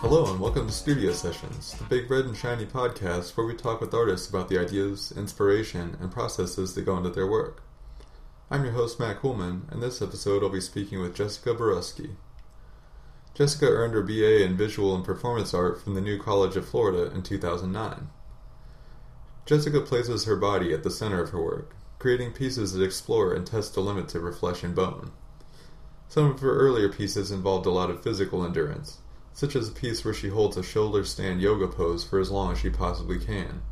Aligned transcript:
Hello 0.00 0.30
and 0.30 0.40
welcome 0.40 0.66
to 0.66 0.72
Studio 0.72 1.12
Sessions, 1.12 1.74
the 1.74 1.84
big 1.84 2.10
red 2.10 2.24
and 2.24 2.34
shiny 2.34 2.64
podcast 2.64 3.36
where 3.36 3.46
we 3.46 3.52
talk 3.52 3.82
with 3.82 3.92
artists 3.92 4.26
about 4.26 4.48
the 4.48 4.58
ideas, 4.58 5.12
inspiration, 5.14 5.98
and 6.00 6.10
processes 6.10 6.74
that 6.74 6.86
go 6.86 6.96
into 6.96 7.10
their 7.10 7.26
work. 7.26 7.62
I'm 8.50 8.64
your 8.64 8.72
host 8.72 8.98
Matt 8.98 9.20
Coolman, 9.20 9.70
and 9.70 9.82
this 9.82 10.00
episode 10.00 10.42
I'll 10.42 10.48
be 10.48 10.62
speaking 10.62 11.00
with 11.00 11.14
Jessica 11.14 11.54
Borusky. 11.54 12.12
Jessica 13.34 13.66
earned 13.66 13.92
her 13.92 14.02
BA 14.02 14.42
in 14.42 14.56
Visual 14.56 14.94
and 14.94 15.04
Performance 15.04 15.52
Art 15.52 15.78
from 15.78 15.92
the 15.94 16.00
New 16.00 16.18
College 16.18 16.56
of 16.56 16.66
Florida 16.66 17.14
in 17.14 17.22
2009. 17.22 18.08
Jessica 19.44 19.82
places 19.82 20.24
her 20.24 20.36
body 20.36 20.72
at 20.72 20.84
the 20.84 20.90
center 20.90 21.20
of 21.20 21.28
her 21.28 21.42
work, 21.42 21.76
creating 22.04 22.32
pieces 22.32 22.74
that 22.74 22.84
explore 22.84 23.32
and 23.32 23.46
test 23.46 23.72
the 23.72 23.80
limits 23.80 24.14
of 24.14 24.20
her 24.20 24.30
flesh 24.30 24.62
and 24.62 24.74
bone. 24.74 25.10
Some 26.06 26.26
of 26.26 26.40
her 26.40 26.54
earlier 26.54 26.90
pieces 26.90 27.30
involved 27.30 27.64
a 27.64 27.70
lot 27.70 27.88
of 27.88 28.02
physical 28.02 28.44
endurance, 28.44 28.98
such 29.32 29.56
as 29.56 29.70
a 29.70 29.72
piece 29.72 30.04
where 30.04 30.12
she 30.12 30.28
holds 30.28 30.58
a 30.58 30.62
shoulder 30.62 31.02
stand 31.02 31.40
yoga 31.40 31.66
pose 31.66 32.04
for 32.04 32.20
as 32.20 32.30
long 32.30 32.52
as 32.52 32.58
she 32.58 32.68
possibly 32.68 33.18
can, 33.18 33.62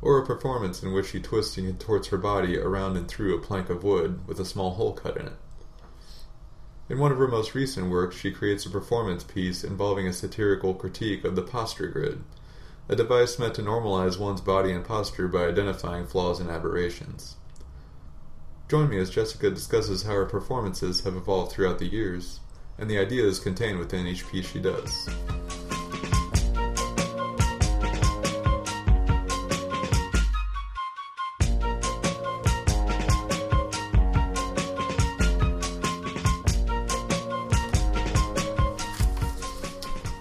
or 0.00 0.16
a 0.16 0.24
performance 0.24 0.80
in 0.80 0.92
which 0.92 1.08
she 1.08 1.18
twists 1.18 1.56
and 1.58 1.66
contorts 1.66 2.06
her 2.06 2.16
body 2.16 2.56
around 2.56 2.96
and 2.96 3.08
through 3.08 3.34
a 3.34 3.40
plank 3.40 3.68
of 3.68 3.82
wood 3.82 4.24
with 4.28 4.38
a 4.38 4.44
small 4.44 4.74
hole 4.74 4.92
cut 4.92 5.16
in 5.16 5.26
it. 5.26 5.36
In 6.88 7.00
one 7.00 7.10
of 7.10 7.18
her 7.18 7.26
most 7.26 7.52
recent 7.52 7.90
works, 7.90 8.14
she 8.14 8.30
creates 8.30 8.64
a 8.64 8.70
performance 8.70 9.24
piece 9.24 9.64
involving 9.64 10.06
a 10.06 10.12
satirical 10.12 10.72
critique 10.72 11.24
of 11.24 11.34
the 11.34 11.42
posture 11.42 11.88
grid, 11.88 12.22
a 12.88 12.94
device 12.94 13.40
meant 13.40 13.54
to 13.54 13.62
normalize 13.62 14.20
one's 14.20 14.40
body 14.40 14.70
and 14.70 14.84
posture 14.84 15.26
by 15.26 15.46
identifying 15.46 16.06
flaws 16.06 16.38
and 16.38 16.48
aberrations. 16.48 17.34
Join 18.68 18.88
me 18.88 18.98
as 18.98 19.10
Jessica 19.10 19.48
discusses 19.48 20.02
how 20.02 20.14
her 20.14 20.24
performances 20.24 21.02
have 21.02 21.14
evolved 21.14 21.52
throughout 21.52 21.78
the 21.78 21.86
years 21.86 22.40
and 22.78 22.90
the 22.90 22.98
ideas 22.98 23.38
contained 23.38 23.78
within 23.78 24.08
each 24.08 24.26
piece 24.28 24.50
she 24.50 24.58
does. 24.58 25.06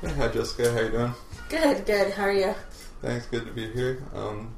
Hey, 0.01 0.13
hi 0.13 0.27
Jessica, 0.27 0.71
how 0.71 0.81
you 0.81 0.91
doing? 0.91 1.13
Good, 1.49 1.85
good. 1.87 2.13
How 2.13 2.25
are 2.25 2.31
you? 2.31 2.53
Thanks, 3.01 3.25
good 3.25 3.47
to 3.47 3.51
be 3.51 3.71
here. 3.71 4.03
Um, 4.13 4.55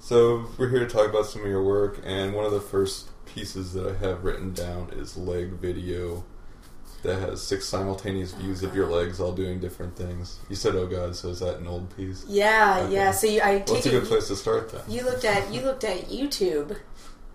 so 0.00 0.46
we're 0.58 0.68
here 0.68 0.80
to 0.80 0.86
talk 0.88 1.08
about 1.08 1.26
some 1.26 1.42
of 1.42 1.48
your 1.48 1.62
work, 1.62 2.00
and 2.04 2.34
one 2.34 2.44
of 2.44 2.52
the 2.52 2.60
first 2.60 3.08
pieces 3.26 3.72
that 3.74 3.86
I 3.86 3.94
have 4.06 4.24
written 4.24 4.52
down 4.52 4.90
is 4.92 5.16
leg 5.16 5.50
video 5.52 6.24
that 7.02 7.18
has 7.20 7.40
six 7.42 7.66
simultaneous 7.68 8.32
views 8.32 8.62
of 8.62 8.74
your 8.74 8.86
legs 8.88 9.20
all 9.20 9.32
doing 9.32 9.58
different 9.60 9.96
things. 9.96 10.38
You 10.48 10.56
said, 10.56 10.74
"Oh 10.74 10.86
God," 10.86 11.16
so 11.16 11.28
is 11.28 11.40
that 11.40 11.58
an 11.58 11.66
old 11.66 11.94
piece? 11.96 12.24
Yeah, 12.28 12.80
Okay. 12.84 12.94
yeah. 12.94 13.10
So 13.12 13.26
you, 13.26 13.40
I 13.40 13.56
Well, 13.56 13.58
take 13.58 13.66
that's 13.76 13.86
a 13.86 13.90
good 13.90 14.04
place 14.04 14.28
to 14.28 14.36
start 14.36 14.70
then. 14.72 14.82
you 14.88 15.02
looked 15.04 15.24
at 15.24 15.52
you 15.52 15.62
looked 15.62 15.84
at 15.84 16.08
YouTube. 16.08 16.76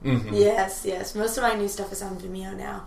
Mhm. 0.03 0.37
Yes, 0.37 0.83
yes. 0.85 1.15
Most 1.15 1.37
of 1.37 1.43
my 1.43 1.55
new 1.55 1.67
stuff 1.67 1.91
is 1.91 2.01
on 2.03 2.17
Vimeo 2.19 2.55
now. 2.55 2.85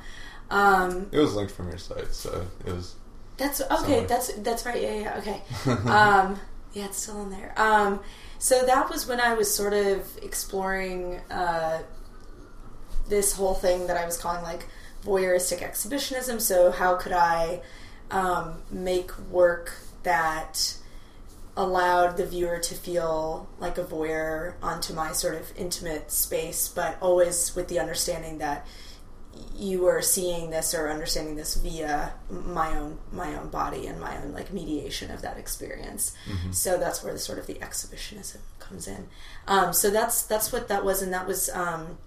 Um, 0.50 1.08
It 1.10 1.18
was 1.18 1.34
linked 1.34 1.52
from 1.52 1.68
your 1.68 1.78
site, 1.78 2.14
so 2.14 2.46
it 2.64 2.72
was. 2.72 2.94
that's 3.36 3.60
okay. 3.60 3.74
Somewhere. 3.76 4.06
That's 4.06 4.32
that's 4.34 4.66
right. 4.66 4.80
Yeah, 4.82 4.94
yeah. 4.94 5.18
Okay. 5.18 5.42
um, 5.90 6.38
yeah, 6.74 6.84
it's 6.84 6.98
still 7.02 7.22
in 7.22 7.30
there. 7.30 7.52
Um, 7.56 7.98
so 8.38 8.64
that 8.64 8.88
was 8.88 9.06
when 9.06 9.20
I 9.20 9.34
was 9.34 9.52
sort 9.52 9.72
of 9.72 10.16
exploring 10.22 11.20
uh, 11.30 11.82
this 13.08 13.34
whole 13.34 13.54
thing 13.54 13.86
that 13.86 13.96
I 13.96 14.04
was 14.04 14.16
calling 14.16 14.42
like 14.42 14.66
voyeuristic 15.04 15.62
exhibitionism. 15.62 16.40
So 16.40 16.70
how 16.70 16.96
could 16.96 17.12
I 17.12 17.60
um, 18.10 18.62
make 18.70 19.16
work 19.30 19.74
that 20.02 20.76
allowed 21.56 22.16
the 22.16 22.24
viewer 22.24 22.58
to 22.58 22.74
feel 22.74 23.48
like 23.58 23.76
a 23.78 23.84
voyeur 23.84 24.54
onto 24.62 24.94
my 24.94 25.10
sort 25.10 25.34
of 25.34 25.52
intimate 25.56 26.12
space, 26.12 26.68
but 26.68 26.96
always 27.00 27.56
with 27.56 27.66
the 27.66 27.80
understanding 27.80 28.38
that 28.38 28.64
you 29.56 29.80
were 29.82 30.00
seeing 30.02 30.50
this 30.50 30.74
or 30.74 30.88
understanding 30.88 31.36
this 31.36 31.54
via 31.56 32.12
my 32.30 32.76
own 32.76 32.98
my 33.12 33.34
own 33.36 33.48
body 33.48 33.86
and 33.86 34.00
my 34.00 34.16
own 34.22 34.32
like 34.32 34.52
mediation 34.52 35.10
of 35.10 35.22
that 35.22 35.36
experience. 35.38 36.14
So 36.52 36.78
that's 36.78 37.02
where 37.02 37.12
the 37.12 37.18
sort 37.18 37.38
of 37.38 37.46
the 37.46 37.60
exhibitionism 37.62 38.40
comes 38.60 38.86
in. 38.88 39.08
Um, 39.46 39.72
so 39.72 39.90
that's 39.90 40.22
that's 40.22 40.52
what 40.52 40.68
that 40.68 40.84
was, 40.84 41.02
and 41.02 41.12
that 41.12 41.26
was 41.26 41.48
um, 41.50 41.98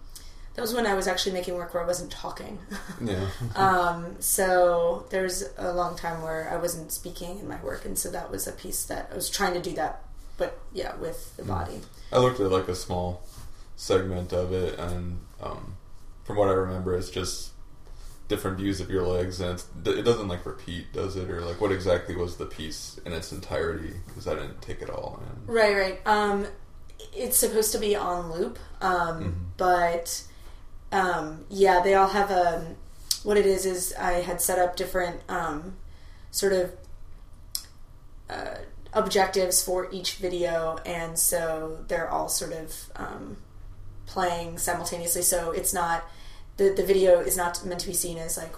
that 0.55 0.61
was 0.61 0.73
when 0.73 0.85
I 0.85 0.93
was 0.93 1.07
actually 1.07 1.31
making 1.33 1.55
work 1.55 1.73
where 1.73 1.83
I 1.83 1.87
wasn't 1.87 2.11
talking. 2.11 2.59
Yeah. 3.03 3.29
um, 3.55 4.17
so 4.19 5.05
there's 5.09 5.43
a 5.57 5.73
long 5.73 5.95
time 5.95 6.21
where 6.21 6.49
I 6.51 6.57
wasn't 6.57 6.91
speaking 6.91 7.39
in 7.39 7.47
my 7.47 7.59
work, 7.63 7.85
and 7.85 7.97
so 7.97 8.11
that 8.11 8.29
was 8.29 8.47
a 8.47 8.51
piece 8.51 8.83
that 8.85 9.09
I 9.11 9.15
was 9.15 9.29
trying 9.29 9.53
to 9.53 9.61
do 9.61 9.73
that, 9.75 10.03
but 10.37 10.59
yeah, 10.71 10.95
with 10.97 11.35
the 11.37 11.43
body. 11.43 11.81
I 12.11 12.19
looked 12.19 12.39
at 12.39 12.51
like 12.51 12.67
a 12.67 12.75
small 12.75 13.23
segment 13.75 14.33
of 14.33 14.53
it, 14.53 14.77
and 14.77 15.19
um, 15.41 15.77
from 16.23 16.37
what 16.37 16.47
I 16.47 16.53
remember, 16.53 16.95
it's 16.95 17.09
just 17.09 17.51
different 18.27 18.57
views 18.57 18.79
of 18.79 18.89
your 18.89 19.05
legs, 19.05 19.41
and 19.41 19.51
it's, 19.51 19.67
it 19.85 20.03
doesn't 20.03 20.27
like 20.27 20.45
repeat, 20.45 20.93
does 20.93 21.17
it? 21.17 21.29
Or 21.29 21.41
like, 21.41 21.59
what 21.59 21.71
exactly 21.71 22.15
was 22.15 22.37
the 22.37 22.45
piece 22.45 22.99
in 23.05 23.11
its 23.11 23.31
entirety? 23.31 23.93
Because 24.07 24.27
I 24.27 24.35
didn't 24.35 24.61
take 24.61 24.81
it 24.81 24.89
all 24.89 25.21
in. 25.21 25.53
Right, 25.53 25.75
right. 25.75 26.07
Um, 26.07 26.47
it's 27.13 27.37
supposed 27.37 27.71
to 27.73 27.77
be 27.77 27.95
on 27.95 28.31
loop, 28.31 28.57
um, 28.79 29.51
but 29.57 30.23
um, 30.91 31.45
yeah, 31.49 31.81
they 31.83 31.93
all 31.93 32.07
have 32.07 32.31
a. 32.31 32.75
What 33.23 33.37
it 33.37 33.45
is 33.45 33.65
is 33.65 33.93
I 33.99 34.13
had 34.13 34.41
set 34.41 34.57
up 34.57 34.75
different 34.75 35.21
um, 35.29 35.75
sort 36.31 36.53
of 36.53 36.71
uh, 38.29 38.55
objectives 38.93 39.63
for 39.63 39.89
each 39.91 40.15
video, 40.15 40.79
and 40.85 41.19
so 41.19 41.83
they're 41.87 42.09
all 42.09 42.29
sort 42.29 42.53
of 42.53 42.91
um, 42.95 43.37
playing 44.11 44.57
simultaneously. 44.57 45.21
So 45.21 45.51
it's 45.51 45.73
not 45.73 46.03
the 46.57 46.69
the 46.69 46.83
video 46.83 47.19
is 47.19 47.37
not 47.37 47.65
meant 47.65 47.79
to 47.81 47.87
be 47.87 47.93
seen 47.93 48.17
as 48.17 48.37
like 48.37 48.55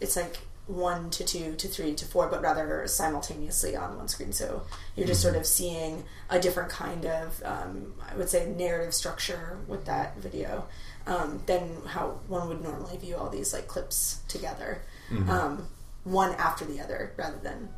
it's 0.00 0.16
like 0.16 0.38
one 0.68 1.10
to 1.10 1.24
two 1.24 1.54
to 1.56 1.66
three 1.66 1.94
to 1.94 2.04
four, 2.04 2.28
but 2.28 2.42
rather 2.42 2.86
simultaneously 2.86 3.74
on 3.74 3.96
one 3.96 4.06
screen. 4.06 4.32
So 4.32 4.62
you're 4.94 5.06
just 5.06 5.22
sort 5.22 5.34
of 5.34 5.46
seeing 5.46 6.04
a 6.28 6.38
different 6.38 6.68
kind 6.70 7.06
of, 7.06 7.42
um, 7.42 7.94
I 8.08 8.14
would 8.16 8.28
say, 8.28 8.46
narrative 8.46 8.94
structure 8.94 9.58
with 9.66 9.86
that 9.86 10.18
video 10.18 10.66
um, 11.06 11.42
than 11.46 11.62
how 11.86 12.20
one 12.28 12.48
would 12.48 12.62
normally 12.62 12.98
view 12.98 13.16
all 13.16 13.30
these 13.30 13.54
like 13.54 13.66
clips 13.66 14.20
together, 14.28 14.82
um, 15.30 15.66
one 16.04 16.34
after 16.34 16.66
the 16.66 16.80
other, 16.80 17.12
rather 17.16 17.38
than 17.42 17.70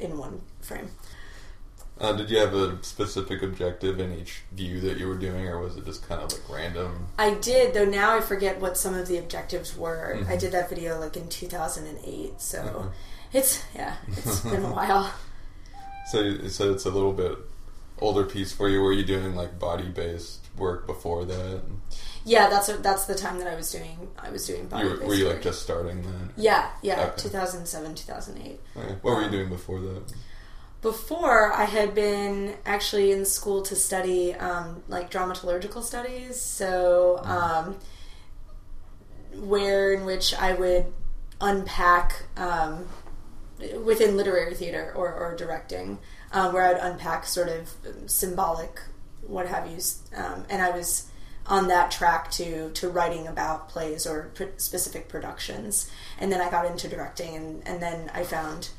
in 0.00 0.18
one 0.18 0.42
frame. 0.60 0.90
Uh, 2.02 2.12
did 2.12 2.28
you 2.28 2.36
have 2.38 2.52
a 2.52 2.82
specific 2.82 3.42
objective 3.44 4.00
in 4.00 4.12
each 4.12 4.42
view 4.50 4.80
that 4.80 4.98
you 4.98 5.06
were 5.06 5.16
doing, 5.16 5.46
or 5.46 5.60
was 5.60 5.76
it 5.76 5.84
just 5.84 6.06
kind 6.08 6.20
of 6.20 6.32
like 6.32 6.48
random? 6.50 7.06
I 7.16 7.34
did, 7.34 7.74
though 7.74 7.84
now 7.84 8.16
I 8.16 8.20
forget 8.20 8.60
what 8.60 8.76
some 8.76 8.94
of 8.94 9.06
the 9.06 9.18
objectives 9.18 9.76
were. 9.76 10.18
I 10.28 10.36
did 10.36 10.50
that 10.50 10.68
video 10.68 10.98
like 10.98 11.16
in 11.16 11.28
2008, 11.28 12.40
so 12.40 12.58
Mhm. 12.58 12.90
it's, 13.32 13.62
yeah, 13.74 13.94
it's 14.08 14.40
been 14.50 14.64
a 14.64 14.72
while. 14.72 15.14
So 16.10 16.20
you 16.20 16.48
said 16.48 16.68
it's 16.70 16.86
a 16.86 16.90
little 16.90 17.12
bit 17.12 17.38
older 18.00 18.24
piece 18.24 18.52
for 18.52 18.68
you. 18.68 18.80
Were 18.80 18.92
you 18.92 19.04
doing 19.04 19.36
like 19.36 19.60
body 19.60 19.88
based 19.88 20.40
work 20.58 20.88
before 20.88 21.24
that? 21.24 21.62
Yeah, 22.24 22.48
that's 22.50 22.66
what, 22.66 22.82
that's 22.82 23.04
the 23.04 23.14
time 23.14 23.38
that 23.38 23.46
I 23.46 23.54
was 23.54 23.70
doing. 23.70 24.08
I 24.18 24.30
was 24.30 24.44
doing 24.44 24.66
body. 24.66 24.88
You 24.88 24.94
were, 24.98 25.06
were 25.06 25.14
you 25.14 25.28
like 25.28 25.42
just 25.42 25.62
starting 25.62 26.02
then? 26.02 26.32
Yeah, 26.36 26.70
yeah, 26.82 27.00
Okay. 27.12 27.22
2007, 27.22 27.94
2008. 27.94 28.60
Okay. 28.76 28.94
What 29.02 29.14
were 29.16 29.22
you 29.22 29.30
doing 29.30 29.48
before 29.48 29.78
that? 29.80 30.02
Before, 30.82 31.52
I 31.52 31.64
had 31.64 31.94
been 31.94 32.56
actually 32.66 33.12
in 33.12 33.24
school 33.24 33.62
to 33.62 33.76
study 33.76 34.34
um, 34.34 34.82
like 34.88 35.12
dramaturgical 35.12 35.80
studies, 35.80 36.40
so 36.40 37.20
um, 37.22 37.78
where 39.32 39.92
in 39.92 40.04
which 40.04 40.34
I 40.34 40.54
would 40.54 40.86
unpack 41.40 42.24
um, 42.36 42.88
within 43.84 44.16
literary 44.16 44.54
theater 44.54 44.92
or, 44.96 45.14
or 45.14 45.36
directing, 45.36 46.00
um, 46.32 46.52
where 46.52 46.64
I 46.64 46.72
would 46.72 46.82
unpack 46.82 47.26
sort 47.26 47.48
of 47.48 47.70
symbolic, 48.06 48.80
what 49.24 49.46
have 49.46 49.70
you, 49.70 49.78
um, 50.16 50.44
and 50.50 50.60
I 50.60 50.70
was 50.70 51.06
on 51.46 51.68
that 51.68 51.92
track 51.92 52.28
to 52.32 52.70
to 52.70 52.88
writing 52.88 53.28
about 53.28 53.68
plays 53.68 54.04
or 54.04 54.32
pr- 54.34 54.56
specific 54.56 55.08
productions, 55.08 55.88
and 56.18 56.32
then 56.32 56.40
I 56.40 56.50
got 56.50 56.66
into 56.66 56.88
directing, 56.88 57.36
and, 57.36 57.68
and 57.68 57.80
then 57.80 58.10
I 58.12 58.24
found 58.24 58.70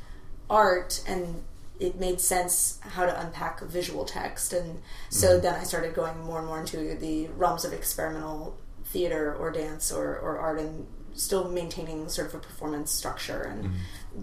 art 0.49 1.01
and 1.07 1.43
it 1.79 1.99
made 1.99 2.21
sense 2.21 2.79
how 2.81 3.05
to 3.05 3.21
unpack 3.21 3.61
visual 3.61 4.05
text. 4.05 4.53
And 4.53 4.81
so 5.09 5.39
then 5.39 5.55
i 5.55 5.63
started 5.63 5.93
going 5.93 6.19
more 6.23 6.39
and 6.39 6.47
more 6.47 6.59
into 6.59 6.95
the 6.95 7.27
realms 7.35 7.65
of 7.65 7.73
experimental 7.73 8.57
theater 8.85 9.35
or 9.35 9.51
dance 9.51 9.91
or, 9.91 10.17
or 10.19 10.37
art 10.37 10.59
and 10.59 10.85
still 11.13 11.49
maintaining 11.49 12.09
sort 12.09 12.27
of 12.27 12.35
a 12.35 12.39
performance 12.39 12.91
structure 12.91 13.43
and 13.43 13.71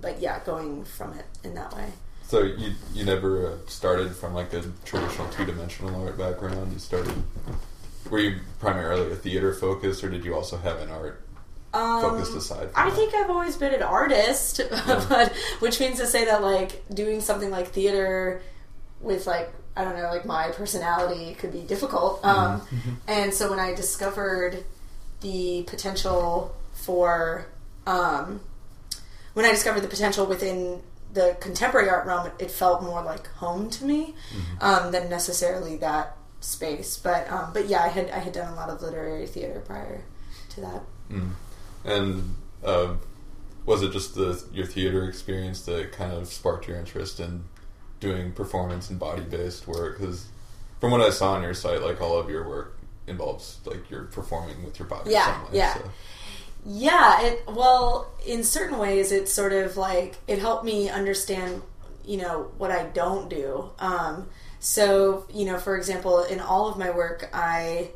but 0.01 0.21
yeah 0.21 0.41
going 0.45 0.85
from 0.85 1.13
it 1.15 1.25
in 1.45 1.55
that 1.55 1.75
way. 1.75 1.87
So 2.23 2.43
you 2.43 2.73
you 2.95 3.05
never 3.05 3.49
uh, 3.49 3.57
started 3.67 4.15
from 4.15 4.35
like 4.35 4.53
a 4.53 4.63
traditional 4.85 5.29
two 5.29 5.45
dimensional 5.45 6.05
art 6.05 6.17
background. 6.19 6.73
You 6.73 6.79
started 6.79 7.13
were 8.09 8.19
you 8.19 8.41
primarily 8.59 9.13
a 9.13 9.17
theater 9.17 9.53
focused, 9.53 10.03
or 10.05 10.11
did 10.11 10.25
you 10.25 10.35
also 10.35 10.57
have 10.57 10.79
an 10.81 10.91
art 10.91 11.25
Um, 11.73 12.03
focused 12.03 12.35
aside? 12.35 12.71
I 12.75 12.91
that? 12.91 12.97
think 12.97 13.15
I've 13.15 13.31
always 13.31 13.57
been 13.57 13.73
an 13.73 13.83
artist, 13.83 14.61
but 14.71 15.33
which 15.61 15.79
means 15.79 15.99
to 15.99 16.07
say 16.07 16.25
that 16.25 16.43
like 16.43 16.83
doing 16.93 17.21
something 17.21 17.51
like 17.51 17.69
theater 17.69 18.43
with 19.01 19.27
like 19.27 19.53
I 19.77 19.85
don't 19.85 19.97
know 19.97 20.09
like 20.11 20.25
my 20.25 20.49
personality 20.49 21.35
could 21.35 21.53
be 21.53 21.63
difficult. 21.63 22.25
Um, 22.25 22.63
and 23.07 23.33
so 23.33 23.49
when 23.49 23.61
I 23.61 23.75
discovered 23.75 24.65
the 25.21 25.65
potential 25.69 26.55
for 26.73 27.47
um, 27.87 28.41
when 29.35 29.45
I 29.45 29.51
discovered 29.51 29.81
the 29.81 29.89
potential 29.89 30.27
within 30.27 30.83
the 31.13 31.37
contemporary 31.41 31.89
art 31.89 32.07
realm, 32.07 32.31
it 32.39 32.51
felt 32.51 32.83
more 32.83 33.03
like 33.03 33.27
home 33.35 33.71
to 33.71 33.85
me 33.85 34.15
um, 34.61 34.93
than 34.93 35.09
necessarily 35.09 35.77
that 35.79 36.17
space. 36.41 36.97
But 36.97 37.31
um, 37.31 37.53
but 37.53 37.69
yeah, 37.69 37.83
I 37.83 37.89
had 37.89 38.11
I 38.11 38.19
had 38.19 38.33
done 38.33 38.53
a 38.53 38.57
lot 38.57 38.71
of 38.71 38.83
literary 38.83 39.27
theater 39.27 39.63
prior 39.65 40.03
to 40.51 40.61
that. 40.61 40.83
Mm. 41.11 41.31
And 41.85 42.35
uh, 42.65 42.95
was 43.67 43.83
it 43.83 43.93
just 43.93 44.15
the 44.15 44.43
your 44.53 44.67
theater 44.67 45.05
experience 45.09 45.63
that 45.63 45.93
kind 45.93 46.13
of 46.13 46.27
sparked 46.29 46.69
your 46.69 46.77
interest 46.77 47.21
in 47.21 47.45
doing 48.01 48.33
performance 48.33 48.91
and 48.91 48.99
body 48.99 49.23
based 49.23 49.67
work? 49.67 49.99
Because 49.99 50.27
from 50.81 50.91
what 50.91 51.01
I 51.01 51.11
saw 51.11 51.33
on 51.35 51.43
your 51.43 51.55
site, 51.55 51.83
like 51.83 52.01
all 52.01 52.19
of 52.19 52.29
your 52.31 52.49
work 52.49 52.77
involves 53.07 53.59
like 53.65 53.91
you're 53.91 54.05
performing 54.05 54.63
with 54.65 54.79
your 54.79 54.89
body. 54.89 55.11
Yeah, 55.11 55.25
some 55.35 55.43
way, 55.45 55.59
yeah. 55.59 55.75
so- 55.75 55.91
Yeah, 56.67 57.23
it 57.23 57.45
well, 57.49 58.11
in 58.27 58.45
certain 58.45 58.79
ways, 58.79 59.13
it's 59.13 59.33
sort 59.33 59.53
of 59.53 59.77
like 59.77 60.17
it 60.29 60.39
helped 60.39 60.65
me 60.65 60.89
understand, 60.89 61.63
you 62.05 62.19
know, 62.19 62.51
what 62.59 62.71
I 62.71 62.85
don't 62.85 63.29
do. 63.31 63.71
Um, 63.79 64.29
so, 64.59 65.27
you 65.33 65.47
know, 65.47 65.57
for 65.59 65.77
example, 65.77 66.23
in 66.25 66.39
all 66.41 66.69
of 66.69 66.77
my 66.79 66.91
work, 66.91 67.31
I 67.33 67.91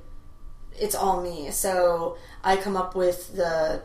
it's 0.79 0.94
all 0.94 1.23
me. 1.23 1.50
So 1.50 2.17
I 2.43 2.56
come 2.56 2.76
up 2.76 2.94
with 2.94 3.35
the 3.35 3.82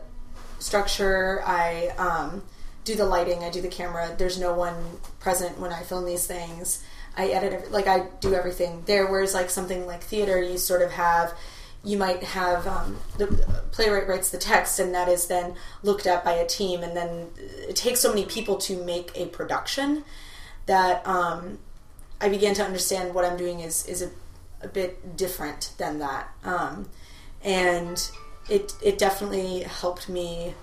structure. 0.58 1.42
I 1.44 1.88
um, 1.98 2.42
do 2.84 2.94
the 2.96 3.06
lighting. 3.06 3.44
I 3.44 3.50
do 3.50 3.60
the 3.60 3.68
camera. 3.68 4.14
There's 4.16 4.38
no 4.38 4.54
one 4.54 4.74
present 5.18 5.58
when 5.58 5.72
I 5.72 5.82
film 5.82 6.04
these 6.04 6.26
things. 6.26 6.84
I 7.16 7.28
edit, 7.28 7.52
every, 7.52 7.68
like 7.68 7.86
I 7.86 8.06
do 8.20 8.34
everything 8.34 8.82
there. 8.86 9.10
Whereas 9.10 9.34
like 9.34 9.50
something 9.50 9.86
like 9.86 10.02
theater, 10.02 10.40
you 10.42 10.58
sort 10.58 10.82
of 10.82 10.92
have, 10.92 11.34
you 11.82 11.96
might 11.96 12.22
have 12.22 12.66
um, 12.66 12.98
the 13.18 13.26
playwright 13.72 14.06
writes 14.06 14.30
the 14.30 14.38
text, 14.38 14.78
and 14.78 14.94
that 14.94 15.08
is 15.08 15.26
then 15.26 15.54
looked 15.82 16.06
at 16.06 16.24
by 16.24 16.32
a 16.32 16.46
team, 16.46 16.82
and 16.82 16.96
then 16.96 17.28
it 17.38 17.74
takes 17.74 18.00
so 18.00 18.10
many 18.10 18.26
people 18.26 18.58
to 18.58 18.82
make 18.84 19.10
a 19.14 19.26
production 19.26 20.04
that 20.66 21.06
um, 21.06 21.58
I 22.20 22.28
began 22.28 22.54
to 22.54 22.64
understand 22.64 23.14
what 23.14 23.24
I'm 23.24 23.36
doing 23.36 23.60
is 23.60 23.86
is 23.86 24.02
a, 24.02 24.10
a 24.62 24.68
bit 24.68 25.16
different 25.16 25.72
than 25.78 25.98
that, 25.98 26.28
um, 26.44 26.88
and 27.42 28.10
it 28.48 28.74
it 28.82 28.98
definitely 28.98 29.60
helped 29.60 30.08
me, 30.08 30.54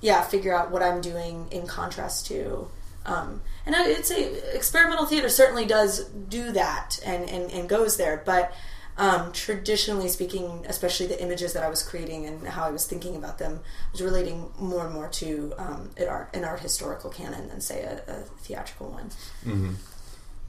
yeah, 0.00 0.22
figure 0.22 0.54
out 0.54 0.70
what 0.70 0.82
I'm 0.82 1.00
doing 1.00 1.46
in 1.50 1.66
contrast 1.66 2.26
to. 2.26 2.68
Um, 3.06 3.40
and 3.64 3.74
I'd 3.74 4.04
say 4.04 4.34
experimental 4.52 5.06
theater 5.06 5.28
certainly 5.28 5.64
does 5.64 6.04
do 6.04 6.52
that 6.52 7.00
and, 7.06 7.28
and, 7.28 7.50
and 7.50 7.68
goes 7.68 7.96
there, 7.96 8.22
but 8.24 8.52
um, 8.98 9.32
traditionally 9.32 10.08
speaking, 10.08 10.66
especially 10.68 11.06
the 11.06 11.22
images 11.22 11.52
that 11.52 11.62
I 11.62 11.68
was 11.68 11.82
creating 11.82 12.26
and 12.26 12.46
how 12.46 12.64
I 12.64 12.70
was 12.70 12.84
thinking 12.84 13.14
about 13.14 13.38
them 13.38 13.60
was 13.92 14.02
relating 14.02 14.50
more 14.58 14.84
and 14.84 14.92
more 14.92 15.08
to 15.08 15.54
um, 15.56 15.90
an 15.96 16.08
art 16.08 16.34
an 16.34 16.44
art 16.44 16.60
historical 16.60 17.08
canon 17.08 17.48
than 17.48 17.60
say 17.60 17.82
a, 17.82 18.02
a 18.08 18.14
theatrical 18.42 18.90
one. 18.90 19.10
hmm 19.44 19.74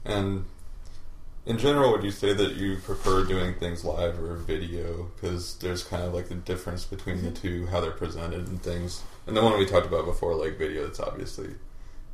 And 0.04 0.44
in 1.46 1.58
general, 1.58 1.92
would 1.92 2.04
you 2.04 2.10
say 2.10 2.32
that 2.32 2.56
you 2.56 2.76
prefer 2.76 3.24
doing 3.24 3.54
things 3.54 3.84
live 3.84 4.22
or 4.22 4.36
video? 4.36 5.10
Because 5.14 5.56
there's 5.56 5.82
kind 5.82 6.02
of 6.02 6.12
like 6.12 6.28
the 6.28 6.34
difference 6.34 6.84
between 6.84 7.22
the 7.22 7.30
two, 7.30 7.66
how 7.66 7.80
they're 7.80 7.90
presented 7.90 8.46
and 8.48 8.62
things. 8.62 9.02
And 9.26 9.36
the 9.36 9.42
one 9.42 9.58
we 9.58 9.66
talked 9.66 9.86
about 9.86 10.04
before, 10.04 10.34
like 10.34 10.58
video, 10.58 10.86
it's 10.86 11.00
obviously 11.00 11.50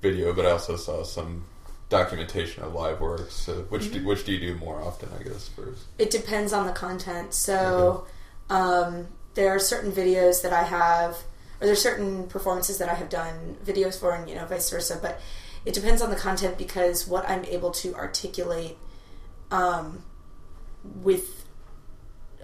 video, 0.00 0.32
but 0.32 0.46
I 0.46 0.50
also 0.50 0.76
saw 0.76 1.02
some 1.02 1.44
documentation 1.88 2.62
of 2.62 2.74
live 2.74 3.00
works. 3.00 3.34
So 3.34 3.62
which 3.68 3.92
do, 3.92 4.04
which 4.04 4.24
do 4.24 4.32
you 4.32 4.54
do 4.54 4.58
more 4.58 4.80
often? 4.80 5.08
I 5.18 5.22
guess 5.22 5.48
first. 5.48 5.84
It 5.98 6.10
depends 6.10 6.52
on 6.52 6.66
the 6.66 6.72
content. 6.72 7.34
So 7.34 8.06
um, 8.48 9.08
there 9.34 9.50
are 9.50 9.58
certain 9.58 9.90
videos 9.90 10.42
that 10.42 10.52
I 10.52 10.62
have, 10.62 11.14
or 11.60 11.66
there's 11.66 11.82
certain 11.82 12.28
performances 12.28 12.78
that 12.78 12.88
I 12.88 12.94
have 12.94 13.08
done 13.08 13.56
videos 13.64 13.98
for, 13.98 14.12
and 14.12 14.28
you 14.28 14.36
know, 14.36 14.46
vice 14.46 14.70
versa. 14.70 14.98
But 15.02 15.20
it 15.64 15.74
depends 15.74 16.00
on 16.00 16.10
the 16.10 16.16
content 16.16 16.58
because 16.58 17.08
what 17.08 17.28
I'm 17.28 17.44
able 17.46 17.72
to 17.72 17.94
articulate 17.94 18.78
um, 19.50 20.02
with 21.02 21.46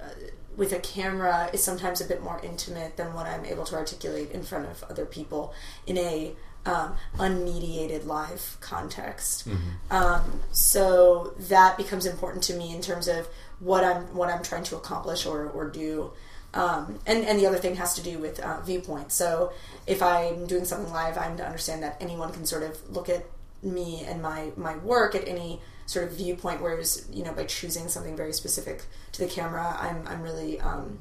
uh, 0.00 0.08
with 0.56 0.72
a 0.72 0.78
camera 0.80 1.48
is 1.52 1.62
sometimes 1.62 2.00
a 2.00 2.04
bit 2.04 2.22
more 2.22 2.40
intimate 2.42 2.96
than 2.96 3.14
what 3.14 3.26
I'm 3.26 3.44
able 3.44 3.64
to 3.64 3.74
articulate 3.74 4.30
in 4.32 4.42
front 4.42 4.66
of 4.66 4.84
other 4.84 5.06
people 5.06 5.54
in 5.86 5.96
a 5.96 6.34
um, 6.66 6.94
unmediated 7.16 8.06
live 8.06 8.58
context. 8.60 9.48
Um, 9.90 10.40
so 10.52 11.34
that 11.38 11.76
becomes 11.76 12.06
important 12.06 12.44
to 12.44 12.54
me 12.54 12.74
in 12.74 12.80
terms 12.80 13.08
of 13.08 13.28
what 13.60 13.82
I'm 13.84 14.14
what 14.14 14.28
I'm 14.28 14.42
trying 14.42 14.64
to 14.64 14.76
accomplish 14.76 15.26
or, 15.26 15.48
or 15.48 15.68
do. 15.68 16.12
Um, 16.54 16.98
and, 17.06 17.24
and 17.24 17.38
the 17.38 17.46
other 17.46 17.56
thing 17.56 17.76
has 17.76 17.94
to 17.94 18.02
do 18.02 18.18
with 18.18 18.38
uh, 18.38 18.60
viewpoint. 18.60 19.10
So 19.10 19.52
if 19.86 20.02
I'm 20.02 20.46
doing 20.46 20.66
something 20.66 20.92
live, 20.92 21.16
I'm 21.16 21.36
to 21.38 21.46
understand 21.46 21.82
that 21.82 21.96
anyone 21.98 22.30
can 22.30 22.44
sort 22.44 22.62
of 22.62 22.78
look 22.90 23.08
at 23.08 23.24
me 23.62 24.04
and 24.06 24.20
my, 24.20 24.50
my 24.56 24.76
work 24.76 25.14
at 25.14 25.26
any 25.26 25.60
sort 25.86 26.06
of 26.06 26.16
viewpoint. 26.16 26.62
Whereas 26.62 27.06
you 27.10 27.24
know 27.24 27.32
by 27.32 27.44
choosing 27.44 27.88
something 27.88 28.16
very 28.16 28.32
specific 28.32 28.84
to 29.12 29.22
the 29.22 29.28
camera, 29.28 29.76
I'm 29.80 30.06
I'm 30.06 30.22
really 30.22 30.60
um, 30.60 31.00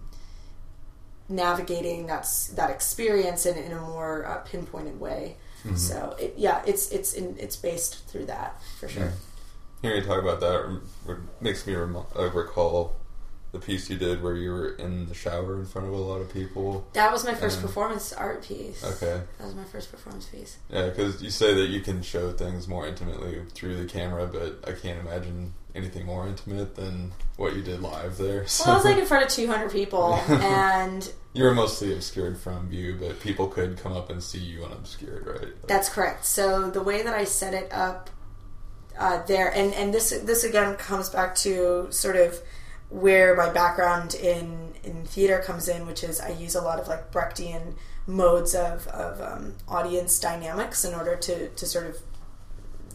navigating 1.30 2.08
that's 2.08 2.48
that 2.50 2.70
experience 2.70 3.46
in, 3.46 3.58
in 3.58 3.72
a 3.72 3.82
more 3.82 4.26
uh, 4.26 4.38
pinpointed 4.40 5.00
way. 5.00 5.38
So 5.76 6.16
it, 6.20 6.34
yeah, 6.38 6.64
it's 6.66 6.92
it's 6.92 7.14
in, 7.14 7.38
it's 7.38 7.56
based 7.56 8.08
through 8.08 8.26
that 8.26 8.60
for 8.80 8.88
sure. 8.88 9.04
Yeah. 9.04 9.12
Hearing 9.84 10.02
you 10.02 10.08
talk 10.08 10.20
about 10.20 10.40
that 10.40 10.82
makes 11.40 11.68
me 11.68 11.76
rem- 11.76 11.96
uh, 11.96 12.30
recall 12.32 12.96
the 13.52 13.60
piece 13.60 13.90
you 13.90 13.98
did 13.98 14.24
where 14.24 14.36
you 14.36 14.50
were 14.52 14.70
in 14.76 15.08
the 15.08 15.14
shower 15.14 15.56
in 15.60 15.66
front 15.66 15.88
of 15.88 15.94
a 15.94 15.98
lot 15.98 16.22
of 16.22 16.32
people. 16.34 16.88
That 16.94 17.12
was 17.12 17.26
my 17.26 17.34
first 17.34 17.58
Um, 17.58 17.64
performance 17.64 18.14
art 18.14 18.44
piece. 18.44 18.82
Okay. 18.84 19.22
That 19.38 19.46
was 19.46 19.56
my 19.56 19.66
first 19.66 19.92
performance 19.92 20.26
piece. 20.26 20.58
Yeah, 20.70 20.88
because 20.90 21.22
you 21.22 21.30
say 21.30 21.54
that 21.54 21.68
you 21.68 21.82
can 21.82 22.02
show 22.02 22.32
things 22.32 22.68
more 22.68 22.88
intimately 22.88 23.42
through 23.54 23.76
the 23.78 23.86
camera, 23.86 24.26
but 24.28 24.64
I 24.68 24.72
can't 24.74 25.00
imagine 25.06 25.54
anything 25.76 26.06
more 26.06 26.28
intimate 26.28 26.76
than 26.76 27.12
what 27.38 27.56
you 27.56 27.62
did 27.62 27.82
live 27.82 28.18
there. 28.18 28.46
So 28.48 28.64
Well, 28.66 28.74
I 28.74 28.78
was 28.78 28.86
like 28.86 28.98
in 28.98 29.06
front 29.06 29.26
of 29.26 29.32
200 29.32 29.70
people, 29.72 30.14
and 30.30 31.12
you 31.34 31.44
were 31.44 31.54
mostly 31.54 31.94
obscured 31.94 32.38
from 32.38 32.70
view, 32.70 32.98
but 33.00 33.20
people 33.20 33.48
could 33.48 33.78
come 33.78 33.92
up 33.94 34.10
and 34.10 34.24
see 34.24 34.40
you 34.40 34.64
unobscured, 34.64 35.28
right? 35.28 35.42
Like- 35.42 35.68
that's 35.68 35.90
correct. 35.90 36.26
So 36.26 36.70
the 36.70 36.82
way 36.82 37.02
that 37.04 37.14
I 37.14 37.26
set 37.26 37.54
it 37.54 37.72
up 37.74 38.10
uh, 38.98 39.24
there, 39.26 39.50
and 39.54 39.74
and 39.74 39.94
this 39.94 40.12
this 40.24 40.44
again 40.46 40.76
comes 40.76 41.10
back 41.10 41.36
to 41.36 41.88
sort 41.92 42.16
of 42.18 42.40
where 42.92 43.36
my 43.36 43.50
background 43.50 44.14
in 44.16 44.74
in 44.84 45.04
theater 45.06 45.40
comes 45.40 45.68
in, 45.68 45.86
which 45.88 46.04
is 46.04 46.20
I 46.20 46.30
use 46.30 46.56
a 46.56 46.62
lot 46.62 46.80
of 46.80 46.88
like 46.88 47.12
Brechtian 47.12 47.74
modes 48.08 48.54
of 48.54 48.88
of 48.88 49.22
um, 49.22 49.56
audience 49.68 50.20
dynamics 50.20 50.84
in 50.86 50.94
order 50.94 51.16
to 51.16 51.50
to 51.50 51.66
sort 51.66 51.88
of 51.88 51.98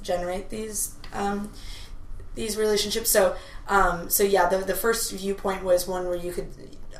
generate 0.02 0.50
these 0.50 0.94
um, 1.12 1.50
these 2.34 2.56
relationships. 2.56 3.10
So, 3.10 3.34
um, 3.68 4.10
so 4.10 4.22
yeah, 4.22 4.48
the 4.48 4.58
the 4.58 4.74
first 4.74 5.12
viewpoint 5.12 5.64
was 5.64 5.88
one 5.88 6.06
where 6.06 6.16
you 6.16 6.32
could 6.32 6.48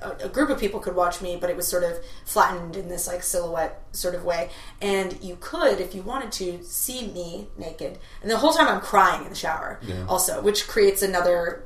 a, 0.03 0.27
a 0.27 0.29
group 0.29 0.51
of 0.51 0.59
people 0.59 0.81
could 0.81 0.95
watch 0.95 1.21
me, 1.21 1.37
but 1.41 1.51
it 1.51 1.57
was 1.57 1.67
sort 1.69 1.83
of 1.85 1.99
flattened 2.25 2.77
in 2.77 2.89
this 2.89 3.07
like 3.07 3.23
silhouette 3.23 3.83
sort 3.93 4.15
of 4.15 4.25
way, 4.25 4.51
and 4.81 5.19
you 5.23 5.37
could, 5.41 5.81
if 5.81 5.95
you 5.95 6.03
wanted 6.03 6.31
to, 6.33 6.63
see 6.65 7.09
me 7.09 7.49
naked, 7.59 7.99
and 8.23 8.31
the 8.31 8.37
whole 8.39 8.53
time 8.53 8.69
I'm 8.69 8.81
crying 8.81 9.23
in 9.25 9.31
the 9.31 9.35
shower, 9.37 9.81
Yeah. 9.83 10.05
also, 10.09 10.41
which 10.43 10.69
creates 10.69 11.03
another 11.03 11.65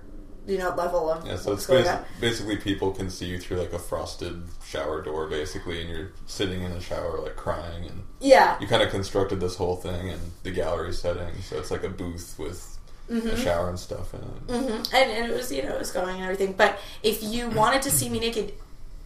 you 0.50 0.58
know 0.58 0.74
level 0.74 1.08
of 1.10 1.26
Yeah, 1.26 1.36
so 1.36 1.52
it's 1.52 1.66
basi- 1.66 2.02
basically 2.20 2.56
people 2.56 2.90
can 2.92 3.08
see 3.10 3.26
you 3.26 3.38
through 3.38 3.58
like 3.58 3.72
a 3.72 3.78
frosted 3.78 4.42
shower 4.64 5.00
door, 5.02 5.28
basically, 5.28 5.80
and 5.80 5.88
you're 5.90 6.10
sitting 6.26 6.62
in 6.62 6.72
the 6.72 6.80
shower 6.80 7.20
like 7.20 7.36
crying, 7.36 7.84
and 7.86 8.02
Yeah, 8.20 8.58
you 8.60 8.66
kind 8.66 8.82
of 8.82 8.90
constructed 8.90 9.40
this 9.40 9.56
whole 9.56 9.76
thing 9.76 10.08
in 10.08 10.18
the 10.42 10.50
gallery 10.50 10.92
setting, 10.92 11.40
so 11.48 11.58
it's 11.58 11.70
like 11.70 11.84
a 11.84 11.88
booth 11.88 12.34
with 12.38 12.76
Mm-hmm. 13.10 13.26
a 13.30 13.36
shower 13.36 13.68
and 13.68 13.76
stuff 13.76 14.14
in 14.14 14.20
it. 14.20 14.26
hmm 14.60 14.72
and, 14.94 15.10
and 15.10 15.32
it 15.32 15.36
was 15.36 15.50
you 15.50 15.64
know 15.64 15.70
it 15.74 15.78
was 15.80 15.90
going 15.90 16.14
and 16.14 16.22
everything 16.22 16.52
but 16.52 16.78
if 17.02 17.24
you 17.24 17.48
wanted 17.50 17.82
to 17.82 17.90
see 17.90 18.08
me 18.08 18.20
naked 18.20 18.52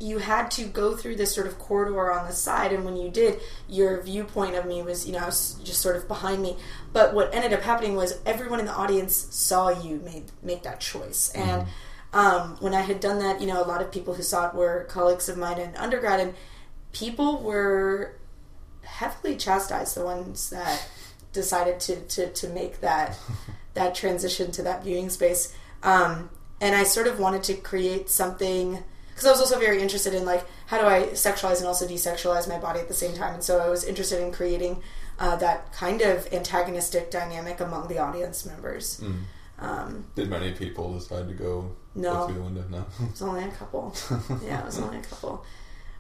you 0.05 0.19
had 0.19 0.51
to 0.53 0.65
go 0.65 0.95
through 0.97 1.17
this 1.17 1.35
sort 1.35 1.47
of 1.47 1.59
corridor 1.59 2.13
on 2.13 2.27
the 2.27 2.33
side 2.33 2.73
and 2.73 2.85
when 2.85 2.97
you 2.97 3.11
did 3.11 3.41
your 3.69 4.03
viewpoint 4.03 4.55
of 4.55 4.67
me 4.67 4.83
was 4.83 5.07
you 5.07 5.13
know 5.13 5.27
s- 5.27 5.57
just 5.65 5.81
sort 5.81 5.97
of 5.97 6.07
behind 6.07 6.43
me. 6.43 6.57
But 6.93 7.15
what 7.15 7.35
ended 7.35 7.53
up 7.53 7.63
happening 7.63 7.97
was 7.97 8.21
everyone 8.27 8.61
in 8.61 8.67
the 8.67 8.73
audience 8.73 9.15
saw 9.31 9.71
you 9.71 10.01
make 10.05 10.27
make 10.43 10.63
that 10.65 10.81
choice. 10.81 11.33
And 11.35 11.67
um, 12.13 12.57
when 12.61 12.75
i 12.75 12.83
had 12.83 13.01
done 13.01 13.19
that 13.19 13.41
you 13.41 13.47
know 13.49 13.61
a 13.61 13.67
lot 13.67 13.83
of 13.83 13.91
people 13.91 14.15
who 14.15 14.23
saw 14.23 14.49
it 14.49 14.55
were 14.55 14.87
colleagues 14.89 15.29
of 15.29 15.37
mine 15.37 15.59
in 15.59 15.75
undergrad 15.75 16.21
and 16.21 16.35
people 16.93 17.43
were 17.43 18.15
heavily 18.83 19.37
chastised 19.37 19.97
the 19.97 20.05
ones 20.05 20.51
that 20.51 20.89
decided 21.33 21.81
to, 21.81 21.97
to, 22.03 22.33
to 22.33 22.49
make 22.49 22.81
that 22.81 23.19
that 23.75 23.95
transition 23.95 24.53
to 24.53 24.63
that 24.63 24.85
viewing 24.85 25.11
space. 25.11 25.53
Um, 25.83 26.31
and 26.61 26.77
I 26.77 26.85
sort 26.85 27.09
of 27.09 27.19
wanted 27.19 27.43
to 27.45 27.55
create 27.55 28.09
something 28.09 28.85
because 29.15 29.27
I 29.27 29.31
was 29.31 29.41
also 29.41 29.59
very 29.59 29.81
interested 29.81 30.13
in 30.13 30.25
like 30.25 30.45
how 30.67 30.79
do 30.81 30.87
I 30.87 31.09
sexualize 31.13 31.59
and 31.59 31.67
also 31.67 31.87
desexualize 31.87 32.49
my 32.49 32.59
body 32.59 32.81
at 32.81 32.89
the 32.89 32.95
same 32.95 33.15
time, 33.15 33.35
and 33.35 33.43
so 33.45 33.59
I 33.61 33.69
was 33.69 33.85
interested 33.85 34.21
in 34.21 34.33
creating 34.33 34.83
uh, 35.19 35.37
that 35.37 35.73
kind 35.73 36.01
of 36.03 36.27
antagonistic 36.33 37.11
dynamic 37.11 37.61
among 37.61 37.89
the 37.89 37.99
audience 37.99 38.45
members. 38.45 39.01
Mm. 39.01 39.23
Um, 39.61 40.05
Did 40.17 40.29
many 40.31 40.51
people 40.53 40.93
decide 40.99 41.29
to 41.29 41.35
go 41.35 41.71
No. 41.95 42.13
go 42.13 42.27
through 42.27 42.35
the 42.35 42.43
window? 42.43 42.65
No. 42.71 42.85
it 43.05 43.11
was 43.13 43.23
only 43.23 43.45
a 43.45 43.49
couple. 43.53 43.95
yeah, 44.45 44.61
it 44.61 44.67
was 44.67 44.79
only 44.81 44.99
a 44.99 45.03
couple. 45.03 45.45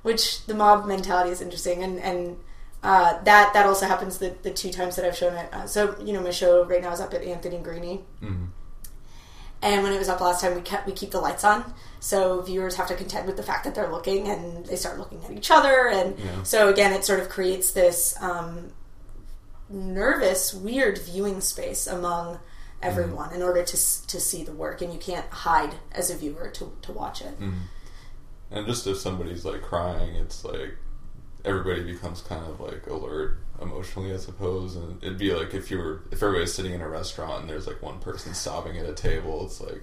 Which 0.02 0.44
the 0.46 0.54
mob 0.54 0.86
mentality 0.86 1.30
is 1.30 1.40
interesting, 1.40 1.82
and 1.84 1.98
and 2.00 2.36
uh, 2.82 3.22
that 3.22 3.54
that 3.54 3.64
also 3.64 3.86
happens 3.86 4.18
the, 4.18 4.34
the 4.42 4.50
two 4.50 4.70
times 4.70 4.96
that 4.96 5.04
I've 5.04 5.16
shown 5.16 5.34
it. 5.34 5.54
Uh, 5.54 5.66
so 5.66 5.96
you 6.02 6.12
know, 6.12 6.20
my 6.20 6.30
show 6.30 6.64
right 6.66 6.82
now 6.82 6.92
is 6.92 7.00
up 7.00 7.14
at 7.14 7.22
Anthony 7.22 7.58
Greaney, 7.58 8.02
Mm. 8.22 8.48
And 9.64 9.82
when 9.82 9.92
it 9.92 9.98
was 9.98 10.08
up 10.08 10.20
last 10.20 10.40
time, 10.42 10.54
we 10.54 10.60
kept 10.60 10.86
we 10.86 10.92
keep 10.92 11.10
the 11.10 11.18
lights 11.20 11.42
on, 11.42 11.74
so 11.98 12.40
viewers 12.42 12.76
have 12.76 12.86
to 12.88 12.94
contend 12.94 13.26
with 13.26 13.36
the 13.36 13.42
fact 13.42 13.64
that 13.64 13.74
they're 13.74 13.90
looking, 13.90 14.28
and 14.28 14.64
they 14.66 14.76
start 14.76 14.98
looking 14.98 15.24
at 15.24 15.30
each 15.32 15.50
other, 15.50 15.88
and 15.88 16.18
Yeah. 16.18 16.42
so 16.44 16.68
again, 16.68 16.92
it 16.92 17.04
sort 17.04 17.18
of 17.20 17.28
creates 17.28 17.72
this 17.72 18.14
um, 18.22 18.72
nervous, 19.68 20.52
weird 20.54 20.98
viewing 20.98 21.40
space 21.40 21.86
among 21.86 22.38
everyone 22.82 23.32
in 23.32 23.42
order 23.42 23.62
to 23.62 23.76
to 24.06 24.20
see 24.20 24.44
the 24.44 24.52
work, 24.52 24.82
and 24.82 24.92
you 24.92 24.98
can't 24.98 25.28
hide 25.30 25.74
as 25.92 26.10
a 26.10 26.16
viewer 26.16 26.48
to 26.50 26.76
to 26.82 26.92
watch 26.92 27.22
it. 27.22 27.40
Mm. 27.40 27.54
And 28.50 28.66
just 28.66 28.86
if 28.86 28.98
somebody's 28.98 29.44
like 29.44 29.62
crying, 29.62 30.14
it's 30.16 30.44
like 30.44 30.76
everybody 31.44 31.82
becomes 31.82 32.20
kind 32.22 32.44
of 32.46 32.60
like 32.60 32.86
alert 32.86 33.38
emotionally, 33.60 34.12
I 34.12 34.16
suppose. 34.18 34.76
And 34.76 35.02
it'd 35.02 35.18
be 35.18 35.32
like 35.34 35.54
if 35.54 35.70
you 35.70 35.78
were 35.78 36.02
if 36.10 36.22
everybody's 36.22 36.52
sitting 36.54 36.72
in 36.72 36.80
a 36.80 36.88
restaurant 36.88 37.42
and 37.42 37.50
there's 37.50 37.66
like 37.66 37.80
one 37.82 37.98
person 38.00 38.34
sobbing 38.34 38.76
at 38.78 38.86
a 38.86 38.94
table, 38.94 39.44
it's 39.46 39.60
like 39.60 39.82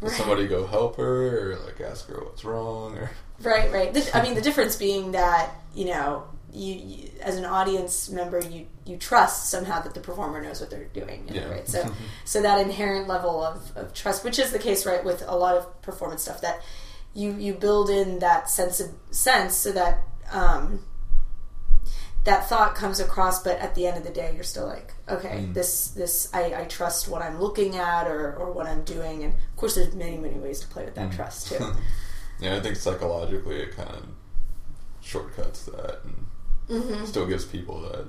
does 0.00 0.10
Right. 0.10 0.12
somebody 0.18 0.46
go 0.46 0.64
help 0.66 0.96
her 0.96 1.52
or 1.52 1.56
like 1.64 1.80
ask 1.80 2.06
her 2.08 2.22
what's 2.24 2.44
wrong 2.44 2.96
or 2.96 3.10
Right, 3.42 3.72
right. 3.72 3.92
The, 3.94 4.08
I 4.16 4.22
mean, 4.22 4.34
the 4.34 4.40
difference 4.40 4.76
being 4.76 5.12
that 5.12 5.50
you 5.74 5.86
know, 5.86 6.24
you, 6.52 6.74
you 6.74 7.10
as 7.20 7.36
an 7.36 7.44
audience 7.44 8.08
member, 8.10 8.40
you 8.40 8.66
you 8.86 8.96
trust 8.96 9.50
somehow 9.50 9.80
that 9.82 9.94
the 9.94 10.00
performer 10.00 10.40
knows 10.40 10.60
what 10.60 10.70
they're 10.70 10.84
doing, 10.86 11.24
you 11.28 11.34
know, 11.34 11.40
Yeah. 11.46 11.50
right? 11.52 11.68
So, 11.68 11.92
so 12.24 12.40
that 12.42 12.60
inherent 12.60 13.06
level 13.06 13.42
of, 13.44 13.76
of 13.76 13.92
trust, 13.92 14.24
which 14.24 14.38
is 14.38 14.50
the 14.50 14.58
case, 14.58 14.86
right, 14.86 15.04
with 15.04 15.22
a 15.26 15.36
lot 15.36 15.56
of 15.56 15.82
performance 15.82 16.22
stuff, 16.22 16.40
that 16.40 16.60
you 17.14 17.32
you 17.34 17.52
build 17.54 17.90
in 17.90 18.18
that 18.20 18.48
sense 18.50 18.80
of 18.80 18.90
sense 19.10 19.56
so 19.56 19.72
that 19.72 20.00
um, 20.32 20.80
that 22.28 22.46
thought 22.48 22.74
comes 22.74 23.00
across, 23.00 23.42
but 23.42 23.58
at 23.58 23.74
the 23.74 23.86
end 23.86 23.96
of 23.96 24.04
the 24.04 24.10
day, 24.10 24.32
you're 24.34 24.44
still 24.44 24.66
like, 24.66 24.92
okay, 25.08 25.36
Mm. 25.46 25.54
this 25.54 25.88
this 26.00 26.28
I, 26.34 26.42
I 26.60 26.64
trust 26.64 27.08
what 27.08 27.22
I'm 27.22 27.40
looking 27.40 27.76
at 27.76 28.06
or 28.06 28.34
or 28.36 28.52
what 28.52 28.66
I'm 28.66 28.84
doing, 28.84 29.24
and 29.24 29.32
of 29.32 29.56
course, 29.56 29.74
there's 29.76 29.94
many 29.94 30.18
many 30.18 30.38
ways 30.38 30.60
to 30.60 30.66
play 30.68 30.84
with 30.84 30.94
that 30.96 31.10
Mm. 31.10 31.16
trust 31.16 31.48
too. 31.48 31.72
yeah, 32.40 32.56
I 32.56 32.60
think 32.60 32.76
psychologically 32.76 33.56
it 33.64 33.74
kind 33.74 33.90
of 33.90 34.04
shortcuts 35.00 35.64
that 35.66 36.00
and 36.04 36.26
hmm 36.84 37.04
still 37.06 37.26
gives 37.26 37.44
people 37.46 37.80
that 37.88 38.04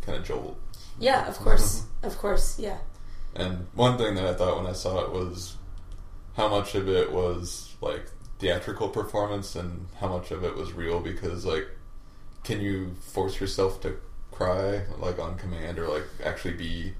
kind 0.00 0.16
of 0.18 0.24
jolt. 0.24 0.56
Yeah, 0.98 1.28
of 1.28 1.36
course, 1.38 1.82
of 2.02 2.16
course, 2.18 2.58
yeah. 2.58 2.78
And 3.34 3.66
one 3.74 3.98
thing 3.98 4.14
that 4.14 4.26
I 4.26 4.34
thought 4.34 4.56
when 4.56 4.66
I 4.66 4.72
saw 4.72 5.04
it 5.04 5.12
was 5.12 5.56
how 6.36 6.48
much 6.48 6.74
of 6.74 6.88
it 6.88 7.12
was 7.12 7.74
like 7.82 8.04
theatrical 8.38 8.88
performance 8.88 9.54
and 9.56 9.86
how 10.00 10.08
much 10.08 10.30
of 10.30 10.42
it 10.42 10.54
was 10.56 10.72
real 10.72 11.00
because 11.00 11.44
like 11.44 11.68
can 12.44 12.60
you 12.60 12.94
force 13.00 13.40
yourself 13.40 13.80
to 13.82 13.96
cry 14.30 14.82
like 14.98 15.18
on 15.18 15.36
command 15.38 15.78
or 15.78 15.86
like 15.88 16.04
actually 16.24 16.54
be 16.54 16.94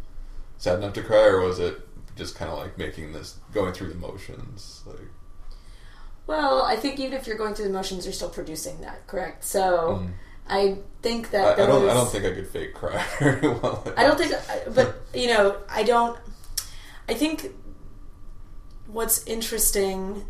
sad 0.58 0.78
enough 0.78 0.92
to 0.92 1.02
cry 1.02 1.24
or 1.26 1.40
was 1.40 1.58
it 1.58 1.80
just 2.16 2.34
kind 2.36 2.50
of 2.50 2.58
like 2.58 2.76
making 2.78 3.12
this 3.12 3.38
going 3.52 3.72
through 3.72 3.88
the 3.88 3.94
motions 3.96 4.82
like 4.86 5.08
Well, 6.26 6.62
I 6.62 6.76
think 6.76 7.00
even 7.00 7.14
if 7.14 7.26
you're 7.26 7.36
going 7.38 7.54
through 7.54 7.66
the 7.66 7.72
motions, 7.72 8.04
you're 8.04 8.12
still 8.12 8.28
producing 8.28 8.80
that, 8.82 9.06
correct? 9.06 9.44
So 9.44 10.00
Mm. 10.02 10.12
I 10.48 10.78
think 11.02 11.30
that 11.30 11.54
I 11.58 11.66
don't 11.66 11.82
those- 11.82 11.90
I 11.90 11.94
don't 11.94 12.10
think 12.10 12.24
I 12.24 12.32
could 12.32 12.48
fake 12.48 12.74
cry 12.74 13.02
very 13.18 13.48
well 13.48 13.82
I 13.96 14.02
don't 14.04 14.18
think, 14.18 14.34
but 14.74 15.00
you 15.14 15.28
know, 15.28 15.56
I 15.68 15.82
don't. 15.84 16.18
I 17.08 17.14
think 17.14 17.50
what's 18.86 19.24
interesting. 19.26 20.24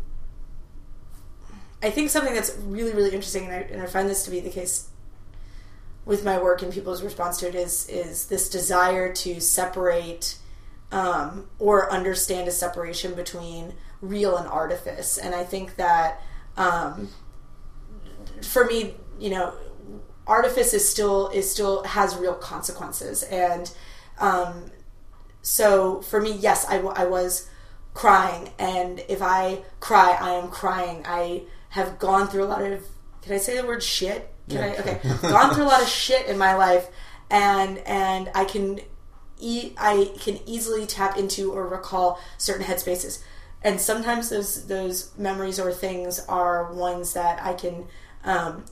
I 1.81 1.89
think 1.89 2.09
something 2.11 2.33
that's 2.33 2.55
really, 2.63 2.93
really 2.93 3.11
interesting, 3.11 3.45
and 3.45 3.53
I, 3.53 3.57
and 3.73 3.81
I 3.81 3.85
find 3.87 4.07
this 4.09 4.23
to 4.25 4.31
be 4.31 4.39
the 4.39 4.49
case 4.49 4.87
with 6.05 6.25
my 6.25 6.41
work 6.41 6.61
and 6.61 6.73
people's 6.73 7.01
response 7.01 7.37
to 7.39 7.47
it 7.47 7.55
is 7.55 7.87
is 7.87 8.27
this 8.27 8.49
desire 8.49 9.13
to 9.13 9.39
separate 9.39 10.37
um, 10.91 11.47
or 11.59 11.91
understand 11.91 12.47
a 12.47 12.51
separation 12.51 13.13
between 13.13 13.73
real 14.01 14.37
and 14.37 14.47
artifice, 14.47 15.17
and 15.17 15.33
I 15.33 15.43
think 15.43 15.75
that 15.77 16.21
um, 16.57 17.09
for 18.41 18.65
me, 18.65 18.95
you 19.19 19.29
know, 19.29 19.53
artifice 20.27 20.73
is 20.73 20.87
still 20.87 21.29
is 21.29 21.49
still 21.49 21.83
has 21.83 22.15
real 22.15 22.35
consequences, 22.35 23.23
and 23.23 23.71
um, 24.19 24.71
so 25.41 26.01
for 26.01 26.21
me, 26.21 26.31
yes, 26.31 26.65
I, 26.67 26.77
w- 26.77 26.95
I 26.95 27.05
was 27.05 27.49
crying, 27.93 28.51
and 28.57 29.03
if 29.09 29.21
I 29.21 29.63
cry, 29.79 30.17
I 30.19 30.31
am 30.31 30.49
crying. 30.49 31.03
I 31.05 31.43
have 31.69 31.99
gone 31.99 32.27
through 32.27 32.45
a 32.45 32.45
lot 32.45 32.61
of. 32.63 32.85
Can 33.21 33.33
I 33.33 33.37
say 33.37 33.59
the 33.59 33.65
word 33.65 33.83
shit? 33.83 34.32
Can 34.49 34.57
Yeah. 34.57 34.65
I? 34.65 34.81
Okay, 34.81 34.99
gone 35.21 35.53
through 35.53 35.63
a 35.63 35.71
lot 35.73 35.81
of 35.81 35.87
shit 35.87 36.27
in 36.27 36.37
my 36.37 36.55
life, 36.55 36.87
and 37.29 37.77
and 37.79 38.29
I 38.35 38.45
can. 38.45 38.79
E- 39.39 39.73
I 39.77 40.11
can 40.21 40.39
easily 40.45 40.85
tap 40.85 41.17
into 41.17 41.51
or 41.51 41.67
recall 41.67 42.17
certain 42.37 42.65
headspaces, 42.65 43.21
and 43.61 43.81
sometimes 43.81 44.29
those 44.29 44.67
those 44.67 45.11
memories 45.17 45.59
or 45.59 45.73
things 45.73 46.19
are 46.29 46.71
ones 46.71 47.13
that 47.13 47.43
I 47.43 47.53
can 47.53 47.87
um, 48.23 48.63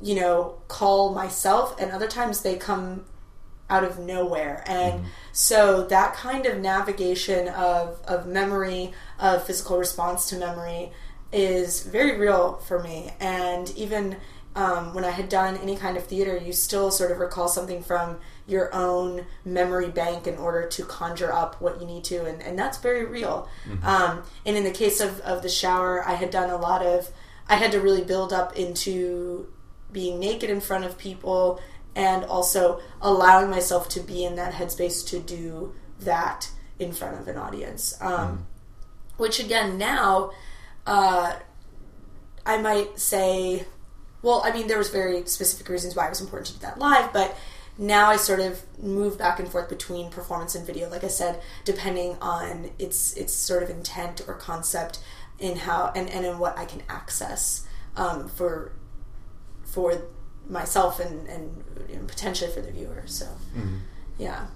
you 0.00 0.14
know, 0.14 0.60
call 0.68 1.12
myself, 1.14 1.78
and 1.80 1.90
other 1.92 2.08
times 2.08 2.42
they 2.42 2.56
come 2.56 3.04
out 3.70 3.84
of 3.84 3.98
nowhere. 3.98 4.62
And 4.66 5.04
so 5.32 5.84
that 5.86 6.14
kind 6.14 6.46
of 6.46 6.58
navigation 6.60 7.48
of, 7.48 8.00
of 8.06 8.26
memory, 8.26 8.92
of 9.18 9.44
physical 9.46 9.78
response 9.78 10.28
to 10.30 10.36
memory, 10.36 10.92
is 11.32 11.82
very 11.82 12.18
real 12.18 12.56
for 12.58 12.82
me. 12.82 13.10
And 13.20 13.70
even 13.76 14.16
um, 14.54 14.94
when 14.94 15.04
I 15.04 15.10
had 15.10 15.28
done 15.28 15.56
any 15.56 15.76
kind 15.76 15.96
of 15.96 16.04
theater, 16.04 16.36
you 16.36 16.52
still 16.52 16.90
sort 16.90 17.10
of 17.10 17.18
recall 17.18 17.48
something 17.48 17.82
from 17.82 18.18
your 18.46 18.72
own 18.74 19.26
memory 19.44 19.88
bank 19.88 20.26
in 20.26 20.36
order 20.36 20.68
to 20.68 20.84
conjure 20.84 21.32
up 21.32 21.60
what 21.60 21.80
you 21.80 21.86
need 21.86 22.04
to, 22.04 22.24
and, 22.24 22.42
and 22.42 22.58
that's 22.58 22.78
very 22.78 23.04
real. 23.04 23.48
Um, 23.82 24.22
and 24.46 24.56
in 24.56 24.64
the 24.64 24.70
case 24.70 25.00
of, 25.00 25.20
of 25.20 25.42
the 25.42 25.48
shower, 25.48 26.06
I 26.06 26.14
had 26.14 26.30
done 26.30 26.50
a 26.50 26.56
lot 26.56 26.84
of, 26.84 27.10
I 27.48 27.56
had 27.56 27.72
to 27.72 27.80
really 27.80 28.04
build 28.04 28.32
up 28.32 28.56
into 28.56 29.48
being 29.90 30.20
naked 30.20 30.50
in 30.50 30.60
front 30.60 30.84
of 30.84 30.98
people 30.98 31.60
and 31.96 32.24
also 32.24 32.80
allowing 33.00 33.50
myself 33.50 33.88
to 33.88 34.00
be 34.00 34.24
in 34.24 34.36
that 34.36 34.52
headspace 34.52 35.06
to 35.08 35.20
do 35.20 35.74
that 36.00 36.50
in 36.78 36.92
front 36.92 37.20
of 37.20 37.28
an 37.28 37.36
audience. 37.36 37.96
Um, 38.00 38.46
Which 39.16 39.38
again, 39.38 39.78
now, 39.78 40.32
uh, 40.86 41.34
I 42.44 42.58
might 42.58 42.98
say, 42.98 43.66
well, 44.24 44.42
I 44.44 44.50
mean, 44.52 44.66
there 44.66 44.78
was 44.78 44.88
very 44.90 45.24
specific 45.26 45.68
reasons 45.68 45.94
why 45.94 46.06
it 46.06 46.10
was 46.10 46.20
important 46.20 46.46
to 46.48 46.52
do 46.54 46.58
that 46.60 46.78
live, 46.78 47.12
but 47.12 47.36
now 47.78 48.08
I 48.10 48.16
sort 48.16 48.40
of 48.40 48.62
move 48.82 49.18
back 49.18 49.38
and 49.38 49.48
forth 49.48 49.68
between 49.68 50.10
performance 50.10 50.54
and 50.54 50.66
video, 50.66 50.88
like 50.90 51.04
I 51.04 51.08
said, 51.08 51.40
depending 51.64 52.16
on 52.20 52.70
its 52.78 53.12
its 53.14 53.32
sort 53.34 53.62
of 53.62 53.70
intent 53.70 54.22
or 54.26 54.34
concept 54.34 54.98
in 55.38 55.56
how 55.58 55.92
and, 55.94 56.08
and 56.10 56.24
in 56.24 56.38
what 56.38 56.56
I 56.58 56.64
can 56.64 56.82
access 56.88 57.66
um, 57.96 58.28
for 58.28 58.72
for 59.64 60.02
myself 60.48 61.00
and, 61.00 61.26
and 61.28 61.64
potentially 62.08 62.50
for 62.50 62.60
the 62.60 62.70
viewer. 62.70 63.02
So 63.06 63.26
Mhm. 63.56 63.80
yeah. 64.18 64.46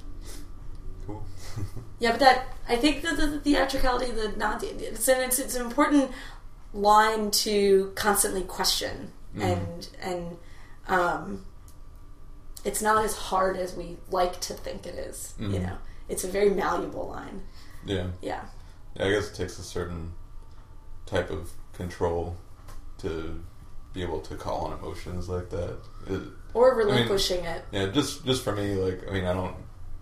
cool 1.06 1.24
Yeah, 1.98 2.12
but 2.12 2.20
that 2.20 2.46
I 2.68 2.76
think 2.76 3.02
the, 3.02 3.14
the, 3.16 3.26
the 3.26 3.40
theatricality, 3.40 4.12
the 4.12 4.28
not 4.36 4.62
it's 4.62 5.08
an 5.08 5.20
it's, 5.22 5.38
it's 5.40 5.56
an 5.56 5.66
important 5.66 6.12
line 6.72 7.30
to 7.32 7.90
constantly 7.96 8.42
question, 8.42 9.10
Mhm. 9.38 9.52
and 9.52 9.88
and 10.00 10.36
um, 10.88 11.44
it's 12.64 12.82
not 12.82 13.04
as 13.04 13.14
hard 13.16 13.56
as 13.56 13.74
we 13.74 13.96
like 14.10 14.40
to 14.40 14.54
think 14.54 14.86
it 14.86 14.94
is, 14.94 15.34
You 15.38 15.48
Mhm. 15.48 15.62
know, 15.62 15.78
it's 16.08 16.24
a 16.24 16.28
very 16.28 16.50
malleable 16.50 17.08
line. 17.08 17.42
yeah 17.84 18.08
Yeah, 18.20 18.44
Yeah, 18.96 19.06
I 19.06 19.10
guess 19.10 19.28
it 19.30 19.34
takes 19.34 19.58
a 19.58 19.62
certain 19.62 20.12
type 21.06 21.30
of 21.30 21.50
control 21.72 22.36
to 22.98 23.42
be 23.92 24.02
able 24.02 24.20
to 24.20 24.34
call 24.36 24.66
on 24.66 24.78
emotions 24.78 25.28
like 25.28 25.48
that. 25.50 25.78
It, 26.06 26.22
or 26.54 26.74
relinquishing 26.74 27.44
it. 27.44 27.64
yeah, 27.70 27.86
just 27.86 28.24
just 28.24 28.42
for 28.42 28.54
me, 28.54 28.74
like 28.74 29.06
I 29.08 29.12
mean, 29.12 29.24
I 29.24 29.32
don't 29.32 29.56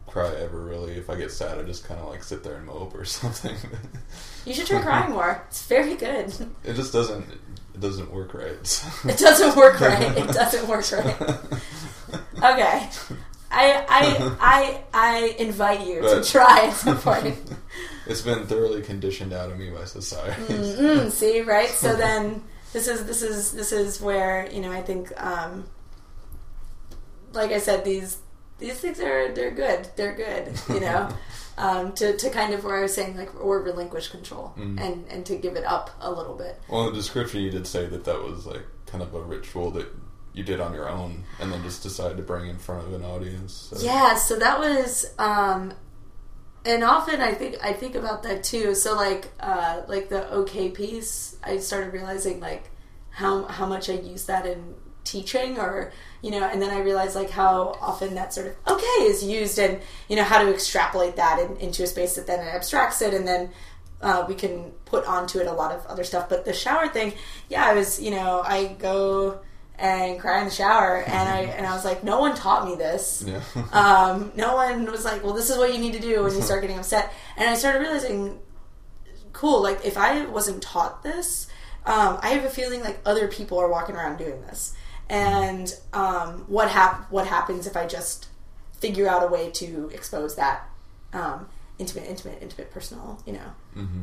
cry 0.07 0.33
ever 0.37 0.61
really. 0.61 0.93
If 0.97 1.11
I 1.11 1.17
get 1.17 1.31
sad, 1.33 1.59
I 1.59 1.63
just 1.63 1.85
kind 1.85 2.01
of 2.01 2.09
like 2.09 2.23
sit 2.25 2.43
there 2.43 2.57
and 2.57 2.67
mope 2.67 2.95
or 2.95 3.05
something. 3.21 3.57
You 4.45 4.55
should 4.55 4.67
try 4.67 4.81
crying 4.81 5.11
more. 5.13 5.43
It's 5.49 5.67
very 5.67 5.97
good. 5.97 6.33
it 6.65 6.75
just 6.75 6.93
doesn't. 6.93 7.27
It 7.81 7.81
doesn't 7.81 8.13
work 8.13 8.35
right. 8.35 8.59
It 9.05 9.19
doesn't 9.19 9.57
work 9.57 9.81
right. 9.81 10.17
It 10.17 10.29
doesn't 10.29 10.69
work 10.69 10.91
right. 10.93 11.21
Okay. 12.37 12.89
I 13.51 13.85
I 13.89 14.37
I 14.41 14.83
I 14.93 15.37
invite 15.39 15.87
you 15.87 16.03
to 16.03 16.23
try 16.25 16.67
at 16.67 16.75
some 16.75 16.99
point. 16.99 17.39
it's 18.07 18.23
been 18.23 18.47
thoroughly 18.47 18.83
conditioned 18.83 19.33
out 19.33 19.51
of 19.51 19.59
me 19.59 19.71
by 19.71 19.85
society. 19.85 20.43
Mm-mm, 20.43 21.11
see, 21.21 21.41
right? 21.41 21.69
So 21.69 21.95
then 21.97 22.43
this 22.73 22.89
is 22.89 23.07
this 23.07 23.23
is 23.23 23.53
this 23.53 23.73
is 23.73 24.01
where 24.01 24.49
you 24.51 24.61
know 24.61 24.73
I 24.73 24.83
think, 24.83 25.13
um, 25.23 25.65
like 27.33 27.53
I 27.53 27.59
said, 27.59 27.85
these 27.85 28.19
these 28.59 28.75
things 28.81 29.01
are 29.01 29.33
they're 29.33 29.51
good. 29.51 29.89
They're 29.97 30.15
good. 30.15 30.59
You 30.69 30.81
know. 30.81 31.09
Um, 31.59 31.93
to, 31.95 32.15
to 32.19 32.29
kind 32.29 32.53
of 32.53 32.65
where 32.65 32.77
I 32.77 32.83
was 32.83 32.93
saying 32.95 33.17
like 33.17 33.35
or 33.43 33.63
relinquish 33.63 34.09
control 34.09 34.53
Mm. 34.59 34.79
and 34.79 35.07
and 35.09 35.25
to 35.25 35.37
give 35.37 35.57
it 35.57 35.65
up 35.65 35.89
a 36.03 36.13
little 36.13 36.35
bit. 36.35 36.61
Well, 36.69 36.87
in 36.89 36.93
the 36.93 36.99
description, 36.99 37.41
you 37.41 37.51
did 37.51 37.67
say 37.67 37.87
that 37.87 38.05
that 38.05 38.23
was 38.23 38.45
like 38.45 38.61
kind 38.85 39.03
of 39.03 39.15
a 39.15 39.23
ritual 39.23 39.71
that 39.71 39.87
you 40.35 40.45
did 40.45 40.61
on 40.61 40.75
your 40.75 40.87
own, 40.87 41.25
and 41.41 41.51
then 41.51 41.63
just 41.63 41.83
decided 41.83 42.19
to 42.19 42.23
bring 42.23 42.51
in 42.51 42.59
front 42.59 42.87
of 42.87 42.93
an 42.93 43.03
audience. 43.07 43.55
So. 43.73 43.79
Yeah, 43.83 44.17
so 44.17 44.37
that 44.39 44.59
was 44.61 45.07
um 45.19 45.73
and 46.67 46.85
often 46.85 47.23
I 47.23 47.33
think 47.33 47.57
I 47.65 47.73
think 47.73 47.95
about 47.95 48.23
that 48.25 48.45
too. 48.45 48.75
So 48.75 48.95
like 48.95 49.29
uh 49.41 49.81
like 49.89 50.11
the 50.11 50.31
okay 50.31 50.69
piece, 50.69 51.37
I 51.43 51.57
started 51.57 51.95
realizing 51.95 52.39
like 52.39 52.69
how 53.09 53.45
how 53.47 53.65
much 53.65 53.89
I 53.89 53.95
use 53.95 54.27
that 54.27 54.45
in 54.45 54.75
teaching 55.05 55.59
or 55.59 55.91
you 56.27 56.33
know, 56.33 56.43
and 56.43 56.61
then 56.61 56.71
I 56.71 56.81
realized 56.81 57.15
like 57.15 57.31
how 57.31 57.79
often 57.81 58.17
that 58.17 58.35
sort 58.35 58.49
of 58.49 58.57
okay 58.67 59.05
is 59.05 59.23
used 59.23 59.61
and 59.61 59.81
you 60.09 60.17
know 60.17 60.25
how 60.25 60.43
to 60.43 60.53
extrapolate 60.53 61.15
that 61.15 61.39
in, 61.39 61.57
into 61.59 61.85
a 61.85 61.87
space 61.87 62.17
that 62.17 62.27
then 62.27 62.41
abstracts 62.41 63.01
it 63.01 63.15
and 63.15 63.29
then 63.29 63.51
uh, 64.03 64.25
we 64.29 64.35
can 64.35 64.73
put 64.87 65.07
onto 65.07 65.39
it 65.39 65.47
a 65.47 65.53
lot 65.53 65.71
of 65.71 65.87
other 65.87 66.03
stuff. 66.03 66.29
But 66.29 66.45
the 66.45 66.53
shower 66.53 66.89
thing, 66.89 67.13
yeah, 67.49 67.65
I 67.65 67.75
was 67.75 68.03
you 68.03 68.11
know 68.11 68.43
I 68.45 68.75
go 68.81 69.39
and 69.79 70.19
cry 70.19 70.41
in 70.41 70.47
the 70.47 70.51
shower 70.51 71.05
and 71.05 71.29
I 71.29 71.43
and 71.43 71.65
I 71.65 71.73
was 71.77 71.85
like, 71.85 72.03
no 72.03 72.19
one 72.19 72.35
taught 72.35 72.67
me 72.67 72.75
this. 72.75 73.25
Yeah. 73.25 73.41
Um, 73.73 74.33
no 74.35 74.57
one 74.57 74.91
was 74.91 75.05
like, 75.05 75.23
well, 75.23 75.33
this 75.33 75.49
is 75.49 75.59
what 75.59 75.73
you 75.73 75.79
need 75.79 75.93
to 75.93 76.01
do 76.01 76.25
when 76.25 76.35
you 76.35 76.43
start 76.43 76.63
getting 76.63 76.79
upset. 76.79 77.13
And 77.37 77.49
I 77.49 77.55
started 77.55 77.79
realizing, 77.79 78.41
cool, 79.33 79.63
like 79.63 79.85
if 79.85 79.97
I 79.97 80.27
wasn't 80.27 80.61
taught 80.61 81.05
this, 81.05 81.47
um, 81.85 82.19
I 82.21 82.31
have 82.31 82.45
a 82.45 82.51
feeling 82.51 82.81
like 82.81 82.99
other 83.07 83.29
people 83.29 83.61
are 83.61 83.69
walking 83.69 83.95
around 83.95 84.17
doing 84.17 84.41
this. 84.43 84.75
And 85.09 85.73
um, 85.93 86.45
what 86.49 86.69
hap- 86.69 87.11
what 87.11 87.27
happens 87.27 87.67
if 87.67 87.77
I 87.77 87.87
just 87.87 88.29
figure 88.81 89.09
out 89.09 89.23
a 89.23 89.29
way 89.29 89.51
to 89.53 89.91
expose 89.95 90.37
that 90.37 90.69
um, 91.13 91.49
intimate, 91.79 92.09
intimate, 92.09 92.43
intimate, 92.43 92.71
personal, 92.71 93.23
you 93.27 93.35
know, 93.35 93.51
hmm 93.75 94.03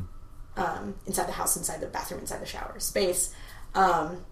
um, 0.56 0.96
inside 1.06 1.28
the 1.28 1.32
house, 1.34 1.58
inside 1.58 1.80
the 1.80 1.88
bathroom, 1.88 2.20
inside 2.20 2.42
the 2.42 2.46
shower 2.46 2.80
space. 2.80 3.34
Um, 3.74 4.24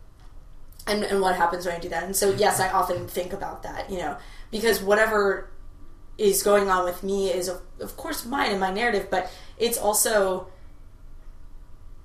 and, 0.88 1.04
and 1.04 1.22
what 1.22 1.36
happens 1.36 1.66
when 1.66 1.76
I 1.76 1.80
do 1.80 1.90
that. 1.90 2.04
And 2.04 2.16
so, 2.16 2.32
yes, 2.32 2.60
I 2.60 2.70
often 2.70 3.08
think 3.08 3.34
about 3.34 3.64
that, 3.64 3.90
you 3.90 3.98
know, 3.98 4.18
because 4.52 4.82
whatever 4.82 5.50
is 6.18 6.44
going 6.44 6.70
on 6.70 6.86
with 6.86 7.04
me 7.04 7.30
is, 7.30 7.48
of, 7.48 7.62
of 7.80 7.98
course, 7.98 8.26
mine 8.26 8.52
and 8.52 8.60
my 8.60 8.72
narrative, 8.72 9.08
but 9.10 9.32
it's 9.58 9.78
also, 9.78 10.48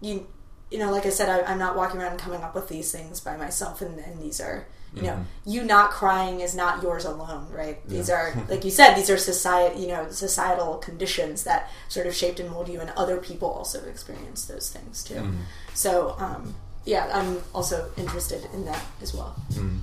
you, 0.00 0.26
you 0.70 0.78
know, 0.78 0.90
like 0.90 1.06
I 1.06 1.10
said, 1.10 1.28
I, 1.28 1.50
I'm 1.50 1.58
not 1.58 1.76
walking 1.76 2.00
around 2.00 2.12
and 2.12 2.20
coming 2.20 2.42
up 2.42 2.54
with 2.54 2.68
these 2.68 2.90
things 2.92 3.20
by 3.20 3.36
myself, 3.36 3.80
and, 3.82 3.98
and 4.00 4.20
these 4.20 4.40
are, 4.40 4.66
you 4.94 5.02
know, 5.02 5.12
Mhm. 5.14 5.24
you 5.44 5.62
not 5.64 5.90
crying 5.90 6.40
is 6.40 6.54
not 6.56 6.82
yours 6.82 7.04
alone, 7.04 7.46
right? 7.52 7.86
These 7.88 8.08
Yeah. 8.08 8.14
are, 8.16 8.44
like 8.48 8.64
you 8.64 8.70
said, 8.70 8.94
these 8.94 9.08
are 9.10 9.16
society, 9.18 9.80
you 9.80 9.88
know, 9.88 10.10
societal 10.10 10.78
conditions 10.78 11.44
that 11.44 11.70
sort 11.88 12.06
of 12.06 12.14
shaped 12.14 12.40
and 12.40 12.50
mold 12.50 12.68
you, 12.68 12.80
and 12.80 12.90
other 12.96 13.18
people 13.18 13.48
also 13.48 13.84
experience 13.86 14.46
those 14.46 14.68
things 14.70 15.04
too. 15.04 15.14
Mhm. 15.22 15.36
So, 15.74 16.16
um, 16.18 16.54
yeah, 16.84 17.10
I'm 17.12 17.42
also 17.54 17.90
interested 17.96 18.48
in 18.52 18.64
that 18.64 18.82
as 19.02 19.12
well. 19.14 19.34
Mm. 19.52 19.80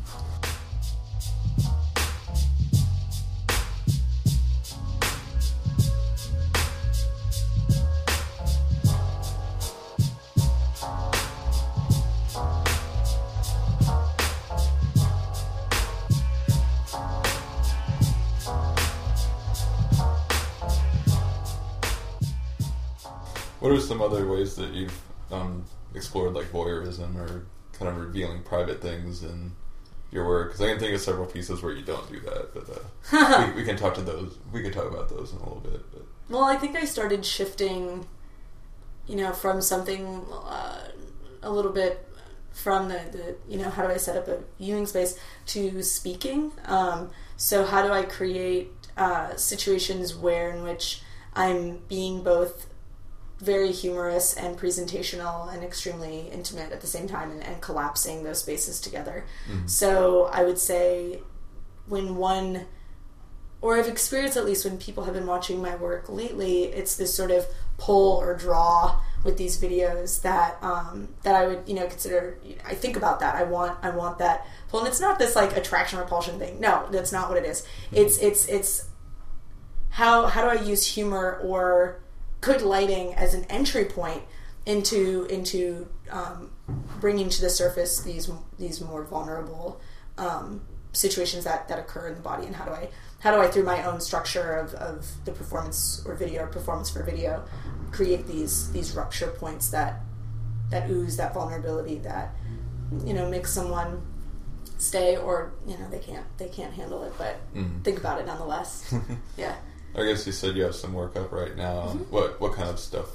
What 23.64 23.72
are 23.72 23.80
some 23.80 24.02
other 24.02 24.28
ways 24.28 24.58
that 24.58 24.74
you've 24.74 25.02
um, 25.32 25.64
explored 25.96 26.34
like 26.34 26.52
voyeurism 26.52 27.16
or 27.16 27.46
kind 27.72 27.90
of 27.90 27.96
revealing 27.96 28.44
private 28.44 28.82
things 28.82 29.24
in 29.24 29.54
your 30.12 30.28
work? 30.28 30.50
Because 30.50 30.60
I 30.60 30.72
can 30.72 30.80
think 30.80 30.94
of 30.94 31.00
several 31.00 31.28
pieces 31.28 31.64
where 31.64 31.72
you 31.72 31.82
don't 31.82 32.06
do 32.12 32.20
that, 32.20 32.54
but 32.54 32.70
uh, 33.14 33.48
we, 33.56 33.62
we 33.62 33.64
can 33.66 33.78
talk 33.78 33.94
to 33.94 34.02
those. 34.02 34.38
We 34.52 34.64
can 34.64 34.74
talk 34.74 34.92
about 34.92 35.08
those 35.08 35.32
in 35.32 35.38
a 35.38 35.44
little 35.44 35.62
bit. 35.62 35.82
But 35.94 36.02
Well, 36.28 36.44
I 36.44 36.58
think 36.58 36.76
I 36.76 36.84
started 36.84 37.26
shifting, 37.26 38.06
you 39.08 39.16
know, 39.16 39.32
from 39.32 39.62
something 39.62 40.26
uh, 40.30 40.90
a 41.42 41.50
little 41.50 41.72
bit 41.72 42.06
from 42.52 42.90
the, 42.90 43.00
the, 43.14 43.36
you 43.48 43.60
know, 43.60 43.70
how 43.70 43.88
do 43.88 43.94
I 43.94 43.96
set 43.96 44.18
up 44.18 44.28
a 44.28 44.40
viewing 44.60 44.88
space 44.88 45.18
to 45.46 45.82
speaking. 45.84 46.52
Um, 46.66 47.12
so, 47.38 47.64
how 47.64 47.82
do 47.82 47.94
I 47.94 48.04
create 48.04 48.72
uh, 48.98 49.38
situations 49.38 50.14
where 50.14 50.50
in 50.50 50.64
which 50.64 51.02
I'm 51.34 51.78
being 51.88 52.24
both 52.24 52.68
very 53.40 53.72
humorous 53.72 54.36
and 54.36 54.58
presentational 54.58 55.54
and 55.54 55.64
extremely 55.64 56.30
intimate 56.32 56.72
at 56.72 56.82
the 56.82 56.88
same 56.88 57.08
time 57.08 57.32
and, 57.32 57.44
and 57.44 57.62
collapsing 57.62 58.24
those 58.24 58.40
spaces 58.40 58.80
together. 58.80 59.26
Mhm. 59.50 59.70
So, 59.70 60.26
I 60.32 60.44
would 60.44 60.58
say 60.60 61.22
when 61.88 62.16
one 62.16 62.66
or 63.62 63.78
I've 63.78 63.88
experienced 63.88 64.36
at 64.36 64.44
least 64.44 64.66
when 64.66 64.78
people 64.78 65.06
have 65.06 65.14
been 65.14 65.26
watching 65.26 65.62
my 65.62 65.74
work 65.78 66.10
lately, 66.10 66.64
it's 66.66 66.98
this 66.98 67.14
sort 67.14 67.32
of 67.32 67.48
pull 67.78 68.18
or 68.18 68.36
draw 68.36 69.00
with 69.24 69.38
these 69.38 69.58
videos 69.58 70.22
that 70.22 70.58
um, 70.62 71.08
that 71.24 71.34
I 71.34 71.48
would 71.48 71.64
you 71.66 71.74
know 71.74 71.88
consider. 71.88 72.38
I 72.66 72.76
think 72.76 72.98
about 72.98 73.22
that. 73.22 73.36
I 73.36 73.44
want 73.44 73.78
I 73.82 73.90
want 73.90 74.18
that 74.18 74.46
pull, 74.68 74.82
and 74.82 74.90
it's 74.90 75.00
not 75.00 75.18
this 75.18 75.34
like 75.36 75.56
attraction 75.56 75.98
repulsion 76.00 76.38
thing. 76.40 76.60
No, 76.60 76.88
that's 76.92 77.14
not 77.14 77.30
what 77.30 77.38
it 77.38 77.46
is. 77.46 77.66
It's 77.94 78.18
it's 78.18 78.48
it's 78.50 78.90
how 79.92 80.26
how 80.28 80.42
do 80.42 80.60
I 80.60 80.62
use 80.62 80.86
humor 80.86 81.40
or 81.42 82.03
good 82.44 82.62
lighting 82.62 83.14
as 83.16 83.34
an 83.34 83.46
entry 83.50 83.86
point 83.86 84.22
into 84.66 85.26
into 85.30 85.88
um, 86.12 86.50
bringing 87.00 87.30
to 87.30 87.42
the 87.42 87.50
surface 87.50 88.02
these 88.02 88.30
these 88.60 88.82
more 88.82 89.04
vulnerable 89.04 89.80
um, 90.18 90.62
situations 90.94 91.44
that 91.46 91.68
that 91.70 91.80
occur 91.80 92.08
in 92.10 92.16
the 92.16 92.22
body, 92.22 92.46
and 92.46 92.56
how 92.56 92.66
do 92.66 92.72
I 92.72 92.90
how 93.20 93.32
do 93.36 93.40
I 93.42 93.48
through 93.48 93.64
my 93.64 93.84
own 93.86 94.00
structure 94.02 94.56
of, 94.56 94.74
of 94.76 95.06
the 95.26 95.32
performance 95.32 96.04
or 96.06 96.16
video 96.16 96.44
or 96.44 96.48
performance 96.48 96.90
for 96.90 97.04
video 97.04 97.44
create 97.92 98.26
these 98.28 98.72
these 98.72 98.94
rupture 98.96 99.28
points 99.28 99.70
that 99.70 100.02
that 100.70 100.90
ooze 100.90 101.16
that 101.18 101.34
vulnerability 101.34 101.98
that 102.00 102.34
you 103.06 103.14
know 103.14 103.30
makes 103.30 103.52
someone 103.54 104.02
stay 104.78 105.16
or 105.18 105.54
you 105.68 105.78
know 105.78 105.88
they 105.90 106.00
can't 106.00 106.26
they 106.38 106.48
can't 106.50 106.74
handle 106.74 107.04
it. 107.04 107.14
But 107.18 107.36
Mhm. 107.56 107.84
think 107.84 107.98
about 108.00 108.20
it 108.20 108.26
nonetheless. 108.26 108.94
Yeah 109.38 109.56
I 109.96 110.04
guess 110.06 110.26
you 110.26 110.32
said 110.34 110.56
you 110.56 110.64
have 110.64 110.76
some 110.76 110.94
work 110.94 111.16
up 111.16 111.32
right 111.32 111.56
now. 111.56 111.84
Mm-hmm. 111.84 111.98
What 112.12 112.40
what 112.42 112.54
kind 112.54 112.70
of 112.70 112.80
stuff? 112.80 113.08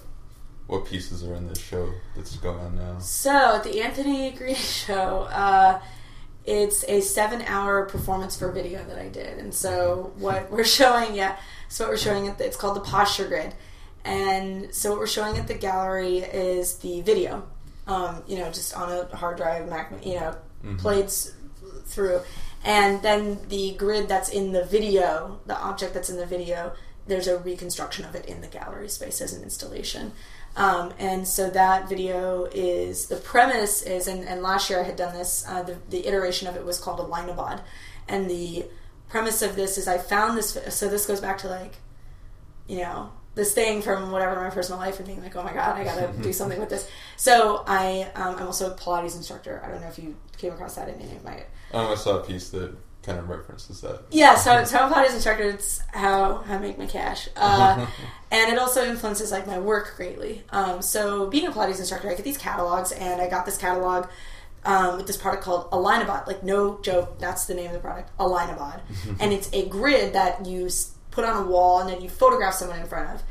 What 0.67 0.85
pieces 0.85 1.25
are 1.25 1.35
in 1.35 1.49
this 1.49 1.59
show 1.59 1.91
that's 2.15 2.37
going 2.37 2.59
on 2.59 2.77
now? 2.77 2.99
So 2.99 3.61
the 3.65 3.81
Anthony 3.83 4.31
Green 4.33 4.55
show, 4.85 5.23
uh, 5.31 5.81
it's 6.45 6.85
a 6.85 7.01
seven-hour 7.01 7.87
performance 7.87 8.37
for 8.37 8.53
video 8.53 8.85
that 8.85 8.99
I 8.99 9.09
did, 9.09 9.39
and 9.39 9.53
so 9.53 10.13
what 10.19 10.51
we're 10.51 10.65
showing, 10.65 11.15
yeah, 11.15 11.37
so 11.69 11.85
what 11.85 11.91
we're 11.93 11.97
showing 11.99 12.29
at 12.29 12.37
the, 12.39 12.45
it's 12.47 12.57
called 12.57 12.77
the 12.77 12.81
posture 12.81 13.27
grid, 13.29 13.55
and 14.05 14.75
so 14.75 14.91
what 14.91 14.99
we're 14.99 15.07
showing 15.07 15.37
at 15.39 15.49
the 15.49 15.55
gallery 15.55 16.19
is 16.19 16.77
the 16.79 17.01
video, 17.01 17.47
um, 17.87 18.23
you 18.27 18.37
know, 18.39 18.51
just 18.51 18.75
on 18.77 18.91
a 18.93 19.17
hard 19.17 19.37
drive, 19.39 19.69
Mac, 19.69 19.93
you 20.05 20.15
know, 20.17 20.37
Mhm. 20.65 20.79
played 20.79 21.11
through, 21.87 22.21
and 22.65 23.03
then 23.03 23.39
the 23.49 23.75
grid 23.79 24.09
that's 24.09 24.29
in 24.29 24.53
the 24.53 24.65
video, 24.65 25.41
the 25.47 25.57
object 25.57 25.95
that's 25.95 26.11
in 26.11 26.17
the 26.17 26.27
video, 26.27 26.73
there's 27.07 27.27
a 27.27 27.39
reconstruction 27.39 28.05
of 28.05 28.15
it 28.15 28.27
in 28.27 28.41
the 28.41 28.47
gallery 28.47 28.89
space 28.89 29.21
as 29.21 29.33
an 29.33 29.43
installation. 29.43 30.13
Um, 30.57 30.93
and 30.99 31.27
so 31.27 31.51
that 31.51 31.89
video 31.89 32.49
is 32.53 33.07
the 33.07 33.17
premise 33.17 33.83
is, 33.83 34.09
and, 34.09 34.25
and 34.25 34.43
last 34.43 34.69
year 34.69 34.81
I 34.81 34.83
had 34.83 34.97
done 34.97 35.15
this. 35.15 35.45
Uh, 35.49 35.63
the, 35.63 35.77
the 35.89 36.07
iteration 36.07 36.49
of 36.49 36.57
it 36.57 36.65
was 36.65 36.81
called 36.81 36.99
Alignabod, 36.99 37.63
and 38.09 38.29
the 38.29 38.67
premise 39.09 39.41
of 39.41 39.57
this 39.57 39.79
is 39.79 39.87
I 39.87 39.99
found 39.99 40.37
this. 40.37 40.59
So 40.71 40.89
this 40.89 41.07
goes 41.07 41.21
back 41.21 41.39
to 41.39 41.49
like, 41.49 41.77
you 42.67 42.79
know, 42.79 43.13
this 43.35 43.53
thing 43.55 43.83
from 43.83 44.11
whatever 44.11 44.41
my 44.41 44.51
personal 44.51 44.81
life 44.81 44.99
and 44.99 45.07
being 45.07 45.23
like, 45.23 45.37
oh 45.37 45.43
my 45.43 45.53
god, 45.53 45.77
I 45.77 45.85
gotta 45.85 46.09
do 46.23 46.33
something 46.33 46.59
with 46.59 46.69
this. 46.71 46.89
So 47.17 47.63
I, 47.67 48.11
um, 48.15 48.35
I'm 48.37 48.47
also 48.47 48.73
a 48.73 48.77
Pilates 48.77 49.17
instructor. 49.17 49.63
I 49.65 49.69
don't 49.71 49.81
know 49.81 49.89
if 49.89 49.99
you 49.99 50.17
came 50.37 50.53
across 50.53 50.75
that 50.77 50.89
in 50.89 51.01
any 51.01 51.17
of 51.17 51.25
my 51.25 51.45
Um, 51.73 51.87
I 51.87 51.95
saw 51.95 52.19
a 52.19 52.25
piece 52.25 52.49
that 52.51 52.75
kind 53.03 53.19
of 53.21 53.29
references 53.29 53.81
that. 53.83 54.03
yeah, 54.11 54.35
so, 54.35 54.65
so 54.65 54.77
I'm 54.79 54.93
a 54.93 54.95
Pilates 54.95 55.15
instructor. 55.15 55.45
It's 55.45 55.81
how 55.95 56.43
I 56.49 56.59
make 56.59 56.79
my 56.79 56.87
cash, 56.87 57.29
uh, 57.37 57.87
and 58.33 58.53
it 58.53 58.59
also 58.59 58.85
influences 58.85 59.31
like 59.31 59.47
my 59.47 59.59
work 59.59 59.95
greatly. 59.97 60.43
Um, 60.51 60.83
so 60.83 61.29
being 61.29 61.47
a 61.47 61.53
Pilates 61.53 61.79
instructor, 61.79 62.11
I 62.11 62.15
get 62.15 62.25
these 62.25 62.39
catalogs, 62.39 62.91
and 62.93 63.21
I 63.23 63.29
got 63.31 63.47
this 63.47 63.57
catalog 63.57 64.09
um, 64.65 64.97
with 64.97 65.07
this 65.07 65.17
product 65.17 65.45
called 65.45 65.71
Alignabod. 65.71 66.27
Like 66.27 66.43
no 66.43 66.81
joke, 66.81 67.19
that's 67.21 67.47
the 67.47 67.55
name 67.55 67.67
of 67.69 67.73
the 67.75 67.79
product, 67.79 68.11
Alignabod, 68.19 68.81
and 69.21 69.33
it's 69.33 69.49
a 69.53 69.67
grid 69.69 70.13
that 70.15 70.45
you 70.45 70.67
s- 70.67 70.93
put 71.19 71.29
on 71.29 71.45
a 71.45 71.47
wall, 71.51 71.81
and 71.81 71.91
then 71.91 72.01
you 72.01 72.09
photograph 72.09 72.55
someone 72.55 72.79
in 72.79 72.87
front 72.87 73.11
of. 73.13 73.25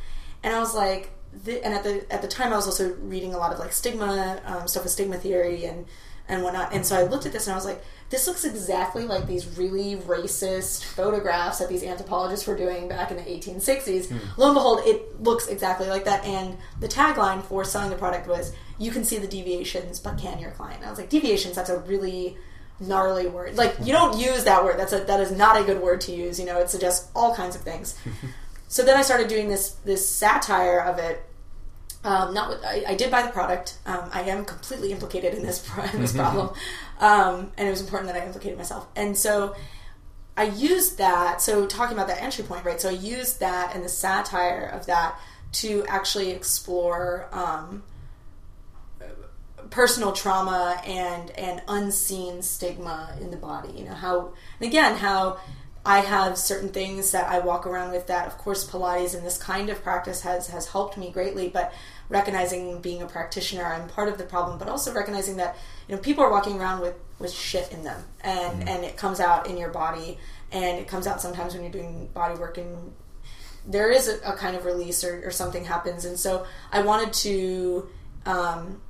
And 0.43 0.53
I 0.53 0.59
was 0.59 0.75
like, 0.75 1.11
the, 1.45 1.63
and 1.63 1.73
at 1.73 1.85
the 1.85 2.05
at 2.11 2.21
the 2.21 2.27
time, 2.27 2.51
I 2.51 2.57
was 2.57 2.65
also 2.65 2.93
reading 2.95 3.33
a 3.33 3.37
lot 3.37 3.53
of 3.53 3.59
like 3.59 3.71
stigma 3.71 4.41
um, 4.45 4.67
stuff 4.67 4.83
with 4.83 4.91
stigma 4.91 5.17
theory 5.17 5.63
and 5.63 5.85
and 6.27 6.43
whatnot. 6.43 6.73
And 6.73 6.85
so 6.85 6.97
I 6.97 7.03
looked 7.03 7.25
at 7.25 7.31
this 7.31 7.47
and 7.47 7.53
I 7.53 7.55
was 7.55 7.63
like, 7.63 7.81
this 8.09 8.27
looks 8.27 8.43
exactly 8.43 9.05
like 9.05 9.25
these 9.25 9.57
really 9.57 9.95
racist 9.95 10.83
photographs 10.83 11.59
that 11.59 11.69
these 11.69 11.83
anthropologists 11.83 12.45
were 12.45 12.57
doing 12.57 12.89
back 12.89 13.11
in 13.11 13.15
the 13.15 13.23
1860s. 13.23 14.11
Lo 14.35 14.47
and 14.47 14.55
behold, 14.55 14.81
it 14.85 15.23
looks 15.23 15.47
exactly 15.47 15.87
like 15.87 16.03
that. 16.03 16.25
And 16.25 16.57
the 16.81 16.89
tagline 16.89 17.41
for 17.41 17.63
selling 17.63 17.89
the 17.89 17.95
product 17.95 18.27
was, 18.27 18.51
"You 18.77 18.91
can 18.91 19.05
see 19.05 19.17
the 19.17 19.27
deviations, 19.27 20.01
but 20.01 20.17
can 20.17 20.39
your 20.39 20.51
client?" 20.51 20.79
And 20.79 20.87
I 20.87 20.89
was 20.89 20.99
like, 20.99 21.09
deviations. 21.09 21.55
That's 21.55 21.69
a 21.69 21.79
really 21.79 22.37
gnarly 22.79 23.27
word. 23.27 23.55
Like 23.55 23.75
you 23.81 23.91
don't 23.91 24.17
use 24.17 24.43
that 24.43 24.63
word. 24.63 24.79
That's 24.79 24.93
a 24.93 24.99
that 24.99 25.19
is 25.19 25.31
not 25.31 25.59
a 25.59 25.63
good 25.63 25.81
word 25.81 26.01
to 26.01 26.11
use. 26.11 26.39
You 26.39 26.45
know, 26.45 26.59
it 26.59 26.69
suggests 26.69 27.09
all 27.15 27.35
kinds 27.35 27.55
of 27.55 27.61
things. 27.61 27.97
so 28.67 28.83
then 28.83 28.97
I 28.97 29.01
started 29.01 29.27
doing 29.27 29.49
this 29.49 29.71
this 29.85 30.07
satire 30.07 30.79
of 30.79 30.99
it. 30.99 31.23
Um, 32.03 32.33
not 32.33 32.49
with, 32.49 32.63
I, 32.63 32.83
I 32.87 32.95
did 32.95 33.11
buy 33.11 33.23
the 33.23 33.31
product. 33.31 33.79
Um, 33.85 34.09
I 34.13 34.21
am 34.21 34.45
completely 34.45 34.91
implicated 34.91 35.33
in 35.33 35.43
this 35.43 35.67
in 35.93 36.01
this 36.01 36.13
problem, 36.13 36.51
um, 36.99 37.51
and 37.57 37.67
it 37.67 37.71
was 37.71 37.81
important 37.81 38.11
that 38.11 38.21
I 38.21 38.25
implicated 38.25 38.57
myself. 38.57 38.87
And 38.95 39.17
so 39.17 39.55
I 40.37 40.43
used 40.43 40.99
that. 40.99 41.41
So 41.41 41.65
talking 41.65 41.97
about 41.97 42.07
that 42.07 42.21
entry 42.21 42.43
point, 42.43 42.63
right? 42.63 42.79
So 42.79 42.89
I 42.89 42.93
used 42.93 43.39
that 43.39 43.75
and 43.75 43.83
the 43.83 43.89
satire 43.89 44.67
of 44.67 44.85
that 44.85 45.19
to 45.53 45.83
actually 45.87 46.29
explore 46.29 47.27
um, 47.31 47.83
personal 49.69 50.11
trauma 50.11 50.81
and 50.85 51.31
and 51.31 51.61
unseen 51.67 52.41
stigma 52.41 53.15
in 53.21 53.31
the 53.31 53.37
body. 53.37 53.71
You 53.77 53.85
know 53.85 53.93
how, 53.93 54.33
and 54.59 54.67
again, 54.67 54.95
how 54.95 55.37
I 55.85 55.99
have 55.99 56.37
certain 56.37 56.69
things 56.69 57.11
that 57.11 57.29
I 57.29 57.39
walk 57.39 57.65
around 57.65 57.91
with. 57.91 58.07
That 58.07 58.27
of 58.27 58.37
course, 58.37 58.69
Pilates 58.69 59.15
and 59.15 59.25
this 59.25 59.37
kind 59.37 59.69
of 59.69 59.81
practice 59.83 60.21
has 60.21 60.47
has 60.47 60.67
helped 60.67 60.97
me 60.97 61.11
greatly. 61.11 61.49
But 61.49 61.73
recognizing 62.09 62.81
being 62.81 63.01
a 63.01 63.07
practitioner, 63.07 63.65
I'm 63.65 63.87
part 63.89 64.09
of 64.09 64.17
the 64.17 64.23
problem. 64.23 64.57
But 64.57 64.69
also 64.69 64.93
recognizing 64.93 65.37
that 65.37 65.55
you 65.87 65.95
know 65.95 66.01
people 66.01 66.23
are 66.23 66.31
walking 66.31 66.59
around 66.59 66.81
with 66.81 66.95
with 67.19 67.31
shit 67.31 67.71
in 67.71 67.83
them, 67.83 68.03
and 68.21 68.59
Mm-hmm. 68.59 68.67
and 68.67 68.83
it 68.85 68.97
comes 68.97 69.19
out 69.19 69.47
in 69.47 69.57
your 69.57 69.69
body, 69.69 70.17
and 70.51 70.79
it 70.79 70.87
comes 70.87 71.07
out 71.07 71.21
sometimes 71.21 71.53
when 71.53 71.63
you're 71.63 71.71
doing 71.71 72.07
body 72.13 72.35
work 72.39 72.57
and 72.57 72.93
there 73.69 73.91
is 73.91 74.07
a, 74.07 74.17
a 74.19 74.33
kind 74.33 74.55
of 74.55 74.63
release 74.63 75.03
or, 75.03 75.27
or 75.27 75.31
something 75.31 75.65
happens 75.65 76.05
and 76.05 76.17
so 76.17 76.45
i 76.71 76.81
wanted 76.81 77.11
to 77.11 77.85
um, 78.25 78.81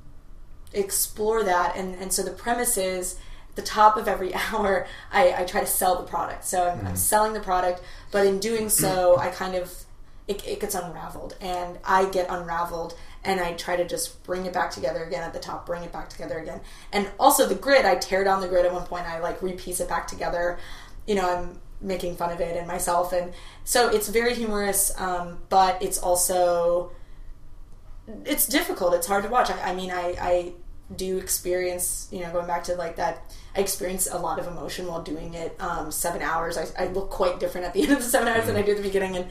explore 0.78 1.44
that 1.44 1.76
and, 1.76 1.94
and 1.96 2.12
so 2.12 2.22
the 2.22 2.30
premise 2.30 2.76
is 2.76 3.18
at 3.50 3.56
the 3.56 3.62
top 3.62 3.96
of 3.96 4.08
every 4.08 4.32
hour 4.52 4.86
i, 5.12 5.34
I 5.38 5.44
try 5.44 5.60
to 5.60 5.66
sell 5.66 5.96
the 5.96 6.06
product. 6.06 6.44
So 6.44 6.68
I'm, 6.68 6.86
I'm 6.86 6.96
selling 6.96 7.32
the 7.32 7.40
product 7.40 7.82
but 8.10 8.26
in 8.26 8.38
doing 8.38 8.68
so 8.68 9.16
i 9.20 9.28
kind 9.28 9.54
of 9.54 9.72
it, 10.26 10.46
it 10.46 10.60
gets 10.60 10.74
unraveled 10.74 11.36
and 11.40 11.78
i 11.84 12.04
get 12.04 12.28
unraveled 12.28 12.94
and 13.24 13.40
i 13.40 13.54
try 13.54 13.76
to 13.76 13.86
just 13.86 14.22
bring 14.24 14.44
it 14.46 14.52
back 14.52 14.70
together 14.70 15.02
again 15.04 15.22
at 15.22 15.32
the 15.32 15.40
top 15.40 15.66
bring 15.66 15.82
it 15.82 15.92
back 15.92 16.08
together 16.08 16.38
again. 16.38 16.60
And 16.92 17.10
also 17.18 17.46
the 17.46 17.54
grid 17.54 17.84
i 17.84 17.94
tear 17.96 18.24
down 18.24 18.40
the 18.40 18.48
grid 18.48 18.66
at 18.66 18.72
one 18.72 18.84
point 18.84 19.06
i 19.06 19.18
like 19.20 19.42
repiece 19.42 19.80
it 19.80 19.88
back 19.88 20.06
together. 20.06 20.58
You 21.06 21.14
know 21.16 21.28
i'm 21.36 21.60
making 21.80 22.16
fun 22.16 22.32
of 22.32 22.40
it 22.40 22.56
and 22.56 22.66
myself 22.66 23.12
and 23.12 23.32
so 23.64 23.88
it's 23.88 24.08
very 24.08 24.34
humorous 24.34 24.92
um, 25.00 25.38
but 25.48 25.80
it's 25.80 25.98
also 25.98 26.90
it's 28.24 28.46
difficult 28.46 28.94
it's 28.94 29.06
hard 29.06 29.24
to 29.24 29.30
watch. 29.30 29.50
I, 29.50 29.70
I 29.70 29.74
mean 29.74 29.90
I, 29.90 30.16
I 30.20 30.52
do 30.96 31.18
experience 31.18 32.08
you 32.10 32.20
know 32.20 32.32
going 32.32 32.46
back 32.46 32.64
to 32.64 32.74
like 32.74 32.96
that 32.96 33.22
i 33.54 33.60
experience 33.60 34.08
a 34.10 34.18
lot 34.18 34.38
of 34.38 34.46
emotion 34.46 34.86
while 34.86 35.02
doing 35.02 35.34
it 35.34 35.54
um, 35.60 35.90
seven 35.90 36.22
hours 36.22 36.56
I, 36.56 36.66
I 36.78 36.86
look 36.86 37.10
quite 37.10 37.38
different 37.40 37.66
at 37.66 37.74
the 37.74 37.82
end 37.84 37.92
of 37.92 37.98
the 37.98 38.04
seven 38.04 38.28
hours 38.28 38.46
than 38.46 38.56
i 38.56 38.62
do 38.62 38.72
at 38.72 38.78
the 38.78 38.82
beginning 38.82 39.16
and 39.16 39.30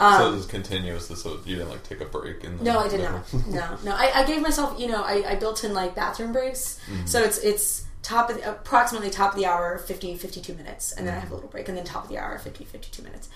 um, 0.00 0.16
so 0.16 0.28
it 0.28 0.36
was 0.36 0.46
continuous. 0.46 1.08
So 1.08 1.40
you 1.44 1.56
didn't 1.56 1.70
like 1.70 1.82
take 1.82 2.00
a 2.00 2.04
break. 2.04 2.44
In 2.44 2.58
the 2.58 2.62
no, 2.62 2.78
I 2.78 2.88
did 2.88 3.00
middle? 3.00 3.14
not. 3.14 3.46
No, 3.48 3.78
no. 3.84 3.96
I, 3.96 4.12
I 4.14 4.24
gave 4.24 4.40
myself, 4.40 4.78
you 4.78 4.86
know, 4.86 5.02
I, 5.02 5.24
I 5.30 5.34
built 5.34 5.64
in 5.64 5.74
like 5.74 5.96
bathroom 5.96 6.30
breaks, 6.30 6.80
so 7.04 7.20
it's 7.20 7.38
it's 7.38 7.84
top 8.02 8.30
of 8.30 8.36
the, 8.36 8.50
approximately 8.50 9.10
top 9.10 9.32
of 9.32 9.38
the 9.38 9.46
hour, 9.46 9.78
50, 9.78 10.16
52 10.16 10.54
minutes, 10.54 10.92
and 10.92 11.06
then 11.06 11.14
I 11.14 11.20
have 11.20 11.30
a 11.30 11.34
little 11.34 11.50
break, 11.50 11.68
and 11.68 11.76
then 11.76 11.84
top 11.84 12.04
of 12.04 12.10
the 12.10 12.18
hour, 12.18 12.38
50, 12.38 12.64
52 12.64 13.02
minutes. 13.02 13.28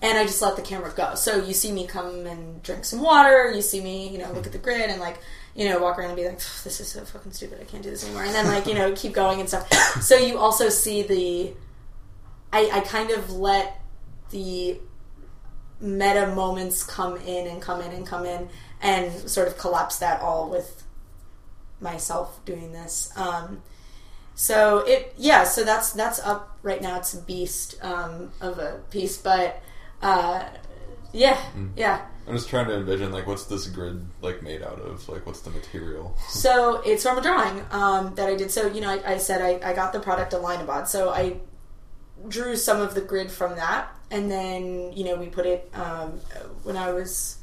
And 0.00 0.16
I 0.16 0.24
just 0.24 0.40
let 0.42 0.54
the 0.54 0.62
camera 0.62 0.92
go. 0.94 1.14
So 1.16 1.42
you 1.42 1.52
see 1.52 1.72
me 1.72 1.86
come 1.86 2.26
and 2.26 2.62
drink 2.62 2.84
some 2.84 3.00
water. 3.00 3.50
You 3.52 3.62
see 3.62 3.80
me, 3.80 4.08
you 4.08 4.18
know, 4.18 4.30
look 4.30 4.46
at 4.46 4.52
the 4.52 4.58
grid 4.58 4.90
and 4.90 5.00
like, 5.00 5.18
you 5.54 5.68
know, 5.68 5.78
walk 5.80 5.98
around 5.98 6.10
and 6.10 6.16
be 6.16 6.24
like, 6.24 6.38
"This 6.38 6.80
is 6.80 6.88
so 6.88 7.04
fucking 7.04 7.32
stupid. 7.32 7.60
I 7.60 7.64
can't 7.64 7.82
do 7.82 7.90
this 7.90 8.04
anymore." 8.04 8.24
And 8.24 8.34
then 8.34 8.46
like, 8.46 8.66
you 8.66 8.74
know, 8.74 8.92
keep 8.94 9.12
going 9.12 9.40
and 9.40 9.48
stuff. 9.48 9.70
So 10.02 10.16
you 10.16 10.38
also 10.38 10.68
see 10.68 11.02
the, 11.02 11.52
I, 12.52 12.70
I 12.72 12.80
kind 12.80 13.10
of 13.10 13.32
let 13.32 13.80
the 14.30 14.78
meta 15.80 16.32
moments 16.34 16.82
come 16.82 17.16
in 17.18 17.46
and 17.46 17.62
come 17.62 17.80
in 17.80 17.92
and 17.92 18.06
come 18.06 18.26
in 18.26 18.48
and 18.80 19.12
sort 19.28 19.48
of 19.48 19.58
collapse 19.58 19.98
that 19.98 20.20
all 20.20 20.48
with 20.48 20.82
myself 21.80 22.44
doing 22.44 22.72
this 22.72 23.12
um, 23.16 23.62
so 24.34 24.78
it 24.78 25.14
yeah 25.16 25.44
so 25.44 25.64
that's 25.64 25.92
that's 25.92 26.18
up 26.20 26.58
right 26.62 26.82
now 26.82 26.96
it's 26.98 27.14
a 27.14 27.22
beast 27.22 27.76
um, 27.82 28.30
of 28.40 28.58
a 28.58 28.80
piece 28.90 29.16
but 29.16 29.62
uh, 30.02 30.44
yeah 31.12 31.40
yeah 31.76 32.04
I'm 32.28 32.36
just 32.36 32.48
trying 32.48 32.66
to 32.66 32.74
envision 32.76 33.10
like 33.10 33.26
what's 33.26 33.46
this 33.46 33.66
grid 33.66 34.06
like 34.20 34.42
made 34.42 34.62
out 34.62 34.80
of? 34.80 35.08
Like 35.08 35.24
what's 35.26 35.40
the 35.40 35.50
material? 35.50 36.16
So 36.28 36.82
it's 36.84 37.02
from 37.02 37.18
a 37.18 37.22
drawing 37.22 37.64
um, 37.70 38.14
that 38.16 38.28
I 38.28 38.36
did. 38.36 38.50
So 38.50 38.66
you 38.66 38.80
know, 38.80 38.90
I, 38.90 39.14
I 39.14 39.18
said 39.18 39.40
I, 39.40 39.70
I 39.70 39.72
got 39.72 39.92
the 39.92 40.00
product 40.00 40.32
Alignabod. 40.32 40.86
So 40.86 41.10
I 41.10 41.38
drew 42.28 42.56
some 42.56 42.80
of 42.80 42.94
the 42.94 43.00
grid 43.00 43.30
from 43.30 43.56
that, 43.56 43.88
and 44.10 44.30
then 44.30 44.92
you 44.92 45.04
know 45.04 45.16
we 45.16 45.26
put 45.26 45.46
it 45.46 45.70
um, 45.74 46.20
when 46.64 46.76
I 46.76 46.92
was 46.92 47.38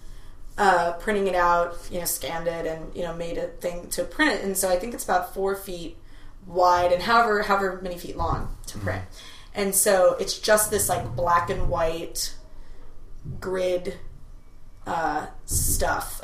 uh, 0.57 0.93
printing 0.93 1.27
it 1.27 1.35
out. 1.35 1.75
You 1.91 1.99
know, 1.99 2.05
scanned 2.05 2.47
it 2.47 2.65
and 2.65 2.95
you 2.95 3.03
know 3.03 3.15
made 3.15 3.37
a 3.37 3.47
thing 3.47 3.89
to 3.89 4.03
print 4.03 4.33
it. 4.33 4.43
And 4.43 4.55
so 4.55 4.69
I 4.69 4.77
think 4.77 4.93
it's 4.93 5.03
about 5.03 5.33
four 5.33 5.55
feet 5.55 5.97
wide 6.45 6.91
and 6.91 7.01
however 7.01 7.41
however 7.41 7.79
many 7.81 7.97
feet 7.97 8.17
long 8.17 8.55
to 8.67 8.77
print. 8.77 9.03
And 9.55 9.73
so 9.73 10.15
it's 10.19 10.37
just 10.37 10.69
this 10.69 10.89
like 10.89 11.15
black 11.15 11.49
and 11.49 11.69
white 11.69 12.35
grid 13.39 13.97
uh, 14.87 15.27
stuff, 15.45 16.21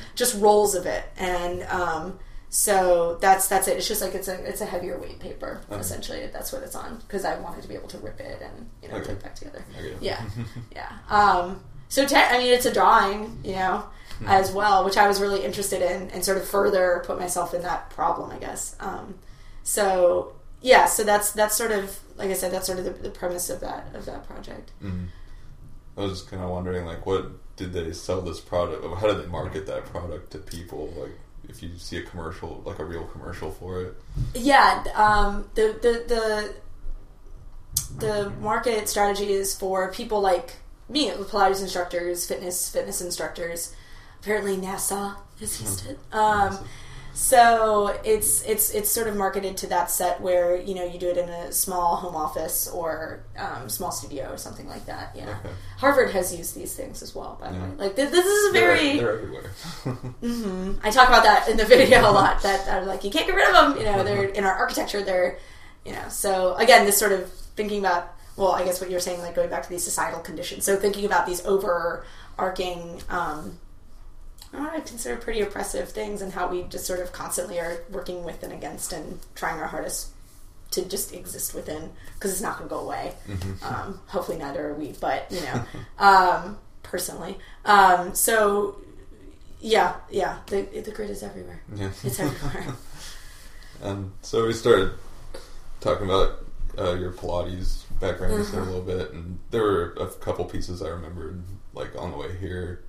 just 0.14 0.40
rolls 0.40 0.74
of 0.74 0.86
it, 0.86 1.04
and 1.16 1.62
um, 1.64 2.18
so 2.48 3.18
that's 3.20 3.46
that's 3.48 3.68
it. 3.68 3.76
It's 3.76 3.86
just 3.88 4.02
like 4.02 4.14
it's 4.14 4.28
a 4.28 4.42
it's 4.48 4.60
a 4.60 4.66
heavier 4.66 4.98
weight 4.98 5.20
paper 5.20 5.60
essentially. 5.70 6.26
That's 6.32 6.52
what 6.52 6.62
it's 6.62 6.74
on 6.74 6.96
because 7.06 7.24
I 7.24 7.38
wanted 7.38 7.62
to 7.62 7.68
be 7.68 7.74
able 7.74 7.88
to 7.88 7.98
rip 7.98 8.18
it 8.20 8.40
and 8.42 8.68
you 8.82 8.88
know 8.88 8.96
Okay. 8.96 9.06
put 9.06 9.12
it 9.16 9.22
back 9.22 9.34
together. 9.34 9.64
Okay. 9.78 9.94
Yeah, 10.00 10.22
yeah. 10.74 10.90
Um, 11.08 11.62
so 11.88 12.06
te- 12.06 12.16
I 12.16 12.38
mean, 12.38 12.52
it's 12.52 12.66
a 12.66 12.72
drawing, 12.72 13.38
you 13.44 13.52
know, 13.54 13.84
as 14.26 14.52
well, 14.52 14.84
which 14.84 14.96
I 14.96 15.06
was 15.08 15.20
really 15.20 15.44
interested 15.44 15.82
in, 15.82 16.10
and 16.10 16.24
sort 16.24 16.38
of 16.38 16.46
further 16.48 17.02
put 17.06 17.18
myself 17.18 17.52
in 17.54 17.62
that 17.62 17.90
problem, 17.90 18.30
I 18.30 18.38
guess. 18.38 18.76
Um, 18.80 19.18
so 19.62 20.32
yeah, 20.62 20.86
so 20.86 21.04
that's 21.04 21.32
that's 21.32 21.56
sort 21.56 21.72
of 21.72 21.98
like 22.16 22.30
I 22.30 22.34
said, 22.34 22.52
that's 22.52 22.66
sort 22.66 22.78
of 22.78 22.84
the, 22.84 22.90
the 22.92 23.10
premise 23.10 23.50
of 23.50 23.60
that 23.60 23.94
of 23.94 24.04
that 24.06 24.26
project. 24.26 24.72
Mhm. 24.82 25.08
I 25.96 26.02
was 26.02 26.22
kind 26.22 26.42
of 26.42 26.48
wondering 26.50 26.86
like 26.86 27.04
what 27.04 27.26
did 27.60 27.74
they 27.74 27.92
sell 27.92 28.22
this 28.22 28.40
product? 28.40 28.82
How 29.00 29.06
did 29.06 29.22
they 29.22 29.26
market 29.26 29.66
that 29.66 29.84
product 29.84 30.32
to 30.32 30.38
people? 30.38 30.92
Like 30.96 31.12
if 31.46 31.62
you 31.62 31.76
see 31.76 31.98
a 31.98 32.02
commercial, 32.02 32.62
like 32.64 32.78
a 32.78 32.84
real 32.84 33.04
commercial 33.04 33.50
for 33.50 33.82
it. 33.82 33.94
Yeah, 34.34 34.82
um, 34.94 35.48
the, 35.54 35.78
the 35.82 36.04
the 36.08 36.54
the 37.98 38.30
market 38.40 38.88
strategy 38.88 39.30
is 39.30 39.54
for 39.54 39.92
people 39.92 40.22
like 40.22 40.56
me, 40.88 41.10
Pilates 41.10 41.60
instructors, 41.60 42.26
fitness 42.26 42.70
fitness 42.70 43.02
instructors. 43.02 43.74
Apparently, 44.22 44.56
NASA 44.56 45.16
has 45.38 45.60
used 45.60 45.86
it. 45.86 45.98
Um, 46.12 46.58
so 47.12 47.88
it's 48.04 48.42
it's 48.42 48.70
it's 48.70 48.90
sort 48.90 49.06
of 49.08 49.16
marketed 49.16 49.56
to 49.58 49.66
that 49.68 49.90
set 49.90 50.20
where 50.20 50.56
you 50.56 50.74
know 50.74 50.84
you 50.84 50.98
do 50.98 51.08
it 51.08 51.16
in 51.16 51.28
a 51.28 51.52
small 51.52 51.96
home 51.96 52.14
office 52.16 52.68
or 52.68 53.24
um, 53.36 53.68
small 53.68 53.90
studio 53.90 54.30
or 54.30 54.36
something 54.36 54.68
like 54.68 54.86
that. 54.86 55.12
Yeah, 55.16 55.28
Okay. 55.44 55.54
Harvard 55.78 56.10
has 56.12 56.34
used 56.34 56.54
these 56.54 56.74
things 56.74 57.02
as 57.02 57.14
well. 57.14 57.36
By 57.40 57.48
the 57.50 57.56
Yeah. 57.58 57.64
way, 57.64 57.70
like 57.76 57.96
this, 57.96 58.10
this 58.10 58.24
is 58.26 58.50
a 58.50 58.52
very 58.52 58.96
they're, 58.96 58.96
they're 58.96 59.12
everywhere. 59.18 59.50
hmm 60.20 60.72
I 60.82 60.90
talk 60.90 61.08
about 61.08 61.24
that 61.24 61.48
in 61.48 61.56
the 61.56 61.64
video 61.64 62.00
a 62.00 62.12
lot. 62.12 62.42
That 62.42 62.68
I'm 62.68 62.86
like, 62.86 63.02
you 63.04 63.10
can't 63.10 63.26
get 63.26 63.34
rid 63.34 63.48
of 63.48 63.54
them. 63.54 63.78
You 63.78 63.84
know, 63.90 64.02
they're 64.04 64.24
in 64.24 64.44
our 64.44 64.54
architecture. 64.54 65.02
They're, 65.02 65.38
you 65.84 65.92
know. 65.92 66.08
So 66.08 66.54
again, 66.54 66.86
this 66.86 66.96
sort 66.98 67.12
of 67.12 67.30
thinking 67.56 67.80
about. 67.80 68.14
Well, 68.36 68.52
I 68.52 68.64
guess 68.64 68.80
what 68.80 68.88
you're 68.88 69.00
saying, 69.00 69.20
like 69.20 69.34
going 69.34 69.50
back 69.50 69.64
to 69.64 69.68
these 69.68 69.84
societal 69.84 70.20
conditions. 70.20 70.64
So 70.64 70.76
thinking 70.76 71.04
about 71.04 71.26
these 71.26 71.44
overarching, 71.44 73.02
um, 73.10 73.58
I 74.52 74.74
would 74.74 74.86
consider 74.86 75.16
pretty 75.16 75.40
oppressive 75.40 75.88
things, 75.90 76.22
and 76.22 76.32
how 76.32 76.48
we 76.48 76.62
just 76.64 76.86
sort 76.86 77.00
of 77.00 77.12
constantly 77.12 77.58
are 77.60 77.82
working 77.90 78.24
with 78.24 78.42
and 78.42 78.52
against, 78.52 78.92
and 78.92 79.20
trying 79.34 79.60
our 79.60 79.68
hardest 79.68 80.08
to 80.72 80.84
just 80.84 81.12
exist 81.12 81.54
within, 81.54 81.90
because 82.14 82.32
it's 82.32 82.40
not 82.40 82.58
going 82.58 82.68
to 82.68 82.74
go 82.74 82.80
away. 82.80 83.14
Um, 83.62 84.00
hopefully, 84.06 84.38
neither 84.38 84.70
are 84.70 84.74
we. 84.74 84.92
But 85.00 85.30
you 85.30 85.40
know, 85.40 85.64
um, 85.98 86.58
personally, 86.82 87.38
um, 87.64 88.14
so 88.14 88.76
yeah, 89.60 89.96
yeah, 90.10 90.38
the 90.46 90.62
the 90.62 90.90
grid 90.90 91.10
is 91.10 91.22
everywhere. 91.22 91.62
yeah. 91.74 91.90
It's 92.02 92.18
everywhere. 92.18 92.74
And 93.82 94.12
so 94.22 94.46
we 94.46 94.52
started 94.52 94.92
talking 95.80 96.06
about 96.06 96.44
uh, 96.78 96.94
your 96.94 97.12
Pilates 97.12 97.84
background 98.00 98.44
stuff 98.46 98.66
a 98.66 98.70
little 98.70 98.82
bit, 98.82 99.12
and 99.12 99.38
there 99.50 99.62
were 99.62 99.94
a 100.00 100.06
couple 100.06 100.44
pieces 100.46 100.82
I 100.82 100.88
remembered 100.88 101.42
like 101.74 101.94
on 101.96 102.10
the 102.10 102.16
way 102.16 102.36
here. 102.38 102.82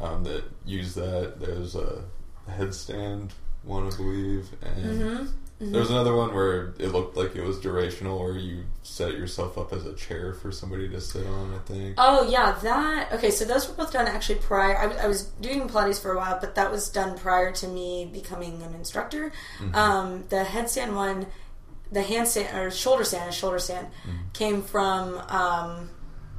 Um, 0.00 0.24
that 0.24 0.44
use 0.64 0.94
that. 0.94 1.40
There's 1.40 1.74
a 1.74 2.04
headstand 2.48 3.30
one, 3.62 3.86
I 3.92 3.96
believe, 3.96 4.48
and 4.62 5.30
Mm-hmm. 5.60 5.72
there 5.72 5.80
was 5.82 5.90
another 5.90 6.16
one 6.16 6.32
where 6.34 6.72
it 6.78 6.88
looked 6.88 7.18
like 7.18 7.36
it 7.36 7.42
was 7.42 7.58
durational, 7.58 8.18
where 8.18 8.32
you 8.38 8.64
set 8.82 9.12
yourself 9.12 9.58
up 9.58 9.74
as 9.74 9.84
a 9.84 9.92
chair 9.92 10.32
for 10.32 10.50
somebody 10.50 10.88
to 10.88 10.98
sit 11.02 11.26
on. 11.26 11.52
I 11.54 11.58
think. 11.58 11.96
Oh 11.98 12.26
yeah, 12.26 12.52
that 12.62 13.12
okay. 13.12 13.30
So 13.30 13.44
those 13.44 13.68
were 13.68 13.74
both 13.74 13.92
done 13.92 14.06
actually 14.08 14.36
prior. 14.38 14.74
I 14.98 15.06
was 15.06 15.24
doing 15.42 15.68
Pilates 15.68 16.00
for 16.00 16.12
a 16.12 16.16
while, 16.16 16.38
but 16.40 16.54
that 16.54 16.70
was 16.70 16.88
done 16.88 17.18
prior 17.18 17.52
to 17.52 17.68
me 17.68 18.08
becoming 18.10 18.62
an 18.62 18.74
instructor. 18.74 19.32
Um, 19.74 20.24
the 20.30 20.44
headstand 20.44 20.94
one, 20.94 21.26
the 21.92 22.00
handstand 22.00 22.54
or 22.54 22.70
shoulder 22.70 23.04
stand, 23.04 23.34
shoulder 23.34 23.58
stand, 23.58 23.88
came 24.32 24.62
from 24.62 25.18
um, 25.28 25.90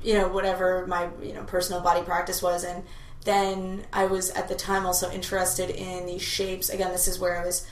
you 0.01 0.15
know 0.15 0.29
whatever 0.29 0.87
my 0.87 1.09
you 1.21 1.33
know 1.33 1.43
personal 1.43 1.81
body 1.81 2.01
practice 2.01 2.41
was, 2.41 2.63
and 2.63 2.83
then 3.23 3.85
I 3.93 4.05
was 4.05 4.29
at 4.31 4.47
the 4.47 4.55
time 4.55 4.85
also 4.85 5.11
interested 5.11 5.69
in 5.69 6.05
these 6.05 6.21
shapes. 6.21 6.69
Again, 6.69 6.91
this 6.91 7.07
is 7.07 7.19
where 7.19 7.39
I 7.39 7.45
was 7.45 7.67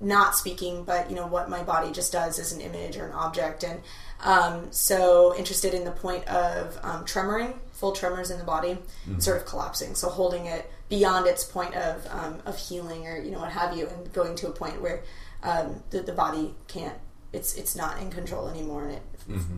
not 0.00 0.34
speaking, 0.34 0.84
but 0.84 1.10
you 1.10 1.16
know 1.16 1.26
what 1.26 1.50
my 1.50 1.62
body 1.62 1.92
just 1.92 2.12
does 2.12 2.38
as 2.38 2.52
an 2.52 2.60
image 2.60 2.96
or 2.96 3.06
an 3.06 3.12
object, 3.12 3.62
and 3.64 3.80
um, 4.24 4.72
so 4.72 5.34
interested 5.36 5.74
in 5.74 5.84
the 5.84 5.90
point 5.90 6.26
of 6.26 6.78
um, 6.82 7.04
tremoring, 7.04 7.54
full 7.72 7.92
tremors 7.92 8.30
in 8.30 8.38
the 8.38 8.44
body, 8.44 8.78
sort 9.18 9.36
of 9.36 9.44
collapsing. 9.46 9.94
So 9.94 10.08
holding 10.08 10.46
it 10.46 10.70
beyond 10.88 11.26
its 11.26 11.44
point 11.44 11.74
of 11.74 12.06
um, 12.10 12.38
of 12.46 12.56
healing 12.56 13.06
or 13.06 13.18
you 13.18 13.30
know 13.30 13.40
what 13.40 13.52
have 13.52 13.76
you, 13.76 13.86
and 13.88 14.12
going 14.12 14.34
to 14.36 14.48
a 14.48 14.52
point 14.52 14.80
where 14.80 15.02
um, 15.42 15.82
the, 15.90 16.00
the 16.02 16.12
body 16.12 16.54
can't, 16.66 16.96
it's 17.32 17.54
it's 17.56 17.76
not 17.76 18.00
in 18.00 18.10
control 18.10 18.48
anymore, 18.48 18.84
and 18.84 18.92
it 18.92 19.02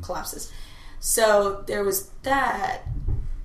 collapses. 0.03 0.53
So 0.99 1.65
there 1.67 1.83
was 1.85 2.11
that, 2.23 2.83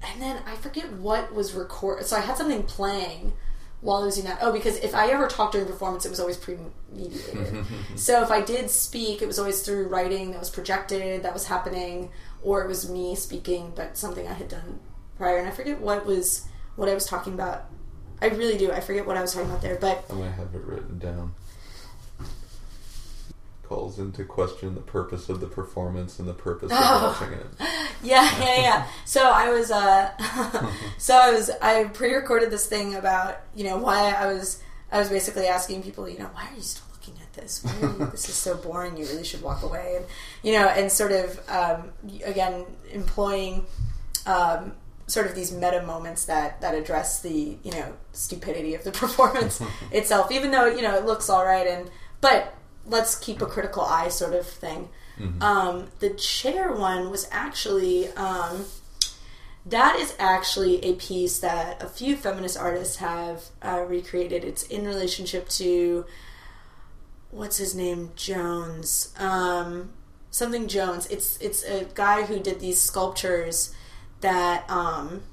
and 0.03 0.21
then 0.21 0.41
I 0.45 0.55
forget 0.55 0.91
what 0.93 1.33
was 1.33 1.53
record. 1.53 2.05
So 2.05 2.15
I 2.15 2.21
had 2.21 2.37
something 2.37 2.63
playing 2.63 3.33
while 3.81 4.01
I 4.01 4.05
was 4.05 4.15
doing 4.15 4.27
that. 4.27 4.39
Oh, 4.41 4.51
because 4.51 4.77
if 4.77 4.95
I 4.95 5.09
ever 5.09 5.27
talked 5.27 5.53
during 5.53 5.67
performance, 5.67 6.05
it 6.05 6.09
was 6.09 6.19
always 6.19 6.37
pre-mediated. 6.37 7.65
so 7.95 8.21
if 8.21 8.31
I 8.31 8.41
did 8.41 8.69
speak, 8.69 9.21
it 9.21 9.27
was 9.27 9.39
always 9.39 9.61
through 9.61 9.87
writing 9.87 10.31
that 10.31 10.39
was 10.39 10.49
projected, 10.49 11.23
that 11.23 11.33
was 11.33 11.47
happening, 11.47 12.09
or 12.41 12.63
it 12.63 12.67
was 12.67 12.89
me 12.89 13.15
speaking, 13.15 13.73
but 13.75 13.97
something 13.97 14.27
I 14.27 14.33
had 14.33 14.47
done 14.47 14.79
prior. 15.17 15.37
And 15.37 15.47
I 15.47 15.51
forget 15.51 15.79
what 15.79 16.05
was 16.05 16.47
what 16.75 16.89
I 16.89 16.93
was 16.93 17.05
talking 17.05 17.33
about. 17.33 17.65
I 18.21 18.27
really 18.27 18.57
do. 18.57 18.71
I 18.71 18.79
forget 18.79 19.05
what 19.05 19.17
I 19.17 19.21
was 19.21 19.33
talking 19.33 19.49
about 19.49 19.61
there, 19.61 19.77
but 19.79 20.05
oh, 20.09 20.15
I 20.15 20.19
might 20.19 20.31
have 20.31 20.53
it 20.55 20.61
written 20.63 20.97
down. 20.97 21.35
Calls 23.67 23.99
into 23.99 24.23
question 24.23 24.75
the 24.75 24.81
purpose 24.81 25.27
of 25.27 25.41
the 25.41 25.47
performance 25.47 26.19
and 26.19 26.27
the 26.27 26.33
purpose 26.33 26.71
of 26.71 26.77
Oh. 26.79 27.17
watching 27.19 27.33
it. 27.37 27.47
yeah, 28.03 28.23
yeah, 28.39 28.61
yeah. 28.61 28.87
So 29.03 29.21
I 29.29 29.49
was, 29.49 29.71
uh, 29.71 30.11
so 30.97 31.15
I 31.17 31.31
was, 31.33 31.49
I 31.61 31.83
pre-recorded 31.85 32.49
this 32.49 32.65
thing 32.67 32.95
about, 32.95 33.41
you 33.55 33.65
know, 33.65 33.77
why 33.77 34.11
I 34.11 34.27
was, 34.31 34.61
I 34.91 34.99
was 34.99 35.09
basically 35.09 35.47
asking 35.47 35.83
people, 35.83 36.07
you 36.07 36.17
know, 36.17 36.29
why 36.33 36.47
are 36.49 36.55
you 36.55 36.61
still 36.61 36.85
looking 36.93 37.15
at 37.21 37.33
this? 37.33 37.61
Why 37.61 37.71
are 37.81 37.97
you, 37.99 38.05
this 38.11 38.29
is 38.29 38.35
so 38.35 38.55
boring. 38.55 38.95
You 38.95 39.05
really 39.05 39.25
should 39.25 39.41
walk 39.41 39.63
away. 39.63 39.95
And 39.97 40.05
you 40.43 40.53
know, 40.53 40.67
and 40.69 40.89
sort 40.89 41.11
of, 41.11 41.37
um, 41.49 41.89
again, 42.23 42.63
employing, 42.91 43.65
um, 44.25 44.73
sort 45.07 45.25
of 45.25 45.35
these 45.35 45.51
meta 45.53 45.81
moments 45.83 46.25
that 46.25 46.59
that 46.61 46.73
address 46.73 47.21
the, 47.21 47.57
you 47.63 47.71
know, 47.71 47.93
stupidity 48.13 48.75
of 48.75 48.83
the 48.85 48.91
performance 49.03 49.61
itself. 49.91 50.31
Even 50.31 50.51
though 50.51 50.67
you 50.67 50.81
know 50.81 50.95
it 50.95 51.05
looks 51.05 51.29
all 51.29 51.45
right, 51.45 51.67
and 51.67 51.89
but 52.21 52.53
let's 52.87 53.15
keep 53.15 53.41
a 53.41 53.45
critical 53.45 53.83
eye, 53.83 54.09
sort 54.09 54.33
of 54.33 54.47
thing. 54.47 54.89
Um, 55.41 55.87
the 55.99 56.11
chair 56.11 56.71
one 56.71 57.09
was 57.09 57.27
actually 57.31 58.07
um, 58.13 58.65
that 59.65 59.97
is 59.97 60.15
actually 60.19 60.83
a 60.83 60.93
piece 60.93 61.39
that 61.39 61.81
a 61.83 61.87
few 61.87 62.15
feminist 62.15 62.57
artists 62.57 62.97
have 62.97 63.45
uh, 63.61 63.83
recreated. 63.87 64.43
It's 64.43 64.63
in 64.63 64.85
relationship 64.85 65.49
to 65.49 66.05
what's 67.31 67.57
his 67.57 67.75
name 67.75 68.11
Jones, 68.15 69.13
um, 69.17 69.91
something 70.31 70.67
Jones. 70.67 71.07
It's 71.07 71.37
it's 71.37 71.63
a 71.63 71.85
guy 71.95 72.23
who 72.23 72.39
did 72.39 72.59
these 72.59 72.81
sculptures 72.81 73.73
that 74.21 74.69
um, 74.69 75.23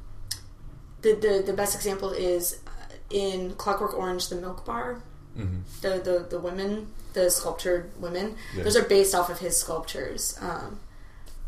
the, 1.02 1.14
the 1.14 1.42
the 1.46 1.52
best 1.52 1.76
example 1.76 2.10
is 2.10 2.60
uh, 2.66 2.94
in 3.10 3.52
Clockwork 3.54 3.94
Orange, 3.94 4.28
the 4.28 4.36
Milk 4.36 4.64
Bar 4.64 5.02
hmm 5.36 5.60
the 5.80 6.00
the, 6.00 6.26
the 6.30 6.38
women, 6.38 6.88
the 7.12 7.30
sculptured 7.30 7.90
women. 8.00 8.36
Yeah. 8.56 8.64
Those 8.64 8.76
are 8.76 8.84
based 8.84 9.14
off 9.14 9.30
of 9.30 9.38
his 9.38 9.56
sculptures. 9.56 10.38
Um, 10.40 10.80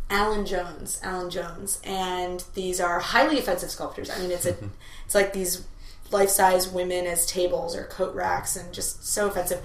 Allen 0.09 0.47
Jones, 0.47 1.01
Allen 1.03 1.31
Jones, 1.31 1.81
and 1.83 2.45
these 2.55 2.81
are 2.81 3.01
highly 3.01 3.39
offensive 3.39 3.71
sculptures. 3.71 4.09
I 4.09 4.19
mean, 4.21 4.31
it's 4.31 4.47
a, 4.47 4.57
it's 5.05 5.15
like 5.15 5.33
these 5.33 5.65
life-size 6.13 6.69
women 6.69 7.07
as 7.07 7.27
tables 7.27 7.75
or 7.75 7.85
coat 7.85 8.15
racks, 8.15 8.55
and 8.57 8.73
just 8.73 9.05
so 9.07 9.27
offensive. 9.29 9.61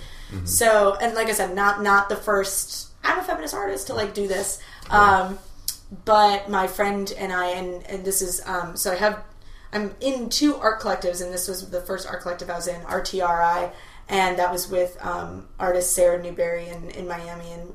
So, 0.46 0.96
and 0.96 1.14
like 1.14 1.28
I 1.28 1.34
said, 1.34 1.54
not 1.56 1.84
not 1.84 2.10
the 2.10 2.16
first. 2.16 2.88
I'm 3.04 3.20
a 3.20 3.24
feminist 3.24 3.54
artist 3.54 3.88
to 3.88 3.94
like 3.94 4.14
do 4.14 4.28
this, 4.28 4.60
um, 4.90 5.38
but 6.06 6.50
my 6.50 6.68
friend 6.68 7.12
and 7.18 7.32
I, 7.34 7.48
and 7.52 7.86
and 7.88 8.06
this 8.06 8.22
is 8.22 8.42
um, 8.48 8.76
so 8.76 8.94
I 8.94 8.96
have 8.96 9.24
I'm 9.74 9.94
in 10.00 10.30
two 10.30 10.56
art 10.56 10.82
collectives, 10.82 11.22
and 11.22 11.34
this 11.34 11.48
was 11.48 11.70
the 11.70 11.82
first 11.82 12.08
art 12.08 12.22
collective 12.22 12.50
I 12.50 12.56
was 12.56 12.68
in, 12.68 12.82
RTRI, 12.82 13.72
and 14.12 14.38
that 14.38 14.52
was 14.52 14.70
with 14.70 15.04
um, 15.04 15.48
artist 15.58 15.96
Sarah 15.96 16.22
Newberry 16.22 16.68
in, 16.68 16.90
in 16.92 17.08
Miami. 17.08 17.50
And 17.54 17.74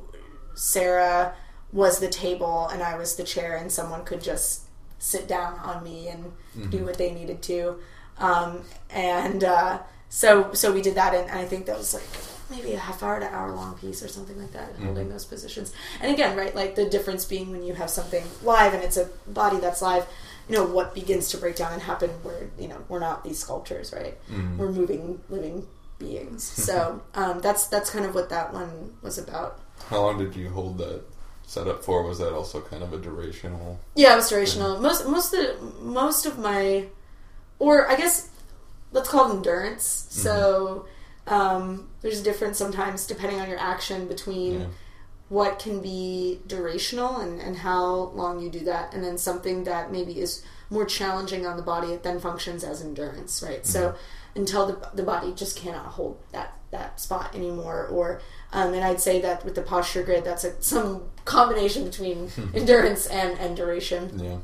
Sarah 0.55 1.35
was 1.73 1.99
the 1.99 2.09
table, 2.09 2.69
and 2.69 2.83
I 2.83 2.97
was 2.97 3.17
the 3.17 3.25
chair, 3.25 3.57
and 3.57 3.73
someone 3.73 4.05
could 4.05 4.23
just 4.23 4.65
sit 4.99 5.27
down 5.27 5.59
on 5.61 5.83
me 5.83 6.09
and 6.09 6.33
do 6.71 6.85
what 6.85 6.99
they 6.99 7.13
needed 7.13 7.43
to. 7.43 7.79
Um, 8.19 8.63
and 8.91 9.45
uh, 9.45 9.79
so, 10.11 10.53
so 10.53 10.73
we 10.73 10.83
did 10.83 10.95
that, 10.95 11.15
and, 11.15 11.29
and 11.31 11.39
I 11.39 11.47
think 11.47 11.67
that 11.67 11.79
was 11.79 11.95
like 11.95 12.05
maybe 12.51 12.75
a 12.75 12.79
half 12.79 13.03
hour 13.03 13.19
to 13.19 13.27
hour 13.27 13.53
long 13.53 13.77
piece 13.79 14.03
or 14.03 14.09
something 14.09 14.39
like 14.39 14.53
that, 14.53 14.77
holding 14.77 15.09
those 15.09 15.25
positions. 15.25 15.73
And 16.01 16.13
again, 16.13 16.37
right, 16.37 16.55
like 16.55 16.75
the 16.77 16.89
difference 16.89 17.25
being 17.25 17.51
when 17.51 17.63
you 17.65 17.75
have 17.75 17.91
something 17.91 18.25
live 18.43 18.73
and 18.75 18.83
it's 18.85 18.97
a 18.97 19.09
body 19.27 19.59
that's 19.59 19.83
live, 19.83 20.07
you 20.49 20.55
know, 20.55 20.65
what 20.65 20.95
begins 20.95 21.29
to 21.31 21.39
break 21.39 21.57
down 21.57 21.73
and 21.73 21.83
happen 21.83 22.11
where, 22.23 22.49
you 22.59 22.69
know, 22.69 22.85
we're 22.89 23.01
not 23.01 23.25
these 23.25 23.39
sculptures, 23.39 23.93
right? 23.93 24.17
We're 24.59 24.71
moving, 24.71 25.21
living 25.29 25.67
beings. 25.99 26.43
So 26.43 27.03
um, 27.15 27.41
that's 27.41 27.67
that's 27.69 27.91
kind 27.91 28.05
of 28.05 28.15
what 28.15 28.29
that 28.31 28.53
one 28.53 28.95
was 29.03 29.19
about. 29.19 29.61
How 29.89 30.03
long 30.03 30.19
did 30.19 30.35
you 30.37 30.51
hold 30.51 30.79
that 30.79 31.03
set 31.45 31.69
up 31.69 31.85
for? 31.85 32.03
Was 32.03 32.19
that 32.19 32.33
also 32.33 32.61
kind 32.61 32.83
of 32.83 32.93
a 32.93 32.99
durational? 32.99 33.77
Yeah, 33.95 34.15
it 34.15 34.17
was 34.17 34.31
durational. 34.31 34.81
Most 34.81 35.07
most 35.07 35.33
of 35.35 35.41
the, 35.41 35.83
most 35.83 36.27
of 36.27 36.39
my, 36.39 36.87
or 37.59 37.91
I 37.91 37.97
guess 37.97 38.31
let's 38.93 39.09
call 39.09 39.31
it 39.31 39.37
endurance. 39.37 40.07
So 40.11 40.87
um, 41.27 41.89
there's 42.01 42.21
a 42.21 42.25
difference 42.25 42.59
sometimes 42.59 43.07
depending 43.07 43.41
on 43.41 43.49
your 43.49 43.59
action 43.59 44.07
between 44.09 44.61
Yeah. 44.61 44.67
What 45.29 45.59
can 45.59 45.81
be 45.81 46.41
durational 46.47 47.23
and, 47.23 47.41
and 47.41 47.57
how 47.57 47.85
long 48.15 48.41
you 48.41 48.49
do 48.49 48.61
that, 48.61 48.95
and 48.95 49.03
then 49.03 49.19
something 49.19 49.65
that 49.65 49.91
maybe 49.91 50.21
is 50.21 50.45
more 50.71 50.85
challenging 50.85 51.47
on 51.47 51.57
the 51.57 51.63
body. 51.63 51.89
It 51.89 52.03
then 52.03 52.21
functions 52.21 52.63
as 52.63 52.83
endurance, 52.83 53.43
right? 53.43 53.67
So 53.67 53.95
until 54.35 54.67
the, 54.67 54.89
the 54.95 55.03
body 55.03 55.33
just 55.33 55.57
cannot 55.57 55.87
hold 55.87 56.19
that 56.33 56.53
that 56.71 57.01
spot 57.01 57.35
anymore, 57.35 57.87
or 57.89 58.21
um, 58.53 58.75
and 58.75 58.85
I'd 58.85 59.01
say 59.01 59.21
that 59.23 59.45
with 59.45 59.55
the 59.55 59.63
posture 59.63 60.03
grid, 60.03 60.25
that's 60.25 60.45
a, 60.45 60.61
some 60.63 61.03
combination 61.25 61.85
between 61.85 62.31
endurance 62.55 63.07
and, 63.07 63.39
and 63.39 63.57
duration. 63.57 64.19
Yeah. 64.19 64.39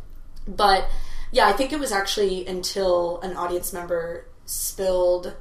But 0.48 0.88
yeah, 1.30 1.46
I 1.46 1.52
think 1.52 1.72
it 1.72 1.78
was 1.78 1.92
actually 1.92 2.46
until 2.46 3.20
an 3.20 3.36
audience 3.36 3.72
member 3.72 4.26
spilled 4.44 5.34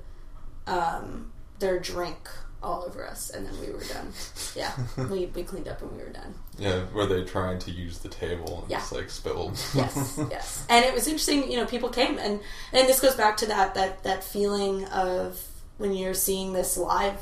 um, 0.67 1.31
their 1.59 1.79
drink 1.79 2.29
all 2.63 2.83
over 2.87 3.07
us, 3.07 3.29
and 3.31 3.45
then 3.45 3.59
we 3.59 3.67
were 3.73 3.83
done. 3.83 4.11
Yeah, 4.55 4.71
we, 5.09 5.25
we 5.27 5.43
cleaned 5.43 5.67
up 5.67 5.81
and 5.81 5.91
we 5.91 6.03
were 6.03 6.09
done. 6.09 6.33
Yeah. 6.59 6.83
Were 6.93 7.05
they 7.07 7.23
trying 7.23 7.57
to 7.59 7.71
use 7.71 7.99
the 7.99 8.09
table 8.09 8.59
and 8.61 8.71
Yeah. 8.71 8.77
just 8.79 8.91
like 8.91 9.09
spilled? 9.09 9.59
Yes, 9.73 10.19
yes. 10.29 10.65
And 10.69 10.85
it 10.85 10.93
was 10.93 11.07
interesting. 11.07 11.49
You 11.51 11.57
know, 11.57 11.65
people 11.65 11.89
came, 11.89 12.17
and 12.19 12.39
and 12.73 12.87
this 12.87 12.99
goes 12.99 13.15
back 13.15 13.37
to 13.37 13.45
that 13.47 13.73
that 13.75 14.03
that 14.03 14.23
feeling 14.23 14.85
of 14.85 15.41
when 15.77 15.93
you're 15.93 16.13
seeing 16.13 16.53
this 16.53 16.77
live, 16.77 17.17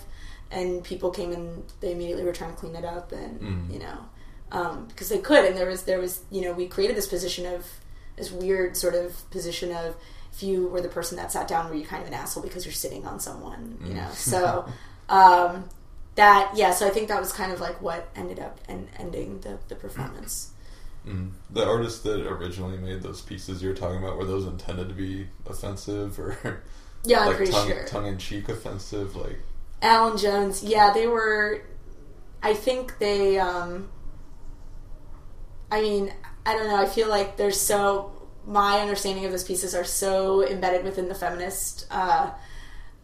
and 0.52 0.84
people 0.84 1.10
came 1.12 1.32
and 1.32 1.64
they 1.80 1.94
immediately 1.94 2.26
were 2.26 2.34
trying 2.34 2.52
to 2.52 2.58
clean 2.58 2.76
it 2.76 2.84
up, 2.86 3.12
and 3.14 3.40
Mm. 3.40 3.74
you 3.74 3.80
know, 3.80 4.86
because 4.90 5.10
they 5.10 5.20
could, 5.20 5.46
and 5.46 5.56
there 5.56 5.68
was 5.70 5.84
there 5.84 6.00
was 6.00 6.22
you 6.32 6.42
know 6.42 6.52
we 6.54 6.68
created 6.68 6.98
this 6.98 7.08
position 7.08 7.46
of 7.46 7.66
this 8.18 8.30
weird 8.32 8.76
sort 8.76 8.96
of 8.96 9.30
position 9.32 9.72
of 9.74 9.96
if 10.34 10.44
you 10.44 10.68
were 10.68 10.82
the 10.82 10.90
person 10.90 11.16
that 11.18 11.32
sat 11.32 11.48
down, 11.48 11.70
were 11.70 11.76
you 11.76 11.86
kind 11.86 12.02
of 12.02 12.08
an 12.10 12.14
asshole 12.14 12.44
because 12.44 12.66
you're 12.66 12.74
sitting 12.74 13.06
on 13.06 13.20
someone, 13.20 13.78
you 13.84 13.94
know? 13.96 14.08
So 14.14 14.68
um, 15.10 15.70
that 16.16 16.52
yeah, 16.56 16.72
so 16.72 16.88
I 16.88 16.90
think 16.90 17.08
that 17.10 17.20
was 17.20 17.34
kind 17.34 17.52
of 17.52 17.60
like 17.60 17.82
what 17.82 18.10
ended 18.16 18.40
up 18.40 18.60
and 18.68 18.88
ending 18.98 19.42
the 19.42 19.60
the 19.68 19.76
performance. 19.76 20.52
Mm. 21.08 21.32
The 21.50 21.66
artists 21.66 22.02
that 22.02 22.28
originally 22.28 22.78
made 22.78 23.02
those 23.02 23.22
pieces 23.22 23.64
you're 23.64 23.74
talking 23.74 24.04
about 24.04 24.18
were 24.18 24.26
those 24.26 24.46
intended 24.46 24.90
to 24.90 24.94
be 24.96 25.28
offensive 25.48 26.20
or 26.20 26.62
Yeah, 27.06 27.26
like 27.26 27.50
tongue, 27.50 27.68
sure. 27.68 27.86
tongue 27.86 28.08
in 28.08 28.18
cheek 28.18 28.50
offensive? 28.50 29.16
Like 29.16 29.40
Allen 29.82 30.18
Jones, 30.18 30.64
yeah, 30.64 30.92
they 30.94 31.08
were. 31.08 31.64
I 32.44 32.54
think 32.54 33.00
they. 33.00 33.40
um 33.40 33.90
I 35.72 35.82
mean, 35.82 36.14
I 36.46 36.54
don't 36.54 36.68
know. 36.68 36.76
I 36.76 36.86
feel 36.86 37.10
like 37.10 37.38
they're 37.38 37.52
so 37.52 38.12
my 38.46 38.80
understanding 38.80 39.26
of 39.26 39.32
those 39.32 39.44
pieces 39.44 39.76
are 39.76 39.84
so 39.84 40.46
embedded 40.46 40.84
within 40.84 41.08
the 41.08 41.16
feminist 41.16 41.86
uh, 41.92 42.32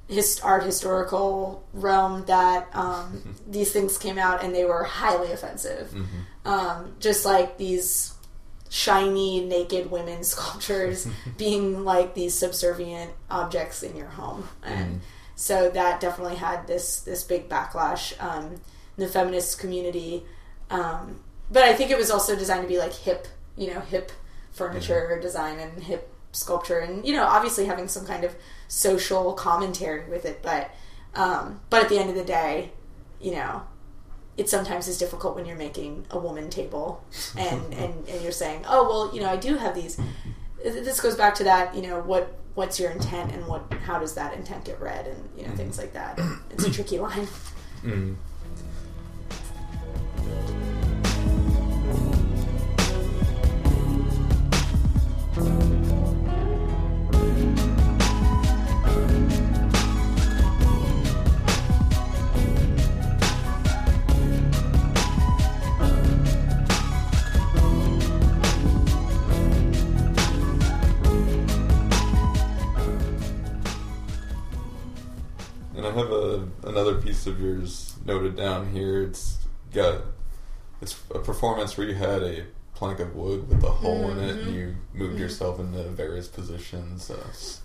his 0.07 0.39
art 0.41 0.63
historical 0.63 1.63
realm 1.73 2.25
that 2.25 2.69
um, 2.75 3.35
these 3.47 3.71
things 3.71 3.97
came 3.97 4.17
out 4.17 4.43
and 4.43 4.53
they 4.53 4.65
were 4.65 4.83
highly 4.83 5.31
offensive. 5.31 5.89
Mm-hmm. 5.89 6.47
Um, 6.47 6.95
just 6.99 7.25
like 7.25 7.57
these 7.57 8.13
shiny 8.69 9.43
naked 9.45 9.89
women 9.91 10.23
sculptures 10.33 11.07
being 11.37 11.83
like 11.83 12.13
these 12.15 12.33
subservient 12.37 13.11
objects 13.29 13.83
in 13.83 13.95
your 13.95 14.07
home, 14.09 14.47
and 14.63 14.95
Mhm. 14.97 14.99
so 15.35 15.69
that 15.69 15.99
definitely 15.99 16.35
had 16.35 16.67
this 16.67 16.99
this 17.01 17.23
big 17.23 17.49
backlash 17.49 18.13
um, 18.23 18.45
in 18.97 19.03
the 19.03 19.07
feminist 19.07 19.59
community. 19.59 20.25
Um, 20.69 21.19
but 21.51 21.63
I 21.63 21.73
think 21.73 21.91
it 21.91 21.97
was 21.97 22.09
also 22.11 22.35
designed 22.35 22.63
to 22.63 22.67
be 22.67 22.79
like 22.79 22.93
hip, 22.93 23.27
you 23.55 23.73
know, 23.73 23.79
hip 23.81 24.11
furniture 24.51 25.19
design 25.21 25.59
and 25.59 25.83
hip 25.83 26.11
sculpture, 26.35 26.79
and 26.79 27.05
you 27.05 27.13
know, 27.13 27.23
obviously 27.23 27.65
having 27.65 27.87
some 27.87 28.05
kind 28.05 28.23
of 28.23 28.35
social 28.67 29.33
commentary 29.33 30.09
with 30.09 30.25
it. 30.25 30.41
But 30.41 30.71
um, 31.15 31.61
but 31.69 31.83
at 31.83 31.89
the 31.89 31.97
end 31.97 32.09
of 32.09 32.15
the 32.15 32.23
day, 32.23 32.71
you 33.19 33.31
know, 33.31 33.63
it 34.37 34.49
sometimes 34.49 34.87
is 34.87 34.97
difficult 34.97 35.35
when 35.35 35.45
you're 35.45 35.57
making 35.57 36.05
a 36.11 36.19
woman 36.19 36.49
table 36.49 37.03
and 37.37 37.73
and, 37.73 38.07
and 38.07 38.21
you're 38.21 38.31
saying, 38.31 38.63
oh 38.67 38.87
well, 38.87 39.15
you 39.15 39.21
know, 39.21 39.29
I 39.29 39.37
do 39.37 39.55
have 39.55 39.75
these. 39.75 39.99
This 40.63 40.99
goes 40.99 41.15
back 41.15 41.35
to 41.35 41.43
that, 41.43 41.75
you 41.75 41.83
know, 41.83 42.01
what 42.01 42.33
what's 42.55 42.79
your 42.79 42.89
intent 42.89 43.31
and 43.33 43.45
what 43.47 43.71
how 43.83 43.99
does 43.99 44.15
that 44.15 44.33
intent 44.33 44.65
get 44.65 44.79
read 44.81 45.05
and 45.07 45.29
you 45.37 45.45
know 45.45 45.53
things 45.55 45.77
like 45.77 45.93
that. 45.93 46.19
It's 46.51 46.65
a 46.65 46.71
tricky 46.71 46.99
line. 46.99 47.27
Mm. 47.83 48.15
And 75.85 75.95
I 75.95 76.01
have 76.01 76.11
a 76.11 76.47
another 76.63 76.95
piece 76.95 77.27
of 77.27 77.39
yours 77.39 77.95
noted 78.05 78.35
down 78.35 78.71
here. 78.71 79.03
It's 79.03 79.37
got 79.71 80.01
it's 80.81 80.99
a 81.13 81.19
performance 81.19 81.77
where 81.77 81.87
you 81.87 81.93
had 81.93 82.23
a 82.23 82.45
plank 82.73 82.99
of 82.99 83.15
wood 83.15 83.47
with 83.47 83.63
a 83.63 83.69
hole 83.69 84.09
in 84.09 84.19
it, 84.19 84.37
and 84.37 84.55
you 84.55 84.75
moved 84.93 85.19
yourself 85.19 85.59
into 85.59 85.83
various 85.89 86.27
positions. 86.27 87.09
Uh, 87.09 87.15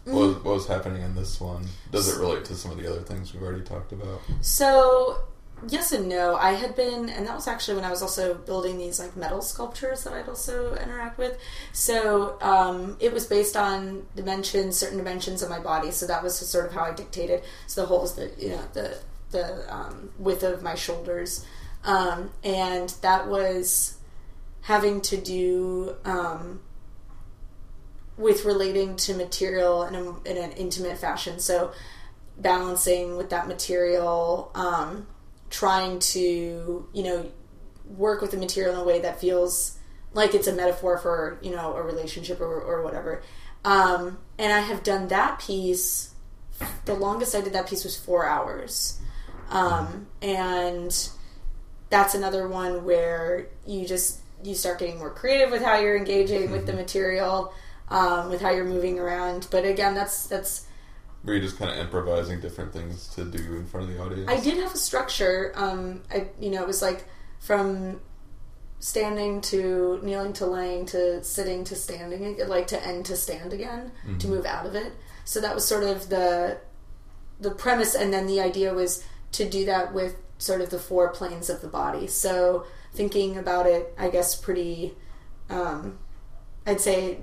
what, 0.04 0.14
was, 0.14 0.34
what 0.36 0.54
was 0.54 0.66
happening 0.66 1.02
in 1.02 1.14
this 1.14 1.40
one? 1.40 1.66
Does 1.90 2.14
it 2.14 2.20
relate 2.20 2.44
to 2.46 2.54
some 2.54 2.70
of 2.70 2.76
the 2.78 2.88
other 2.88 3.00
things 3.00 3.32
we've 3.32 3.42
already 3.42 3.64
talked 3.64 3.92
about? 3.92 4.20
So 4.40 5.24
yes 5.68 5.92
and 5.92 6.08
no. 6.08 6.36
I 6.36 6.52
had 6.52 6.74
been, 6.76 7.08
and 7.08 7.26
that 7.26 7.34
was 7.34 7.46
actually 7.46 7.76
when 7.76 7.84
I 7.84 7.90
was 7.90 8.02
also 8.02 8.34
building 8.34 8.78
these 8.78 8.98
like 8.98 9.16
metal 9.16 9.42
sculptures 9.42 10.04
that 10.04 10.12
I'd 10.12 10.28
also 10.28 10.74
interact 10.74 11.18
with. 11.18 11.38
So 11.72 12.40
um, 12.40 12.96
it 13.00 13.12
was 13.12 13.26
based 13.26 13.56
on 13.56 14.06
dimensions, 14.16 14.76
certain 14.76 14.98
dimensions 14.98 15.42
of 15.42 15.50
my 15.50 15.60
body. 15.60 15.90
So 15.90 16.06
that 16.06 16.22
was 16.22 16.36
sort 16.36 16.66
of 16.66 16.72
how 16.72 16.82
I 16.82 16.92
dictated. 16.92 17.42
So 17.66 17.82
the 17.82 17.86
holes 17.86 18.16
that 18.16 18.38
you 18.38 18.50
know 18.50 18.62
the 18.72 18.98
the 19.30 19.74
um, 19.74 20.10
width 20.18 20.42
of 20.42 20.62
my 20.62 20.74
shoulders, 20.74 21.44
um, 21.84 22.30
and 22.42 22.88
that 23.02 23.28
was 23.28 23.96
having 24.62 25.00
to 25.00 25.16
do 25.16 25.96
um, 26.04 26.60
with 28.16 28.44
relating 28.44 28.96
to 28.96 29.14
material 29.14 29.84
in, 29.84 29.94
a, 29.94 30.20
in 30.28 30.36
an 30.36 30.52
intimate 30.52 30.98
fashion. 30.98 31.38
So 31.38 31.72
balancing 32.36 33.16
with 33.16 33.30
that 33.30 33.48
material, 33.48 34.50
um, 34.54 35.06
trying 35.50 35.98
to 35.98 36.88
you 36.92 37.02
know 37.02 37.30
work 37.96 38.22
with 38.22 38.30
the 38.30 38.36
material 38.36 38.74
in 38.74 38.80
a 38.80 38.84
way 38.84 39.00
that 39.00 39.20
feels 39.20 39.76
like 40.12 40.34
it's 40.34 40.46
a 40.46 40.52
metaphor 40.52 40.98
for 40.98 41.38
you 41.42 41.50
know 41.50 41.74
a 41.74 41.82
relationship 41.82 42.40
or, 42.40 42.60
or 42.60 42.82
whatever. 42.82 43.22
Um, 43.64 44.18
and 44.38 44.52
I 44.52 44.60
have 44.60 44.82
done 44.82 45.08
that 45.08 45.40
piece. 45.40 46.14
The 46.84 46.94
longest 46.94 47.34
I 47.34 47.40
did 47.40 47.52
that 47.54 47.68
piece 47.68 47.84
was 47.84 47.96
four 47.96 48.26
hours, 48.26 48.98
um, 49.50 50.06
and 50.22 51.10
that's 51.88 52.14
another 52.14 52.48
one 52.48 52.84
where 52.84 53.48
you 53.66 53.86
just 53.86 54.20
you 54.42 54.54
start 54.54 54.78
getting 54.78 54.98
more 54.98 55.10
creative 55.10 55.50
with 55.50 55.62
how 55.62 55.78
you're 55.78 55.96
engaging 55.96 56.50
with 56.50 56.66
the 56.66 56.72
material, 56.72 57.52
um, 57.88 58.30
with 58.30 58.40
how 58.40 58.50
you're 58.50 58.64
moving 58.64 58.98
around. 58.98 59.46
But 59.50 59.64
again, 59.64 59.94
that's 59.94 60.26
that's 60.26 60.66
Were 61.24 61.34
you 61.34 61.40
just 61.40 61.58
kind 61.58 61.70
of 61.70 61.76
improvising 61.76 62.40
different 62.40 62.72
things 62.72 63.08
to 63.08 63.24
do 63.24 63.56
in 63.56 63.66
front 63.66 63.88
of 63.88 63.94
the 63.94 64.02
audience? 64.02 64.30
I 64.30 64.40
did 64.40 64.56
have 64.58 64.74
a 64.74 64.78
structure. 64.78 65.52
Um, 65.54 66.02
I 66.10 66.28
you 66.38 66.50
know 66.50 66.62
it 66.62 66.66
was 66.66 66.82
like 66.82 67.04
from 67.38 68.00
standing 68.78 69.42
to 69.42 70.00
kneeling 70.02 70.32
to 70.32 70.46
laying 70.46 70.86
to 70.86 71.22
sitting 71.22 71.64
to 71.64 71.76
standing, 71.76 72.38
like 72.48 72.66
to 72.68 72.86
end 72.86 73.04
to 73.06 73.16
stand 73.16 73.52
again 73.52 73.92
to 74.18 74.28
move 74.28 74.46
out 74.46 74.64
of 74.64 74.74
it. 74.74 74.92
So 75.24 75.40
that 75.42 75.54
was 75.54 75.66
sort 75.66 75.84
of 75.84 76.08
the 76.08 76.58
the 77.38 77.50
premise, 77.50 77.94
and 77.94 78.12
then 78.12 78.26
the 78.26 78.40
idea 78.40 78.72
was 78.72 79.04
to 79.32 79.48
do 79.48 79.66
that 79.66 79.92
with 79.92 80.16
sort 80.38 80.62
of 80.62 80.70
the 80.70 80.78
four 80.78 81.10
planes 81.10 81.50
of 81.50 81.60
the 81.60 81.68
body. 81.68 82.06
So 82.06 82.64
thinking 82.94 83.36
about 83.36 83.66
it, 83.66 83.94
I 83.98 84.08
guess 84.08 84.34
pretty. 84.34 84.94
Um, 85.50 85.98
I'd 86.66 86.80
say 86.80 87.18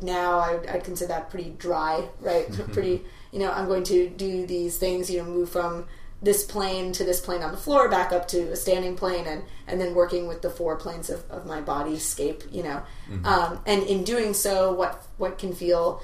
now 0.00 0.38
I 0.38 0.60
I'd 0.72 0.84
consider 0.84 1.08
that 1.08 1.30
pretty 1.30 1.50
dry, 1.50 2.08
right? 2.20 2.50
pretty, 2.72 3.02
you 3.32 3.38
know, 3.38 3.50
I'm 3.50 3.66
going 3.66 3.84
to 3.84 4.08
do 4.08 4.46
these 4.46 4.78
things, 4.78 5.10
you 5.10 5.18
know, 5.18 5.24
move 5.24 5.50
from 5.50 5.86
this 6.22 6.44
plane 6.44 6.92
to 6.92 7.04
this 7.04 7.20
plane 7.20 7.42
on 7.42 7.50
the 7.50 7.56
floor, 7.58 7.88
back 7.88 8.12
up 8.12 8.28
to 8.28 8.52
a 8.52 8.56
standing 8.56 8.96
plane, 8.96 9.26
and 9.26 9.42
and 9.66 9.80
then 9.80 9.94
working 9.94 10.28
with 10.28 10.42
the 10.42 10.50
four 10.50 10.76
planes 10.76 11.10
of, 11.10 11.28
of 11.30 11.44
my 11.46 11.60
body 11.60 11.98
scape, 11.98 12.44
you 12.50 12.62
know, 12.62 12.82
um, 13.24 13.60
and 13.66 13.82
in 13.82 14.04
doing 14.04 14.32
so, 14.32 14.72
what 14.72 15.04
what 15.18 15.38
can 15.38 15.52
feel 15.52 16.00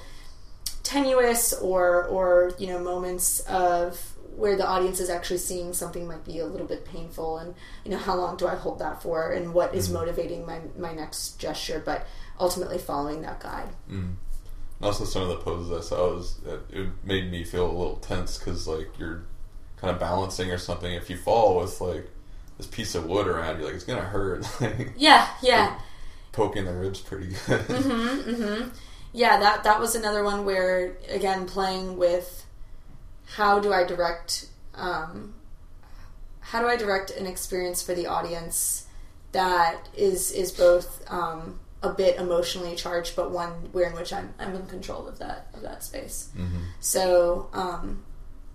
tenuous 0.83 1.53
or 1.53 2.03
or 2.05 2.51
you 2.57 2.67
know 2.67 2.79
moments 2.79 3.39
of 3.41 4.15
where 4.39 4.55
the 4.55 4.67
audience 4.67 4.99
is 4.99 5.09
actually 5.09 5.37
seeing 5.37 5.73
something 5.73 6.07
might 6.07 6.23
be 6.25 6.39
a 6.39 6.45
little 6.45 6.67
bit 6.67 6.85
painful 6.85 7.37
and 7.37 7.53
you 7.83 7.91
know 7.91 7.97
how 7.97 8.15
long 8.15 8.37
do 8.37 8.47
i 8.47 8.55
hold 8.55 8.79
that 8.79 9.01
for 9.01 9.31
and 9.31 9.53
what 9.53 9.75
is 9.75 9.89
motivating 9.89 10.45
my 10.45 10.59
my 10.77 10.93
next 10.93 11.39
gesture 11.39 11.81
but 11.85 12.07
ultimately 12.39 12.77
following 12.77 13.21
that 13.21 13.39
guide 13.39 13.69
Mm. 13.89 14.15
Also, 14.81 15.03
some 15.03 15.23
of 15.23 15.27
the 15.27 15.37
poses 15.37 15.71
I 15.71 15.81
saw 15.81 16.13
was 16.13 16.39
it 16.71 16.87
made 17.03 17.29
me 17.29 17.43
feel 17.43 17.65
a 17.65 17.71
little 17.71 17.97
tense 17.97 18.37
because 18.37 18.67
like 18.67 18.87
you're 18.97 19.23
kind 19.75 19.93
of 19.93 19.99
balancing 19.99 20.51
or 20.51 20.57
something. 20.57 20.93
If 20.93 21.09
you 21.09 21.17
fall 21.17 21.59
with 21.59 21.81
like 21.81 22.09
this 22.57 22.67
piece 22.67 22.95
of 22.95 23.05
wood 23.05 23.27
around 23.27 23.59
you, 23.59 23.65
like 23.65 23.75
it's 23.75 23.83
gonna 23.83 24.01
hurt. 24.01 24.47
yeah 24.97 25.27
yeah 25.41 25.79
poking 26.31 26.63
the 26.63 26.73
ribs 26.73 27.01
pretty 27.01 27.27
good. 27.27 27.61
mm-hmm, 27.67 28.29
mm-hmm. 28.29 28.69
yeah 29.11 29.37
that 29.39 29.63
that 29.65 29.79
was 29.79 29.95
another 29.95 30.23
one 30.23 30.45
where 30.45 30.97
again 31.09 31.45
playing 31.45 31.97
with 31.97 32.45
how 33.35 33.59
do 33.59 33.71
i 33.73 33.83
direct 33.83 34.47
um, 34.75 35.33
how 36.39 36.61
do 36.61 36.67
i 36.67 36.75
direct 36.75 37.11
an 37.11 37.25
experience 37.25 37.81
for 37.81 37.93
the 37.93 38.07
audience 38.07 38.87
that 39.31 39.87
is 39.95 40.31
is 40.31 40.51
both 40.51 41.03
um, 41.11 41.59
a 41.83 41.89
bit 41.93 42.17
emotionally 42.17 42.75
charged 42.75 43.15
but 43.15 43.31
one 43.31 43.51
where 43.71 43.89
in 43.89 43.93
which 43.95 44.11
i'm 44.11 44.33
i'm 44.39 44.55
in 44.55 44.65
control 44.67 45.07
of 45.07 45.19
that 45.19 45.47
of 45.53 45.61
that 45.61 45.83
space 45.83 46.29
hmm 46.35 46.63
so 46.79 47.49
um, 47.53 48.03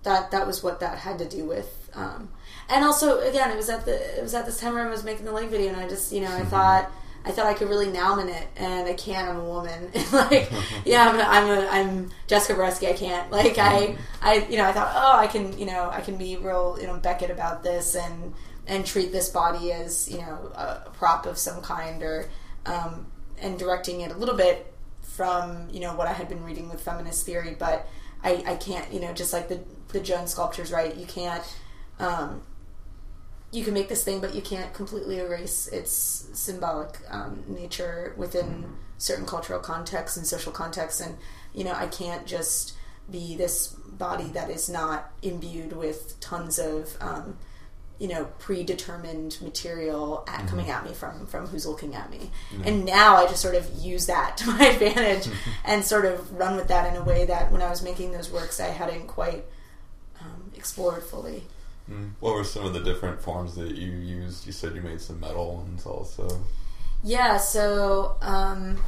that 0.04 0.30
that 0.30 0.46
was 0.46 0.62
what 0.62 0.80
that 0.80 0.98
had 0.98 1.18
to 1.18 1.29
do 1.29 1.44
with. 1.44 1.90
Um, 1.94 2.29
and 2.68 2.85
also, 2.85 3.20
again, 3.20 3.50
it 3.50 3.56
was 3.56 3.68
at 3.68 3.85
the 3.85 4.18
it 4.18 4.22
was 4.22 4.35
at 4.35 4.46
this 4.46 4.60
time 4.60 4.75
where 4.75 4.87
I 4.87 4.90
was 4.90 5.02
making 5.04 5.25
the 5.25 5.33
leg 5.33 5.48
video, 5.48 5.72
and 5.72 5.81
I 5.81 5.88
just 5.88 6.12
you 6.12 6.20
know 6.20 6.35
I 6.35 6.44
thought 6.44 6.90
I 7.27 7.31
thought 7.31 7.46
I 7.46 7.54
could 7.54 7.68
really 7.68 7.87
Nauman 7.87 8.29
it, 8.29 8.48
and 8.56 8.87
I 8.87 8.92
can't. 8.92 9.29
I'm 9.29 9.38
a 9.38 9.44
woman. 9.44 9.90
like, 10.12 10.50
yeah, 10.85 11.08
I'm 11.08 11.18
a, 11.18 11.22
I'm 11.22 11.58
a, 11.58 11.66
I'm 11.68 12.10
Jessica 12.27 12.58
Borusky. 12.58 12.90
I 12.90 12.92
can't. 12.92 13.31
Like, 13.31 13.56
I 13.58 13.96
I 14.20 14.46
you 14.48 14.58
know 14.58 14.66
I 14.66 14.72
thought 14.72 14.92
oh 14.94 15.18
I 15.18 15.27
can 15.27 15.58
you 15.58 15.66
know 15.66 15.88
I 15.90 16.00
can 16.00 16.16
be 16.16 16.37
real 16.37 16.77
you 16.81 16.87
know 16.87 16.96
Beckett 16.98 17.31
about 17.31 17.62
this 17.62 17.94
and 17.94 18.35
and 18.66 18.85
treat 18.85 19.12
this 19.12 19.29
body 19.31 19.72
as 19.72 20.10
you 20.10 20.18
know 20.18 20.52
a 20.54 20.90
prop 20.92 21.27
of 21.27 21.38
some 21.38 21.60
kind 21.62 22.02
or 22.02 22.29
um, 22.66 23.06
and 23.40 23.58
directing 23.58 24.02
it 24.02 24.10
a 24.10 24.16
little 24.16 24.37
bit 24.37 24.72
from 25.02 25.68
you 25.70 25.81
know 25.81 25.94
what 25.94 26.06
I 26.06 26.12
had 26.12 26.29
been 26.29 26.44
reading 26.44 26.68
with 26.68 26.81
feminist 26.81 27.25
theory, 27.25 27.56
but 27.58 27.88
I, 28.22 28.42
I 28.46 28.56
can't 28.56 28.92
you 28.92 29.00
know 29.00 29.12
just 29.12 29.33
like 29.33 29.48
the 29.48 29.60
the 29.88 30.00
Jones 30.00 30.33
sculptures, 30.33 30.72
right? 30.72 30.94
You 30.94 31.06
can't 31.06 31.44
um, 31.98 32.42
you 33.55 33.65
can 33.65 33.73
make 33.75 33.88
this 33.88 34.02
thing, 34.05 34.21
but 34.21 34.35
you 34.35 34.42
can't 34.42 34.75
completely 34.75 35.19
erase 35.21 35.69
its 35.69 35.92
symbolic 36.33 36.98
um, 37.09 37.44
nature 37.46 38.13
within 38.17 38.67
certain 38.98 39.27
cultural 39.27 39.61
contexts 39.61 40.17
and 40.17 40.27
social 40.27 40.52
contexts, 40.52 41.00
and 41.00 41.17
you 41.55 41.65
know 41.65 41.73
I 41.73 41.87
can't 41.87 42.27
just 42.27 42.75
be 43.11 43.37
this 43.37 43.69
body 43.69 44.25
that 44.31 44.50
is 44.50 44.69
not 44.69 45.13
imbued 45.23 45.73
with 45.73 46.19
tons 46.21 46.59
of 46.59 46.96
um, 47.00 47.37
you 47.98 48.09
know 48.09 48.25
predetermined 48.40 49.38
material 49.40 50.25
at, 50.27 50.40
Mm-hmm. 50.40 50.48
coming 50.48 50.71
at 50.71 50.85
me 50.85 50.92
from 50.92 51.27
from 51.27 51.46
who's 51.46 51.65
looking 51.67 51.94
at 51.94 52.11
me. 52.11 52.31
And 52.65 52.85
now 52.85 53.17
i 53.17 53.27
just 53.27 53.40
sort 53.40 53.55
of 53.55 53.71
use 53.79 54.07
that 54.07 54.37
to 54.38 54.48
my 54.48 54.67
advantage 54.67 55.29
and 55.65 55.85
sort 55.85 56.07
of 56.07 56.33
run 56.33 56.57
with 56.57 56.69
that 56.69 56.92
in 56.92 57.00
a 57.00 57.05
way 57.05 57.25
that 57.27 57.52
when 57.52 57.63
i 57.63 57.71
was 57.71 57.83
making 57.83 58.11
those 58.11 58.31
works 58.33 58.59
i 58.59 58.67
hadn't 58.67 59.07
quite 59.07 59.44
um, 60.21 60.50
explored 60.57 61.02
fully 61.05 61.44
Mm. 61.90 62.12
What 62.20 62.35
were 62.35 62.44
some 62.44 62.64
of 62.64 62.72
the 62.72 62.80
different 62.80 63.20
forms 63.20 63.54
that 63.56 63.74
you 63.74 63.90
used? 63.90 64.46
You 64.46 64.52
said 64.52 64.74
you 64.74 64.80
made 64.80 65.00
some 65.00 65.20
metal 65.20 65.56
ones 65.56 65.85
also. 65.85 66.40
Yeah, 67.02 67.37
so 67.37 68.16
um, 68.22 68.78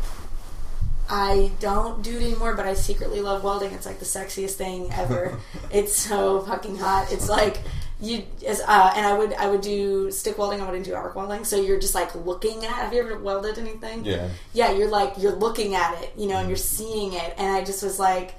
I 1.09 1.51
don't 1.61 2.03
do 2.03 2.17
it 2.17 2.23
anymore, 2.23 2.55
but 2.55 2.67
I 2.67 2.75
secretly 2.75 3.21
love 3.21 3.45
welding. 3.45 3.73
It's 3.73 3.87
like 3.87 3.99
the 3.99 4.07
sexiest 4.07 4.55
thing 4.55 4.91
ever. 4.93 5.39
it's 5.71 5.95
so 5.95 6.41
fucking 6.41 6.77
hot. 6.77 7.13
It's 7.13 7.29
like 7.29 7.59
you 8.01 8.25
as 8.47 8.61
uh, 8.61 8.93
and 8.97 9.07
I 9.07 9.17
would 9.17 9.33
I 9.35 9.49
would 9.49 9.61
do 9.61 10.11
stick 10.11 10.39
welding. 10.39 10.61
I 10.61 10.67
wouldn't 10.67 10.85
do 10.85 10.95
arc 10.95 11.15
welding. 11.15 11.45
So 11.45 11.61
you're 11.61 11.79
just 11.79 11.95
like 11.95 12.15
looking 12.15 12.65
at. 12.65 12.73
Have 12.73 12.93
you 12.93 13.01
ever 13.01 13.19
welded 13.19 13.59
anything? 13.59 14.05
Yeah. 14.05 14.29
Yeah, 14.53 14.73
you're 14.73 14.91
like 14.91 15.15
you're 15.19 15.37
looking 15.37 15.75
at 15.75 16.03
it, 16.03 16.13
you 16.17 16.27
know, 16.27 16.37
and 16.39 16.49
you're 16.49 16.57
seeing 16.57 17.13
it. 17.13 17.35
And 17.37 17.55
I 17.55 17.65
just 17.65 17.83
was 17.83 17.99
like, 17.99 18.35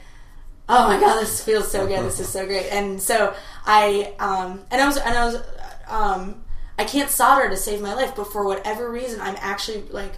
oh 0.69 0.87
my 0.87 0.99
god, 0.99 1.21
this 1.21 1.43
feels 1.43 1.71
so 1.71 1.87
good. 1.87 2.05
This 2.05 2.19
is 2.19 2.29
so 2.29 2.45
great. 2.45 2.67
And 2.71 3.01
so 3.01 3.33
I 3.65 4.13
um 4.19 4.61
and 4.71 4.81
I 4.81 4.85
was 4.85 4.97
and 4.97 5.17
I 5.17 5.25
was 5.25 5.41
um 5.87 6.43
I 6.79 6.83
can't 6.83 7.09
solder 7.09 7.49
to 7.49 7.57
save 7.57 7.81
my 7.81 7.93
life, 7.93 8.15
but 8.15 8.31
for 8.31 8.45
whatever 8.45 8.91
reason, 8.91 9.19
I'm 9.19 9.35
actually 9.39 9.83
like 9.89 10.13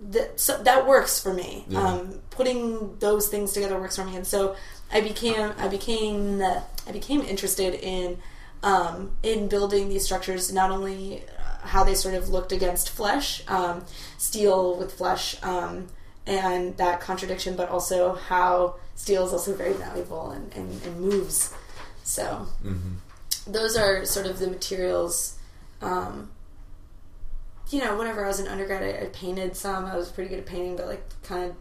that. 0.00 0.40
So 0.40 0.62
that 0.62 0.86
works 0.86 1.20
for 1.20 1.34
me. 1.34 1.64
Yeah. 1.68 1.80
Um, 1.80 2.20
putting 2.30 2.96
those 2.98 3.28
things 3.28 3.52
together 3.52 3.78
works 3.78 3.96
for 3.96 4.04
me, 4.04 4.16
and 4.16 4.26
so 4.26 4.56
I 4.92 5.00
became 5.00 5.52
I 5.58 5.68
became 5.68 6.42
I 6.42 6.92
became 6.92 7.20
interested 7.22 7.74
in 7.74 8.18
um, 8.62 9.12
in 9.22 9.48
building 9.48 9.88
these 9.88 10.04
structures. 10.04 10.52
Not 10.52 10.70
only 10.70 11.24
uh, 11.38 11.66
how 11.66 11.84
they 11.84 11.94
sort 11.94 12.14
of 12.14 12.30
looked 12.30 12.52
against 12.52 12.88
flesh, 12.88 13.42
um, 13.48 13.84
steel 14.16 14.76
with 14.76 14.94
flesh, 14.94 15.36
um, 15.42 15.88
and 16.26 16.76
that 16.78 17.00
contradiction, 17.00 17.54
but 17.54 17.68
also 17.68 18.14
how 18.14 18.76
steel 18.98 19.24
is 19.26 19.32
also 19.32 19.54
very 19.54 19.72
valuable 19.72 20.30
and, 20.32 20.52
and, 20.54 20.82
and 20.84 21.00
moves. 21.00 21.54
So 22.04 22.46
hmm 22.62 22.96
those 23.48 23.76
are 23.76 24.04
sort 24.04 24.26
of 24.26 24.38
the 24.38 24.46
materials. 24.46 25.38
Um, 25.80 26.30
you 27.70 27.80
know, 27.82 27.96
whenever 27.96 28.24
I 28.24 28.28
was 28.28 28.40
an 28.40 28.48
undergrad, 28.48 28.82
I, 28.82 29.04
I 29.04 29.06
painted 29.06 29.56
some. 29.56 29.86
I 29.86 29.96
was 29.96 30.10
pretty 30.10 30.30
good 30.30 30.40
at 30.40 30.46
painting, 30.46 30.76
but 30.76 30.86
like 30.86 31.02
kind 31.22 31.44
of 31.50 31.56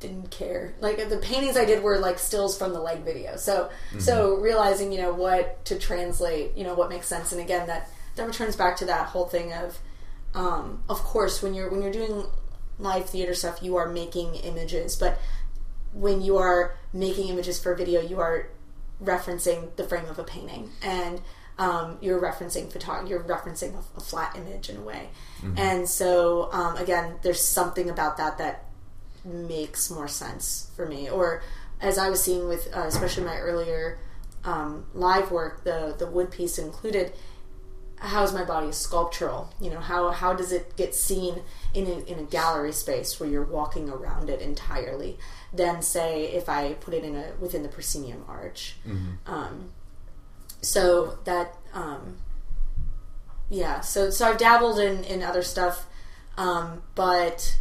didn't 0.00 0.30
care. 0.30 0.74
Like 0.80 0.96
the 1.08 1.18
paintings 1.18 1.56
I 1.56 1.64
did 1.66 1.82
were 1.82 1.98
like 1.98 2.18
stills 2.18 2.56
from 2.56 2.72
the 2.72 2.80
leg 2.80 3.00
video. 3.00 3.36
So 3.36 3.70
so 3.98 4.36
realizing 4.36 4.92
you 4.92 5.00
know 5.02 5.12
what 5.12 5.62
to 5.66 5.78
translate, 5.78 6.56
you 6.56 6.64
know 6.64 6.74
what 6.74 6.88
makes 6.88 7.06
sense, 7.06 7.32
and 7.32 7.40
again 7.40 7.66
that 7.66 7.90
that 8.16 8.26
returns 8.26 8.56
back 8.56 8.76
to 8.76 8.86
that 8.86 9.06
whole 9.08 9.26
thing 9.26 9.52
of, 9.52 9.78
um, 10.34 10.82
of 10.88 10.98
course, 10.98 11.42
when 11.42 11.52
you're 11.54 11.70
when 11.70 11.82
you're 11.82 11.92
doing 11.92 12.24
live 12.78 13.10
theater 13.10 13.34
stuff, 13.34 13.62
you 13.62 13.76
are 13.76 13.88
making 13.88 14.36
images, 14.36 14.96
but 14.96 15.18
when 15.92 16.22
you 16.22 16.36
are 16.36 16.76
making 16.92 17.28
images 17.28 17.60
for 17.60 17.74
video, 17.74 18.00
you 18.00 18.20
are 18.20 18.48
referencing 19.02 19.74
the 19.76 19.84
frame 19.84 20.06
of 20.06 20.18
a 20.18 20.24
painting. 20.24 20.70
And 20.82 21.20
um, 21.58 21.98
you're 22.00 22.20
referencing 22.20 22.72
photog- 22.72 23.08
you're 23.08 23.22
referencing 23.24 23.74
a, 23.74 23.98
a 23.98 24.00
flat 24.00 24.36
image 24.36 24.70
in 24.70 24.76
a 24.76 24.82
way. 24.82 25.10
And 25.56 25.88
so 25.88 26.50
um, 26.52 26.76
again 26.76 27.16
there's 27.22 27.42
something 27.42 27.90
about 27.90 28.16
that 28.16 28.38
that 28.38 28.64
makes 29.24 29.90
more 29.90 30.08
sense 30.08 30.70
for 30.76 30.86
me. 30.86 31.10
Or 31.10 31.42
as 31.80 31.98
i 31.98 32.10
was 32.10 32.22
seeing 32.22 32.48
with 32.48 32.68
uh, 32.74 32.80
especially 32.86 33.24
my 33.24 33.36
earlier 33.38 33.98
um, 34.44 34.86
live 34.94 35.30
work 35.30 35.64
the 35.64 35.94
the 35.98 36.06
wood 36.06 36.30
piece 36.30 36.58
included 36.58 37.12
how 38.00 38.22
is 38.22 38.32
my 38.32 38.44
body 38.44 38.72
sculptural? 38.72 39.52
You 39.60 39.70
know 39.70 39.80
how 39.80 40.10
how 40.10 40.32
does 40.32 40.52
it 40.52 40.76
get 40.76 40.94
seen 40.94 41.42
in 41.74 41.86
a, 41.86 41.98
in 42.10 42.18
a 42.18 42.24
gallery 42.24 42.72
space 42.72 43.20
where 43.20 43.28
you're 43.28 43.44
walking 43.44 43.88
around 43.88 44.30
it 44.30 44.40
entirely? 44.40 45.18
Than 45.52 45.82
say 45.82 46.26
if 46.26 46.48
i 46.48 46.74
put 46.74 46.94
it 46.94 47.04
in 47.04 47.16
a 47.16 47.32
within 47.40 47.62
the 47.62 47.68
proscenium 47.68 48.24
arch. 48.28 48.76
Um, 49.26 49.70
so 50.62 51.18
that 51.24 51.56
um, 51.72 52.18
yeah 53.48 53.80
so 53.80 54.10
so 54.10 54.28
i've 54.28 54.38
dabbled 54.38 54.78
in 54.78 55.04
in 55.04 55.22
other 55.22 55.42
stuff 55.42 55.86
um, 56.36 56.82
but 56.94 57.58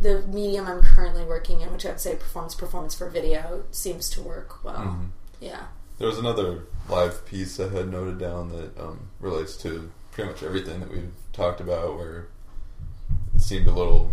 the 0.00 0.22
medium 0.22 0.66
i'm 0.66 0.82
currently 0.82 1.24
working 1.24 1.60
in 1.60 1.72
which 1.72 1.84
i 1.84 1.90
would 1.90 2.00
say 2.00 2.14
performance 2.14 2.54
performance 2.54 2.94
for 2.94 3.08
video 3.08 3.64
seems 3.70 4.08
to 4.10 4.22
work 4.22 4.62
well. 4.64 4.76
Mm-hmm. 4.76 5.04
yeah. 5.40 5.64
There 5.98 6.08
was 6.08 6.18
another 6.18 6.64
live 6.90 7.24
piece 7.26 7.58
I 7.60 7.68
had 7.68 7.90
noted 7.90 8.18
down 8.18 8.50
that 8.52 8.78
um, 8.78 9.08
relates 9.20 9.56
to 9.58 9.90
pretty 10.10 10.30
much 10.30 10.42
everything 10.42 10.80
that 10.80 10.90
we've 10.90 11.12
talked 11.32 11.60
about, 11.60 11.96
where 11.96 12.26
it 13.34 13.40
seemed 13.40 13.66
a 13.66 13.72
little. 13.72 14.12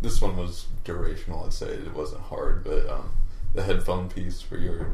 This 0.00 0.20
one 0.20 0.36
was 0.36 0.66
durational. 0.84 1.46
I'd 1.46 1.52
say 1.52 1.66
it 1.68 1.94
wasn't 1.94 2.22
hard, 2.22 2.64
but 2.64 2.88
um, 2.88 3.12
the 3.54 3.62
headphone 3.62 4.08
piece 4.08 4.42
where 4.50 4.60
you're 4.60 4.86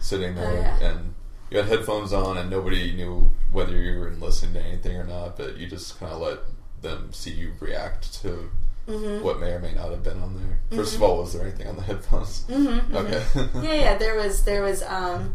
sitting 0.00 0.34
there 0.34 0.48
Oh, 0.50 0.54
yeah. 0.54 0.78
and 0.90 1.14
you 1.50 1.58
had 1.58 1.66
headphones 1.68 2.12
on 2.12 2.36
and 2.36 2.50
nobody 2.50 2.92
knew 2.92 3.30
whether 3.52 3.76
you 3.76 3.98
were 3.98 4.10
listening 4.10 4.54
to 4.54 4.62
anything 4.62 4.96
or 4.96 5.04
not, 5.04 5.36
but 5.36 5.56
you 5.56 5.68
just 5.68 5.98
kind 6.00 6.12
of 6.12 6.20
let 6.20 6.38
them 6.82 7.12
see 7.12 7.30
you 7.32 7.52
react 7.60 8.20
to 8.22 8.50
Mm-hmm. 8.88 9.22
what 9.22 9.38
may 9.38 9.50
or 9.52 9.58
may 9.58 9.74
not 9.74 9.90
have 9.90 10.02
been 10.02 10.18
on 10.22 10.34
there. 10.70 10.80
1st 10.82 10.94
of 10.94 11.02
all, 11.02 11.18
was 11.18 11.34
there 11.34 11.42
anything 11.42 11.66
on 11.66 11.76
the 11.76 11.82
headphones? 11.82 12.44
Mm-hmm, 12.48 12.96
Okay. 12.96 13.22
yeah, 13.56 13.74
yeah. 13.74 13.98
There 13.98 14.16
was, 14.16 14.44
there 14.44 14.62
was, 14.62 14.82
um, 14.82 15.34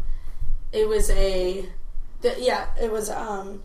it 0.74 0.88
was 0.88 1.08
a, 1.10 1.66
the, 2.20 2.34
yeah, 2.38 2.66
it 2.80 2.90
was 2.90 3.08
um, 3.08 3.62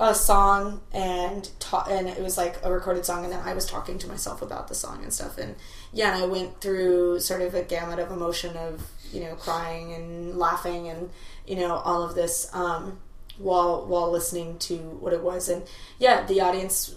a 0.00 0.14
song 0.14 0.82
and 0.92 1.48
ta- 1.60 1.86
and 1.88 2.08
it 2.08 2.20
was 2.20 2.36
like 2.36 2.56
a 2.64 2.72
recorded 2.72 3.06
song, 3.06 3.24
and 3.24 3.32
then 3.32 3.40
I 3.40 3.54
was 3.54 3.64
talking 3.64 3.98
to 4.00 4.08
myself 4.08 4.42
about 4.42 4.68
the 4.68 4.74
song 4.74 5.02
and 5.02 5.12
stuff, 5.12 5.38
and 5.38 5.54
yeah, 5.92 6.14
and 6.14 6.24
I 6.24 6.26
went 6.26 6.60
through 6.60 7.20
sort 7.20 7.42
of 7.42 7.54
a 7.54 7.62
gamut 7.62 7.98
of 7.98 8.10
emotion 8.10 8.56
of 8.56 8.90
you 9.12 9.20
know 9.20 9.36
crying 9.36 9.94
and 9.94 10.36
laughing 10.36 10.88
and 10.88 11.10
you 11.46 11.56
know 11.56 11.76
all 11.76 12.02
of 12.02 12.14
this 12.14 12.52
um, 12.52 12.98
while 13.38 13.86
while 13.86 14.10
listening 14.10 14.58
to 14.58 14.76
what 14.76 15.12
it 15.12 15.22
was, 15.22 15.48
and 15.48 15.62
yeah, 15.98 16.26
the 16.26 16.40
audience 16.40 16.94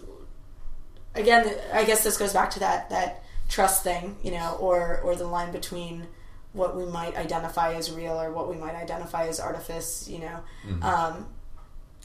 again, 1.16 1.56
I 1.72 1.84
guess 1.84 2.04
this 2.04 2.18
goes 2.18 2.34
back 2.34 2.50
to 2.52 2.60
that 2.60 2.90
that 2.90 3.24
trust 3.48 3.84
thing, 3.84 4.18
you 4.24 4.32
know, 4.32 4.58
or 4.60 5.00
or 5.04 5.16
the 5.16 5.28
line 5.28 5.52
between 5.52 6.08
what 6.54 6.76
we 6.76 6.86
might 6.86 7.16
identify 7.16 7.74
as 7.74 7.91
real 7.91 8.20
or 8.20 8.32
what 8.32 8.50
we 8.50 8.56
might 8.56 8.76
identify 8.76 9.28
as 9.28 9.39
artifice, 9.39 10.08
you 10.08 10.20
know. 10.20 10.39
Um, 10.82 11.28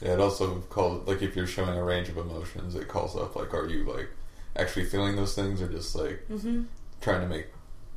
Yeah, 0.01 0.13
it 0.13 0.19
also 0.19 0.59
calls 0.69 1.07
like 1.07 1.21
if 1.21 1.35
you're 1.35 1.47
showing 1.47 1.77
a 1.77 1.83
range 1.83 2.09
of 2.09 2.17
emotions, 2.17 2.75
it 2.75 2.87
calls 2.87 3.15
up 3.15 3.35
like, 3.35 3.53
are 3.53 3.67
you 3.67 3.83
like 3.85 4.09
actually 4.55 4.85
feeling 4.85 5.15
those 5.15 5.33
things, 5.35 5.61
or 5.61 5.67
just 5.67 5.95
like 5.95 6.25
Mm-hmm. 6.29 6.63
trying 7.01 7.21
to 7.21 7.27
make 7.27 7.47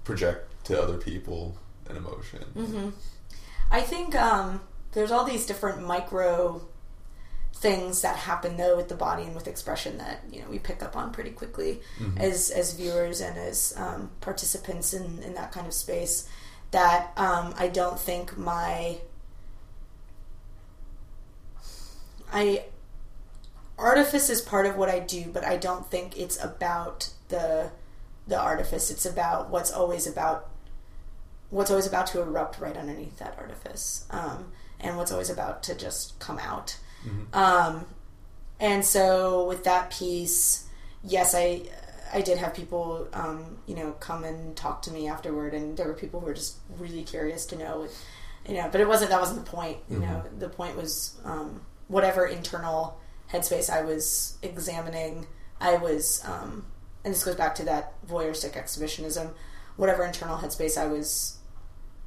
project 0.04 0.50
to 0.64 0.80
other 0.80 0.96
people 0.96 1.56
an 1.88 1.96
emotion? 1.96 2.44
Mm-hmm. 2.56 2.88
I 3.70 3.80
think 3.82 4.14
um, 4.14 4.60
there's 4.92 5.10
all 5.10 5.24
these 5.24 5.44
different 5.44 5.82
micro 5.86 6.62
things 7.54 8.02
that 8.02 8.14
happen 8.16 8.56
though 8.56 8.76
with 8.76 8.88
the 8.88 8.94
body 8.94 9.24
and 9.24 9.34
with 9.34 9.48
expression 9.48 9.98
that 9.98 10.22
you 10.30 10.40
know 10.40 10.46
we 10.48 10.60
pick 10.60 10.80
up 10.80 10.96
on 10.96 11.10
pretty 11.10 11.30
quickly 11.30 11.80
as 12.16 12.50
as 12.50 12.72
viewers 12.74 13.20
and 13.20 13.36
as 13.36 13.74
um, 13.76 14.10
participants 14.20 14.94
in, 14.94 15.20
in 15.24 15.34
that 15.34 15.50
kind 15.50 15.66
of 15.66 15.72
space 15.72 16.28
that 16.70 17.12
um, 17.16 17.54
I 17.58 17.68
don't 17.68 17.98
think 17.98 18.36
my 18.36 18.98
I 22.32 22.64
artifice 23.78 24.28
is 24.28 24.40
part 24.40 24.66
of 24.66 24.76
what 24.76 24.88
I 24.88 24.98
do, 24.98 25.30
but 25.32 25.44
I 25.44 25.56
don't 25.56 25.90
think 25.90 26.18
it's 26.18 26.42
about 26.42 27.10
the 27.28 27.70
the 28.26 28.38
artifice. 28.38 28.90
It's 28.90 29.06
about 29.06 29.50
what's 29.50 29.72
always 29.72 30.06
about 30.06 30.48
what's 31.50 31.70
always 31.70 31.86
about 31.86 32.06
to 32.08 32.20
erupt 32.20 32.60
right 32.60 32.76
underneath 32.76 33.18
that 33.18 33.36
artifice, 33.38 34.04
um, 34.10 34.52
and 34.80 34.96
what's 34.96 35.10
always 35.12 35.30
about 35.30 35.62
to 35.64 35.74
just 35.74 36.18
come 36.18 36.38
out. 36.38 36.78
Um, 37.32 37.86
and 38.60 38.84
so 38.84 39.46
with 39.46 39.64
that 39.64 39.90
piece, 39.90 40.66
yes, 41.02 41.34
I 41.34 41.62
I 42.12 42.20
did 42.20 42.38
have 42.38 42.54
people, 42.54 43.08
um, 43.12 43.58
you 43.66 43.74
know, 43.74 43.92
come 43.92 44.24
and 44.24 44.56
talk 44.56 44.82
to 44.82 44.90
me 44.90 45.08
afterward, 45.08 45.54
and 45.54 45.76
there 45.76 45.86
were 45.86 45.94
people 45.94 46.20
who 46.20 46.26
were 46.26 46.34
just 46.34 46.58
really 46.78 47.02
curious 47.02 47.46
to 47.46 47.56
know, 47.56 47.88
you 48.46 48.54
know. 48.54 48.68
But 48.70 48.80
it 48.80 48.88
wasn't 48.88 49.10
that 49.10 49.20
wasn't 49.20 49.44
the 49.44 49.50
point. 49.50 49.78
You 49.88 49.98
know, 49.98 50.22
the 50.38 50.48
point 50.48 50.76
was 50.76 51.18
um, 51.24 51.62
whatever 51.88 52.26
internal 52.26 52.98
headspace 53.30 53.70
I 53.70 53.82
was 53.82 54.38
examining. 54.42 55.26
I 55.60 55.76
was, 55.76 56.22
um, 56.24 56.66
and 57.04 57.12
this 57.12 57.24
goes 57.24 57.34
back 57.34 57.54
to 57.56 57.64
that 57.64 57.94
voyeuristic 58.06 58.56
exhibitionism. 58.56 59.34
Whatever 59.76 60.04
internal 60.04 60.38
headspace 60.38 60.76
I 60.76 60.86
was 60.86 61.38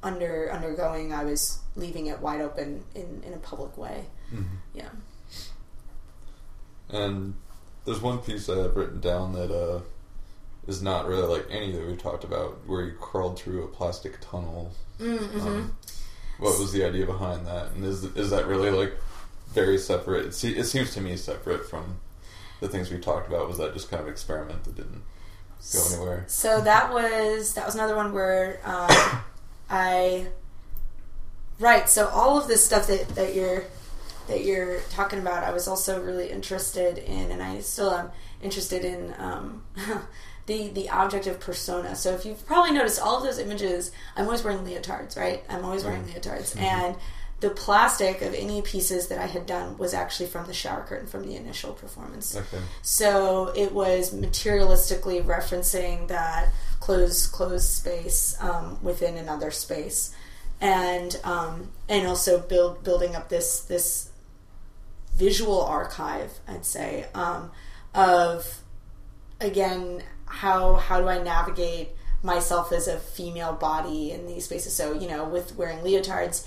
under 0.02 0.50
undergoing, 0.52 1.12
I 1.12 1.24
was 1.24 1.60
leaving 1.76 2.06
it 2.06 2.20
wide 2.20 2.40
open 2.40 2.84
in 2.94 3.22
in 3.26 3.32
a 3.32 3.38
public 3.38 3.76
way. 3.78 4.06
Yeah. 4.74 4.88
And 6.88 7.34
there's 7.84 8.00
one 8.00 8.18
piece 8.18 8.48
I 8.48 8.58
have 8.58 8.76
written 8.76 9.00
down 9.00 9.32
that 9.32 9.50
uh, 9.50 9.80
is 10.66 10.82
not 10.82 11.06
really 11.06 11.26
like 11.26 11.46
any 11.50 11.72
that 11.72 11.86
we 11.86 11.96
talked 11.96 12.24
about, 12.24 12.66
where 12.66 12.82
you 12.82 12.92
crawled 12.92 13.38
through 13.38 13.64
a 13.64 13.68
plastic 13.68 14.20
tunnel. 14.20 14.72
Mm-hmm. 15.00 15.40
Um, 15.40 15.76
what 16.38 16.58
was 16.58 16.72
the 16.72 16.84
idea 16.84 17.06
behind 17.06 17.46
that, 17.46 17.72
and 17.72 17.84
is 17.84 18.04
is 18.16 18.30
that 18.30 18.46
really 18.46 18.70
like 18.70 18.94
very 19.48 19.78
separate? 19.78 20.26
It, 20.26 20.34
se- 20.34 20.56
it 20.56 20.64
seems 20.64 20.94
to 20.94 21.00
me 21.00 21.16
separate 21.16 21.68
from 21.68 21.98
the 22.60 22.68
things 22.68 22.90
we 22.90 22.98
talked 22.98 23.28
about. 23.28 23.48
Was 23.48 23.58
that 23.58 23.74
just 23.74 23.90
kind 23.90 24.02
of 24.02 24.08
experiment 24.08 24.64
that 24.64 24.76
didn't 24.76 25.02
go 25.72 25.80
anywhere? 25.92 26.24
So 26.28 26.60
that 26.60 26.92
was 26.92 27.54
that 27.54 27.66
was 27.66 27.74
another 27.74 27.96
one 27.96 28.12
where 28.12 28.60
um, 28.64 28.90
I 29.70 30.28
right. 31.58 31.88
So 31.88 32.08
all 32.08 32.38
of 32.38 32.48
this 32.48 32.64
stuff 32.64 32.86
that, 32.86 33.08
that 33.10 33.34
you're 33.34 33.64
that 34.28 34.44
you're 34.44 34.80
talking 34.90 35.18
about, 35.18 35.44
I 35.44 35.52
was 35.52 35.66
also 35.68 36.02
really 36.02 36.30
interested 36.30 36.98
in, 36.98 37.30
and 37.30 37.42
I 37.42 37.60
still 37.60 37.90
am 37.90 38.10
interested 38.40 38.84
in 38.84 39.14
um, 39.18 39.64
the 40.46 40.68
the 40.68 40.88
object 40.90 41.26
of 41.26 41.38
persona. 41.40 41.94
So 41.96 42.12
if 42.14 42.24
you've 42.24 42.44
probably 42.46 42.72
noticed 42.72 43.00
all 43.00 43.16
of 43.18 43.22
those 43.22 43.38
images, 43.38 43.92
I'm 44.16 44.24
always 44.26 44.42
wearing 44.44 44.64
leotards, 44.64 45.16
right? 45.16 45.44
I'm 45.48 45.64
always 45.64 45.84
wearing 45.84 46.04
leotards, 46.04 46.54
Mm-hmm. 46.54 46.64
and 46.64 46.96
the 47.40 47.50
plastic 47.50 48.22
of 48.22 48.34
any 48.34 48.62
pieces 48.62 49.08
that 49.08 49.18
I 49.18 49.26
had 49.26 49.46
done 49.46 49.76
was 49.76 49.94
actually 49.94 50.28
from 50.28 50.46
the 50.46 50.54
shower 50.54 50.82
curtain 50.84 51.08
from 51.08 51.26
the 51.26 51.34
initial 51.34 51.72
performance. 51.72 52.36
Okay. 52.36 52.62
So 52.82 53.52
it 53.56 53.72
was 53.72 54.14
materialistically 54.14 55.24
referencing 55.24 56.06
that 56.08 56.52
closed 56.78 57.32
closed 57.32 57.68
space 57.68 58.36
um, 58.40 58.78
within 58.82 59.16
another 59.16 59.50
space, 59.50 60.14
and 60.60 61.18
um, 61.24 61.70
and 61.88 62.06
also 62.06 62.38
build 62.40 62.84
building 62.84 63.16
up 63.16 63.28
this 63.28 63.60
this 63.60 64.10
visual 65.16 65.60
archive. 65.62 66.30
I'd 66.48 66.64
say 66.64 67.06
um, 67.14 67.50
of 67.94 68.60
again 69.40 70.02
how 70.32 70.74
how 70.74 71.00
do 71.00 71.08
I 71.08 71.22
navigate 71.22 71.90
myself 72.22 72.72
as 72.72 72.88
a 72.88 72.98
female 72.98 73.52
body 73.52 74.10
in 74.12 74.26
these 74.26 74.44
spaces? 74.46 74.74
So 74.74 74.92
you 74.94 75.08
know, 75.08 75.24
with 75.24 75.54
wearing 75.56 75.78
leotards, 75.78 76.46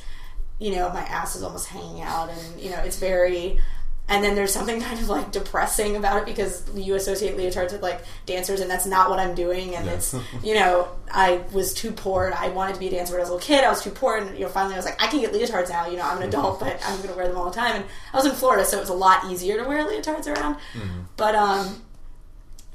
you 0.59 0.71
know, 0.75 0.89
my 0.89 1.01
ass 1.01 1.35
is 1.35 1.43
almost 1.43 1.67
hanging 1.67 2.01
out, 2.01 2.29
and 2.29 2.59
you 2.61 2.69
know, 2.71 2.79
it's 2.79 2.97
very. 2.97 3.59
And 4.07 4.23
then 4.23 4.35
there's 4.35 4.53
something 4.53 4.79
kind 4.87 4.99
of 4.99 5.09
like 5.09 5.31
depressing 5.31 5.95
about 5.95 6.17
it 6.19 6.25
because 6.27 6.63
you 6.75 6.93
associate 6.93 7.35
leotards 7.37 7.71
with 7.71 7.81
like 7.81 8.01
dancers, 8.27 8.59
and 8.59 8.69
that's 8.69 8.85
not 8.85 9.09
what 9.09 9.17
I'm 9.19 9.33
doing. 9.33 9.73
And 9.75 9.87
Yeah. 9.87 9.93
it's 9.93 10.13
you 10.43 10.53
know, 10.53 10.87
I 11.11 11.41
was 11.51 11.73
too 11.73 11.91
poor. 11.91 12.31
I 12.37 12.49
wanted 12.49 12.73
to 12.75 12.79
be 12.79 12.87
a 12.87 12.91
dancer 12.91 13.13
when 13.13 13.21
I 13.21 13.23
was 13.23 13.29
a 13.29 13.33
little 13.33 13.47
kid. 13.47 13.63
I 13.63 13.69
was 13.69 13.81
too 13.81 13.89
poor, 13.89 14.17
and 14.17 14.37
you 14.37 14.43
know, 14.45 14.49
finally 14.49 14.75
I 14.75 14.77
was 14.77 14.85
like, 14.85 15.01
I 15.01 15.07
can 15.07 15.21
get 15.21 15.33
leotards 15.33 15.69
now. 15.69 15.87
You 15.87 15.97
know, 15.97 16.03
I'm 16.03 16.17
an 16.21 16.27
adult, 16.29 16.59
but 16.65 16.79
I'm 16.85 16.97
going 16.97 17.09
to 17.09 17.15
wear 17.15 17.27
them 17.27 17.35
all 17.37 17.45
the 17.49 17.55
time. 17.55 17.77
And 17.77 17.85
I 18.13 18.17
was 18.17 18.27
in 18.27 18.33
Florida, 18.33 18.63
so 18.63 18.77
it 18.77 18.81
was 18.81 18.89
a 18.89 18.93
lot 18.93 19.25
easier 19.31 19.57
to 19.61 19.67
wear 19.67 19.83
leotards 19.83 20.27
around. 20.27 20.57
But 21.17 21.33
um, 21.33 21.81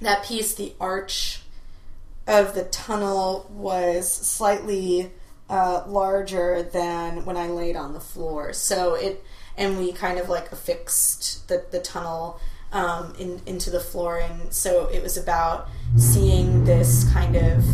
that 0.01 0.25
piece, 0.25 0.55
the 0.55 0.73
arch 0.81 1.43
of 2.27 2.55
the 2.55 2.65
tunnel, 2.65 3.47
was 3.51 4.11
slightly 4.11 5.11
uh, 5.49 5.85
larger 5.87 6.63
than 6.63 7.25
when 7.25 7.37
I 7.37 7.49
laid 7.49 7.77
on 7.77 7.93
the 7.93 8.01
floor. 8.01 8.53
So 8.53 8.95
it, 8.95 9.25
and 9.57 9.79
we 9.79 9.93
kind 9.93 10.19
of 10.19 10.29
like 10.29 10.53
affixed 10.53 11.49
the, 11.49 11.65
the 11.71 11.81
tunnel 11.81 12.41
um, 12.73 13.15
in, 13.19 13.43
into 13.47 13.71
the 13.71 13.81
floor. 13.81 14.19
And 14.19 14.53
so 14.53 14.87
it 14.87 15.03
was 15.03 15.17
about 15.17 15.69
seeing 15.97 16.65
this 16.65 17.11
kind 17.13 17.37
of 17.37 17.65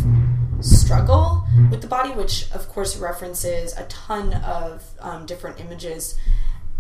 struggle 0.60 1.46
with 1.70 1.82
the 1.82 1.86
body, 1.86 2.10
which 2.10 2.50
of 2.52 2.68
course 2.68 2.96
references 2.96 3.76
a 3.76 3.84
ton 3.84 4.32
of 4.34 4.82
um, 5.00 5.26
different 5.26 5.60
images, 5.60 6.18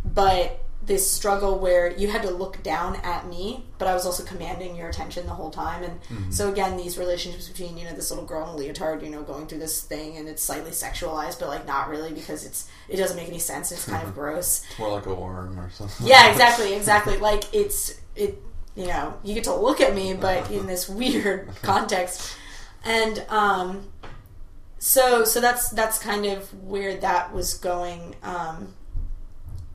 but 0.04 0.65
this 0.86 1.10
struggle 1.10 1.58
where 1.58 1.92
you 1.96 2.08
had 2.08 2.22
to 2.22 2.30
look 2.30 2.62
down 2.62 2.96
at 2.96 3.26
me, 3.26 3.64
but 3.78 3.88
I 3.88 3.94
was 3.94 4.06
also 4.06 4.22
commanding 4.24 4.76
your 4.76 4.88
attention 4.88 5.26
the 5.26 5.32
whole 5.32 5.50
time. 5.50 5.82
And 5.82 6.32
so 6.32 6.50
again, 6.50 6.76
these 6.76 6.96
relationships 6.96 7.48
between 7.48 7.76
you 7.76 7.84
know 7.84 7.92
this 7.92 8.10
little 8.10 8.24
girl 8.24 8.48
in 8.50 8.56
leotard, 8.56 9.02
you 9.02 9.10
know, 9.10 9.22
going 9.22 9.46
through 9.46 9.58
this 9.58 9.82
thing, 9.82 10.16
and 10.16 10.28
it's 10.28 10.42
slightly 10.42 10.70
sexualized, 10.70 11.40
but 11.40 11.48
like 11.48 11.66
not 11.66 11.88
really 11.88 12.12
because 12.12 12.44
it's 12.46 12.68
it 12.88 12.96
doesn't 12.96 13.16
make 13.16 13.28
any 13.28 13.40
sense. 13.40 13.72
It's 13.72 13.84
kind 13.84 14.06
of 14.06 14.14
gross. 14.14 14.64
It's 14.70 14.78
more 14.78 14.90
like 14.92 15.06
a 15.06 15.14
worm 15.14 15.58
or 15.58 15.70
something. 15.70 16.06
Yeah, 16.06 16.30
exactly, 16.30 16.74
exactly. 16.74 17.18
Like 17.18 17.52
it's 17.52 18.00
it. 18.14 18.40
You 18.76 18.88
know, 18.88 19.14
you 19.24 19.32
get 19.34 19.44
to 19.44 19.54
look 19.54 19.80
at 19.80 19.94
me, 19.94 20.14
but 20.14 20.50
in 20.50 20.66
this 20.66 20.88
weird 20.88 21.48
context, 21.62 22.36
and 22.84 23.24
um, 23.28 23.88
so 24.78 25.24
so 25.24 25.40
that's 25.40 25.70
that's 25.70 25.98
kind 25.98 26.26
of 26.26 26.52
where 26.62 26.96
that 26.98 27.32
was 27.32 27.54
going 27.54 28.14
um, 28.22 28.74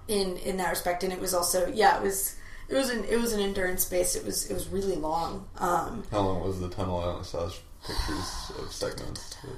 in 0.07 0.37
in 0.37 0.57
that 0.57 0.69
respect, 0.69 1.03
and 1.03 1.11
it 1.13 1.19
was 1.19 1.33
also 1.33 1.67
yeah, 1.67 1.97
it 1.97 2.03
was 2.03 2.35
it 2.69 2.75
was 2.75 2.89
an 2.89 3.03
it 3.05 3.19
was 3.19 3.33
an 3.33 3.39
endurance 3.39 3.83
space. 3.85 4.15
It 4.15 4.25
was 4.25 4.49
it 4.49 4.53
was 4.53 4.67
really 4.69 4.95
long. 4.95 5.47
Um, 5.57 6.03
How 6.11 6.21
long 6.21 6.41
was 6.41 6.59
the 6.59 6.69
tunnel? 6.69 6.99
I 6.99 7.05
only 7.05 7.23
saw 7.23 7.49
pictures 7.85 8.51
of 8.59 8.71
segments. 8.71 9.35
but- 9.41 9.51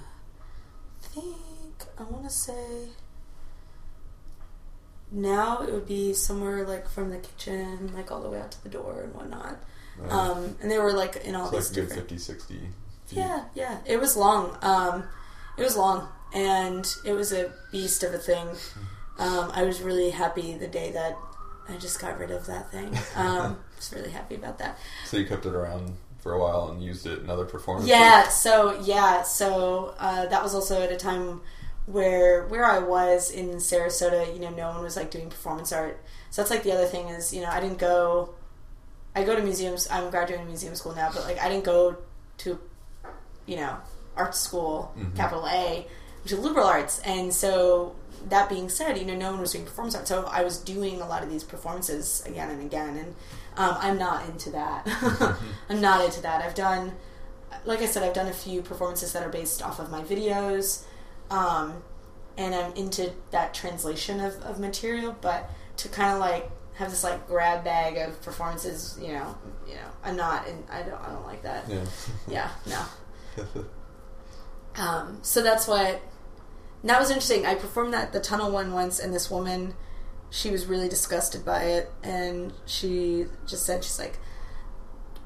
I 1.03 1.07
think 1.21 1.83
I 1.99 2.03
want 2.03 2.23
to 2.23 2.29
say 2.29 2.87
now 5.11 5.61
it 5.61 5.71
would 5.71 5.87
be 5.87 6.13
somewhere 6.13 6.65
like 6.65 6.87
from 6.89 7.11
the 7.11 7.17
kitchen, 7.17 7.91
like 7.93 8.11
all 8.11 8.21
the 8.21 8.29
way 8.29 8.39
out 8.39 8.51
to 8.51 8.63
the 8.63 8.69
door 8.69 9.01
and 9.03 9.13
whatnot. 9.13 9.57
Right. 9.99 10.11
Um, 10.11 10.55
and 10.61 10.71
they 10.71 10.79
were 10.79 10.91
like 10.93 11.17
in 11.17 11.35
all 11.35 11.45
like 11.45 11.53
these 11.57 11.69
good 11.69 11.87
different. 11.89 12.09
50, 12.09 12.17
60 12.17 12.53
feet. 12.55 12.61
Yeah, 13.11 13.43
yeah. 13.53 13.77
It 13.85 13.99
was 13.99 14.17
long. 14.17 14.57
Um, 14.63 15.03
it 15.57 15.61
was 15.63 15.77
long, 15.77 16.07
and 16.33 16.87
it 17.05 17.13
was 17.13 17.31
a 17.31 17.51
beast 17.71 18.01
of 18.03 18.13
a 18.13 18.17
thing. 18.17 18.47
Um, 19.19 19.51
I 19.53 19.63
was 19.63 19.81
really 19.81 20.09
happy 20.09 20.53
the 20.57 20.67
day 20.67 20.91
that 20.91 21.17
I 21.69 21.77
just 21.77 21.99
got 21.99 22.17
rid 22.19 22.31
of 22.31 22.45
that 22.47 22.71
thing. 22.71 22.97
Um, 23.15 23.57
I 23.73 23.75
was 23.77 23.93
really 23.93 24.09
happy 24.11 24.35
about 24.35 24.57
that. 24.59 24.77
So 25.05 25.17
you 25.17 25.25
kept 25.25 25.45
it 25.45 25.53
around 25.53 25.95
for 26.19 26.33
a 26.33 26.39
while 26.39 26.69
and 26.69 26.81
used 26.81 27.05
it 27.05 27.19
in 27.19 27.29
other 27.29 27.45
performances? 27.45 27.89
Yeah. 27.89 28.27
So 28.29 28.79
yeah. 28.81 29.21
So 29.23 29.93
uh, 29.99 30.25
that 30.27 30.41
was 30.41 30.55
also 30.55 30.81
at 30.81 30.91
a 30.91 30.97
time 30.97 31.41
where 31.85 32.47
where 32.47 32.63
I 32.65 32.79
was 32.79 33.29
in 33.29 33.49
Sarasota. 33.57 34.33
You 34.33 34.39
know, 34.39 34.49
no 34.49 34.69
one 34.69 34.83
was 34.83 34.95
like 34.95 35.11
doing 35.11 35.29
performance 35.29 35.71
art. 35.73 36.01
So 36.31 36.41
that's 36.41 36.49
like 36.51 36.63
the 36.63 36.71
other 36.71 36.85
thing 36.87 37.09
is 37.09 37.33
you 37.33 37.41
know 37.41 37.49
I 37.49 37.59
didn't 37.59 37.77
go. 37.79 38.33
I 39.15 39.23
go 39.23 39.35
to 39.35 39.41
museums. 39.43 39.87
I'm 39.91 40.09
graduating 40.09 40.47
museum 40.47 40.73
school 40.75 40.95
now, 40.95 41.11
but 41.13 41.23
like 41.25 41.39
I 41.39 41.47
didn't 41.49 41.65
go 41.65 41.97
to, 42.39 42.59
you 43.45 43.57
know, 43.57 43.77
art 44.17 44.33
school, 44.35 44.91
Mhm. 44.97 45.15
capital 45.15 45.45
A, 45.47 45.85
which 46.23 46.31
is 46.31 46.39
liberal 46.39 46.67
arts. 46.67 46.99
And 46.99 47.33
so 47.33 47.95
that 48.29 48.49
being 48.49 48.69
said, 48.69 48.97
you 48.97 49.05
know, 49.05 49.15
no 49.15 49.31
one 49.31 49.41
was 49.41 49.51
doing 49.51 49.65
performance 49.65 49.95
art, 49.95 50.07
so 50.07 50.25
I 50.31 50.43
was 50.43 50.57
doing 50.57 51.01
a 51.01 51.07
lot 51.07 51.23
of 51.23 51.29
these 51.29 51.43
performances 51.43 52.23
again 52.25 52.49
and 52.49 52.61
again, 52.61 52.97
and 52.97 53.15
um, 53.57 53.75
I'm 53.79 53.97
not 53.97 54.27
into 54.29 54.49
that. 54.51 54.87
I'm 55.69 55.81
not 55.81 56.05
into 56.05 56.21
that. 56.21 56.41
I've 56.41 56.55
done, 56.55 56.93
like 57.65 57.81
I 57.81 57.85
said, 57.85 58.03
I've 58.03 58.13
done 58.13 58.27
a 58.27 58.33
few 58.33 58.61
performances 58.61 59.11
that 59.13 59.23
are 59.23 59.29
based 59.29 59.61
off 59.61 59.79
of 59.79 59.91
my 59.91 60.01
videos, 60.01 60.83
um, 61.29 61.83
and 62.37 62.55
I'm 62.55 62.73
into 62.75 63.11
that 63.31 63.53
translation 63.53 64.21
of, 64.21 64.41
of 64.43 64.59
material, 64.59 65.15
but 65.19 65.49
to 65.77 65.89
kind 65.89 66.13
of 66.13 66.19
like 66.19 66.49
have 66.75 66.89
this 66.89 67.03
like 67.03 67.27
grab 67.27 67.63
bag 67.63 67.97
of 67.97 68.19
performances, 68.21 68.97
you 69.01 69.09
know, 69.09 69.37
you 69.67 69.75
know, 69.75 69.89
I'm 70.03 70.15
not, 70.15 70.47
and 70.47 70.63
I 70.71 70.81
don't, 70.83 70.99
I 71.01 71.11
don't 71.11 71.25
like 71.25 71.43
that. 71.43 71.69
Yeah. 71.69 71.85
Yeah, 72.27 72.49
no. 72.65 73.65
Um, 74.75 75.19
so 75.21 75.41
that's 75.41 75.67
what. 75.67 76.01
And 76.83 76.89
That 76.89 76.99
was 76.99 77.09
interesting. 77.09 77.45
I 77.45 77.55
performed 77.55 77.93
that 77.93 78.11
the 78.11 78.19
tunnel 78.19 78.51
one 78.51 78.73
once, 78.73 78.99
and 78.99 79.13
this 79.13 79.31
woman, 79.31 79.73
she 80.29 80.51
was 80.51 80.65
really 80.65 80.89
disgusted 80.89 81.45
by 81.45 81.63
it, 81.63 81.89
and 82.03 82.51
she 82.65 83.25
just 83.47 83.65
said, 83.65 83.85
"She's 83.85 83.97
like, 83.97 84.19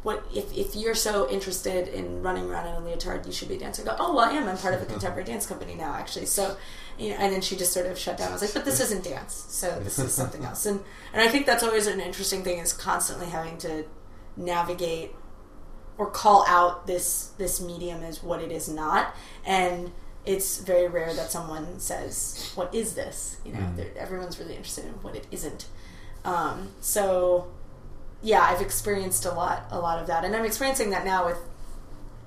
what 0.03 0.24
if 0.34 0.55
if 0.55 0.76
you're 0.76 0.93
so 0.93 1.28
interested 1.30 1.88
in 1.88 2.22
running 2.22 2.45
around 2.45 2.68
in 2.68 2.76
a 2.76 2.86
leotard, 2.86 3.26
you 3.26 3.32
should 3.32 3.49
be 3.49 3.55
a 3.55 3.60
dancer." 3.60 3.82
I 3.82 3.86
go, 3.86 3.95
"Oh, 3.99 4.14
well, 4.14 4.30
I 4.30 4.34
am. 4.34 4.47
I'm 4.47 4.58
part 4.58 4.76
of 4.76 4.84
a 4.84 4.86
contemporary 4.93 5.24
dance 5.24 5.47
company 5.47 5.74
now, 5.74 5.95
actually." 5.95 6.28
So, 6.28 6.55
you 6.99 7.10
know, 7.10 7.16
and 7.16 7.34
then 7.34 7.41
she 7.41 7.55
just 7.55 7.74
sort 7.74 7.88
of 7.88 7.97
shut 7.97 8.18
down. 8.18 8.30
I 8.30 8.34
was 8.34 8.43
like, 8.43 8.53
"But 8.53 8.64
this 8.64 8.80
isn't 8.80 9.03
dance. 9.03 9.47
So 9.49 9.80
this 9.84 9.97
is 9.97 10.14
something 10.22 10.45
else." 10.45 10.68
And 10.68 10.82
and 11.12 11.24
I 11.24 11.28
think 11.28 11.47
that's 11.47 11.64
always 11.64 11.88
an 11.88 11.99
interesting 11.99 12.43
thing 12.43 12.60
is 12.60 12.72
constantly 12.72 13.28
having 13.28 13.58
to 13.60 13.86
navigate 14.38 15.16
or 15.97 16.12
call 16.12 16.45
out 16.47 16.86
this 16.86 17.32
this 17.39 17.60
medium 17.60 18.03
as 18.03 18.22
what 18.22 18.41
it 18.41 18.51
is 18.51 18.70
not 18.70 19.16
and 19.45 19.91
it's 20.34 20.60
very 20.60 20.88
rare 20.88 21.14
that 21.14 21.32
someone 21.32 21.80
says 21.80 22.52
what 22.56 22.74
is 22.76 22.94
this 22.96 23.38
you 23.46 23.52
know 23.54 23.60
Mm. 23.60 23.96
everyone's 23.96 24.38
really 24.40 24.56
interested 24.56 24.86
in 24.86 24.94
what 25.02 25.16
it 25.16 25.26
isn't 25.32 25.66
um, 26.26 26.70
so 26.82 27.48
yeah 28.22 28.42
i've 28.50 28.62
experienced 28.62 29.26
a 29.26 29.32
lot 29.32 29.60
a 29.72 29.80
lot 29.80 30.00
of 30.02 30.08
that 30.08 30.24
and 30.26 30.36
i'm 30.36 30.46
experiencing 30.46 30.90
that 30.92 31.06
now 31.06 31.26
with 31.26 31.38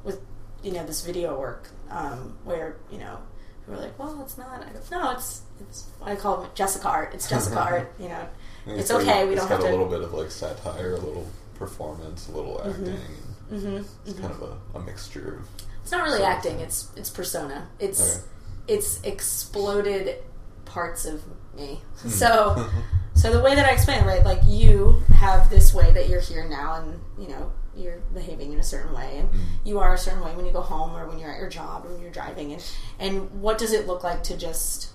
with 0.05 0.19
you 0.63 0.73
know 0.73 0.85
this 0.87 1.05
video 1.05 1.39
work 1.39 1.69
um, 1.91 2.37
where 2.45 2.77
you 2.91 2.99
know 2.99 3.19
we're 3.67 3.77
like 3.77 3.97
well 3.99 4.21
it's 4.23 4.39
not 4.39 4.63
I 4.63 4.71
go, 4.71 4.81
no 4.91 5.11
it's 5.13 5.43
it's 5.61 5.85
i 6.03 6.15
call 6.17 6.43
it 6.45 6.55
jessica 6.55 6.89
art 6.89 7.11
it's 7.15 7.29
jessica 7.29 7.61
art 7.71 7.93
you 8.01 8.09
know 8.09 8.27
it's, 8.67 8.81
It's 8.83 8.91
got- 8.93 9.01
okay, 9.03 9.27
we 9.27 9.33
it's 9.33 9.41
don't 9.41 9.49
got 9.49 9.57
have 9.57 9.61
a 9.61 9.65
to- 9.65 9.71
little 9.71 9.89
bit 9.89 10.03
of 10.03 10.13
like 10.13 10.31
satire, 10.31 10.95
a 10.95 10.99
little 10.99 11.27
performance, 11.55 12.29
a 12.29 12.33
little 12.33 12.61
acting. 12.61 13.01
hmm 13.49 13.79
It's 14.07 14.19
kind 14.21 14.33
of 14.33 14.43
a, 14.43 14.79
a 14.79 14.81
mixture 14.83 15.39
of. 15.41 15.49
It's 15.91 15.97
not 15.97 16.05
really 16.05 16.19
So- 16.21 16.25
acting. 16.27 16.61
It's 16.61 16.87
it's 16.95 17.11
persona. 17.11 17.67
It's 17.81 18.01
Okay. 18.01 18.25
it's 18.69 19.01
exploded 19.03 20.23
parts 20.65 21.05
of 21.05 21.21
me. 21.57 21.83
Hmm. 22.03 22.09
So 22.23 22.71
so 23.15 23.33
the 23.33 23.41
way 23.41 23.57
that 23.57 23.67
I 23.67 23.73
explain 23.73 24.05
it, 24.05 24.07
right? 24.07 24.25
Like 24.25 24.41
you 24.47 25.03
have 25.13 25.51
this 25.51 25.75
way 25.75 25.91
that 25.91 26.09
you're 26.09 26.21
here 26.21 26.45
now, 26.49 26.75
and 26.75 27.01
you 27.19 27.27
know 27.27 27.51
you're 27.75 27.99
behaving 28.15 28.53
in 28.53 28.61
a 28.61 28.63
certain 28.63 28.95
way, 28.95 29.19
and 29.19 29.33
Mm. 29.33 29.39
you 29.65 29.81
are 29.81 29.93
a 29.95 29.99
certain 29.99 30.21
way 30.25 30.33
when 30.37 30.47
you 30.47 30.53
go 30.53 30.61
home 30.61 30.95
or 30.97 31.09
when 31.09 31.19
you're 31.19 31.33
at 31.33 31.41
your 31.41 31.49
job 31.49 31.85
or 31.85 31.89
when 31.95 32.01
you're 32.03 32.13
driving, 32.13 32.53
and 32.53 32.63
and 33.01 33.43
what 33.43 33.59
does 33.59 33.73
it 33.73 33.89
look 33.89 34.05
like 34.05 34.23
to 34.31 34.37
just 34.37 34.91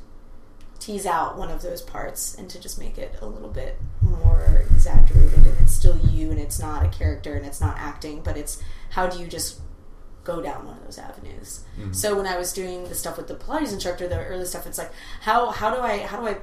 tease 0.79 1.05
out 1.05 1.37
one 1.37 1.51
of 1.51 1.61
those 1.61 1.81
parts 1.81 2.35
and 2.35 2.49
to 2.49 2.57
just 2.57 2.79
make 2.79 2.97
it 2.97 3.15
a 3.21 3.25
little 3.25 3.49
bit 3.49 3.77
more 4.01 4.63
exaggerated 4.71 5.33
and 5.45 5.57
it's 5.61 5.73
still 5.73 5.97
you 5.97 6.29
and 6.31 6.39
it's 6.39 6.59
not 6.59 6.85
a 6.85 6.89
character 6.89 7.33
and 7.35 7.45
it's 7.45 7.59
not 7.59 7.75
acting 7.79 8.21
but 8.21 8.37
it's 8.37 8.61
how 8.91 9.07
do 9.07 9.17
you 9.17 9.25
just 9.25 9.59
go 10.25 10.41
down 10.41 10.65
one 10.65 10.77
of 10.77 10.83
those 10.83 10.97
avenues 10.97 11.61
Mm-hmm. 11.79 11.93
so 11.93 12.15
when 12.17 12.25
i 12.27 12.37
was 12.37 12.51
doing 12.53 12.87
the 12.89 12.95
stuff 12.95 13.15
with 13.17 13.27
the 13.27 13.35
pilates 13.35 13.71
instructor 13.73 14.07
the 14.07 14.23
early 14.25 14.45
stuff 14.45 14.65
it's 14.67 14.77
like 14.77 14.91
how 15.21 15.51
how 15.51 15.73
do 15.73 15.79
i 15.81 15.99
how 15.99 16.19
do 16.19 16.27
i 16.27 16.37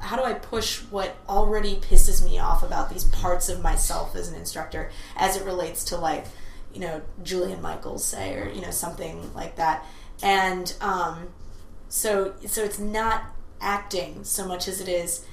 how 0.00 0.16
do 0.16 0.22
I 0.22 0.34
push 0.34 0.80
what 0.90 1.16
already 1.30 1.76
pisses 1.76 2.22
me 2.22 2.38
off 2.38 2.62
about 2.62 2.90
these 2.90 3.04
parts 3.04 3.48
of 3.48 3.62
myself 3.62 4.14
as 4.14 4.28
an 4.28 4.34
instructor 4.34 4.90
as 5.16 5.34
it 5.36 5.44
relates 5.46 5.82
to 5.84 5.96
like, 5.96 6.26
you 6.74 6.80
know, 6.80 7.00
Jillian 7.22 7.62
Michaels 7.62 8.04
say 8.04 8.34
or, 8.34 8.50
you 8.50 8.60
know, 8.60 8.70
something 8.70 9.32
like 9.32 9.56
that. 9.56 9.86
And 10.22 10.74
um 10.82 11.28
so 11.88 12.34
so 12.46 12.62
it's 12.62 12.78
not 12.78 13.22
acting 13.62 14.24
so 14.24 14.46
much 14.46 14.68
as 14.68 14.78
it 14.82 14.88
is 14.88 15.24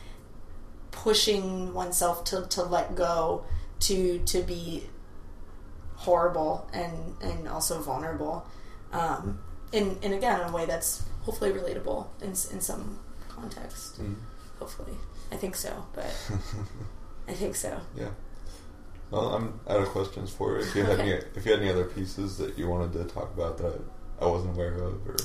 pushing 0.92 1.74
oneself 1.74 2.24
to, 2.26 2.46
to 2.48 2.64
let 2.64 2.96
go 2.96 3.44
to 3.82 4.20
to 4.20 4.42
be 4.42 4.84
horrible 6.06 6.68
and 6.74 6.94
and 7.22 7.48
also 7.48 7.80
vulnerable 7.82 8.46
um 8.92 9.40
in 9.72 9.98
and 10.04 10.14
again 10.14 10.42
in 10.42 10.48
a 10.48 10.52
way 10.52 10.66
that's 10.66 11.04
hopefully 11.22 11.52
relatable 11.52 12.08
in 12.22 12.30
in 12.54 12.60
some 12.62 13.00
context 13.30 14.02
Mm. 14.02 14.16
hopefully 14.60 14.98
i 15.32 15.36
think 15.36 15.56
so 15.56 15.72
but 15.94 16.14
i 17.28 17.34
think 17.34 17.56
so 17.56 17.80
Yeah. 17.96 18.10
Well, 19.12 19.34
I'm 19.36 19.60
out 19.68 19.82
of 19.82 19.90
questions 19.90 20.30
for 20.32 20.54
you. 20.54 20.60
If 20.66 20.74
you 20.74 20.84
had 20.86 21.00
Okay. 21.02 21.12
any, 21.12 21.22
if 21.36 21.46
you 21.46 21.52
had 21.52 21.60
any 21.62 21.70
other 21.70 21.84
pieces 21.84 22.38
that 22.38 22.58
you 22.58 22.70
wanted 22.70 22.94
to 22.94 23.04
talk 23.14 23.30
about 23.38 23.58
that 23.58 23.78
I 24.22 24.26
wasn't 24.26 24.56
aware 24.56 24.76
of, 24.76 25.06
or 25.08 25.18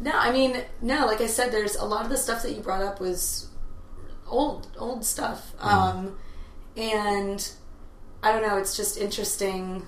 no 0.00 0.12
i 0.12 0.30
mean 0.32 0.52
no 0.80 1.06
like 1.06 1.20
i 1.20 1.26
said 1.26 1.50
there's 1.52 1.76
a 1.76 1.84
lot 1.84 2.02
of 2.04 2.10
the 2.10 2.16
stuff 2.26 2.42
that 2.44 2.52
you 2.54 2.60
brought 2.68 2.82
up 2.82 3.00
was 3.00 3.48
old 4.28 4.68
old 4.78 5.04
stuff 5.04 5.40
um 5.60 6.16
and 6.76 7.40
i 8.22 8.32
don't 8.32 8.42
know 8.46 8.56
it's 8.62 8.76
just 8.76 8.96
interesting 8.96 9.86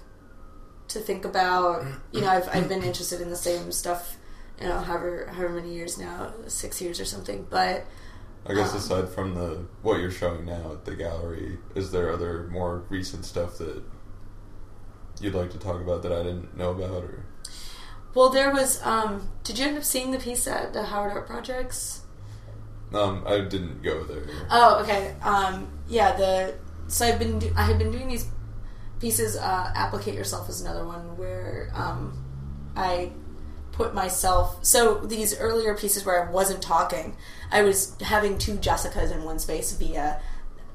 to 0.88 1.00
think 1.00 1.24
about 1.24 1.84
you 2.12 2.20
know 2.20 2.28
i've, 2.28 2.48
I've 2.52 2.68
been 2.68 2.82
interested 2.90 3.20
in 3.20 3.30
the 3.30 3.36
same 3.36 3.72
stuff 3.72 4.16
you 4.60 4.68
know 4.68 4.78
however 4.80 5.28
however 5.32 5.54
many 5.54 5.74
years 5.74 5.98
now 5.98 6.32
six 6.46 6.80
years 6.80 7.00
or 7.00 7.04
something 7.04 7.46
but 7.50 7.86
I 8.46 8.52
guess 8.54 8.72
Um, 8.72 8.78
aside 8.78 9.08
from 9.08 9.34
the 9.34 9.64
what 9.82 10.00
you're 10.00 10.10
showing 10.10 10.44
now 10.44 10.72
at 10.72 10.84
the 10.84 10.94
gallery, 10.94 11.58
is 11.74 11.90
there 11.92 12.12
other 12.12 12.46
more 12.50 12.84
recent 12.90 13.24
stuff 13.24 13.56
that 13.58 13.82
you'd 15.20 15.34
like 15.34 15.50
to 15.50 15.58
talk 15.58 15.80
about 15.80 16.02
that 16.02 16.12
I 16.12 16.22
didn't 16.22 16.56
know 16.56 16.70
about, 16.70 17.04
or 17.04 17.24
well 18.14 18.30
there 18.30 18.52
was 18.52 18.80
um 18.82 19.28
did 19.42 19.58
you 19.58 19.66
end 19.66 19.76
up 19.78 19.84
seeing 19.84 20.10
the 20.10 20.18
piece 20.18 20.46
at 20.46 20.72
the 20.72 20.84
howard 20.84 21.12
art 21.12 21.26
projects 21.26 22.02
um, 22.92 23.24
I 23.26 23.40
didn't 23.40 23.82
go 23.82 24.04
there. 24.04 24.24
Oh, 24.50 24.80
okay. 24.82 25.16
Um, 25.22 25.68
yeah, 25.88 26.14
the 26.16 26.54
so 26.86 27.06
I've 27.06 27.18
been 27.18 27.38
do, 27.38 27.52
I 27.56 27.64
had 27.64 27.78
been 27.78 27.90
doing 27.90 28.08
these 28.08 28.26
pieces. 29.04 29.36
Uh, 29.36 29.70
Applicate 29.74 30.14
yourself 30.14 30.48
is 30.48 30.62
another 30.62 30.86
one 30.86 31.18
where 31.18 31.70
um, 31.74 32.24
I 32.74 33.12
put 33.72 33.94
myself. 33.94 34.64
So 34.64 34.94
these 34.98 35.38
earlier 35.38 35.74
pieces 35.76 36.06
where 36.06 36.26
I 36.26 36.30
wasn't 36.30 36.62
talking, 36.62 37.14
I 37.50 37.62
was 37.62 37.96
having 38.00 38.38
two 38.38 38.54
Jessicas 38.54 39.12
in 39.12 39.24
one 39.24 39.38
space 39.38 39.76
via 39.76 40.22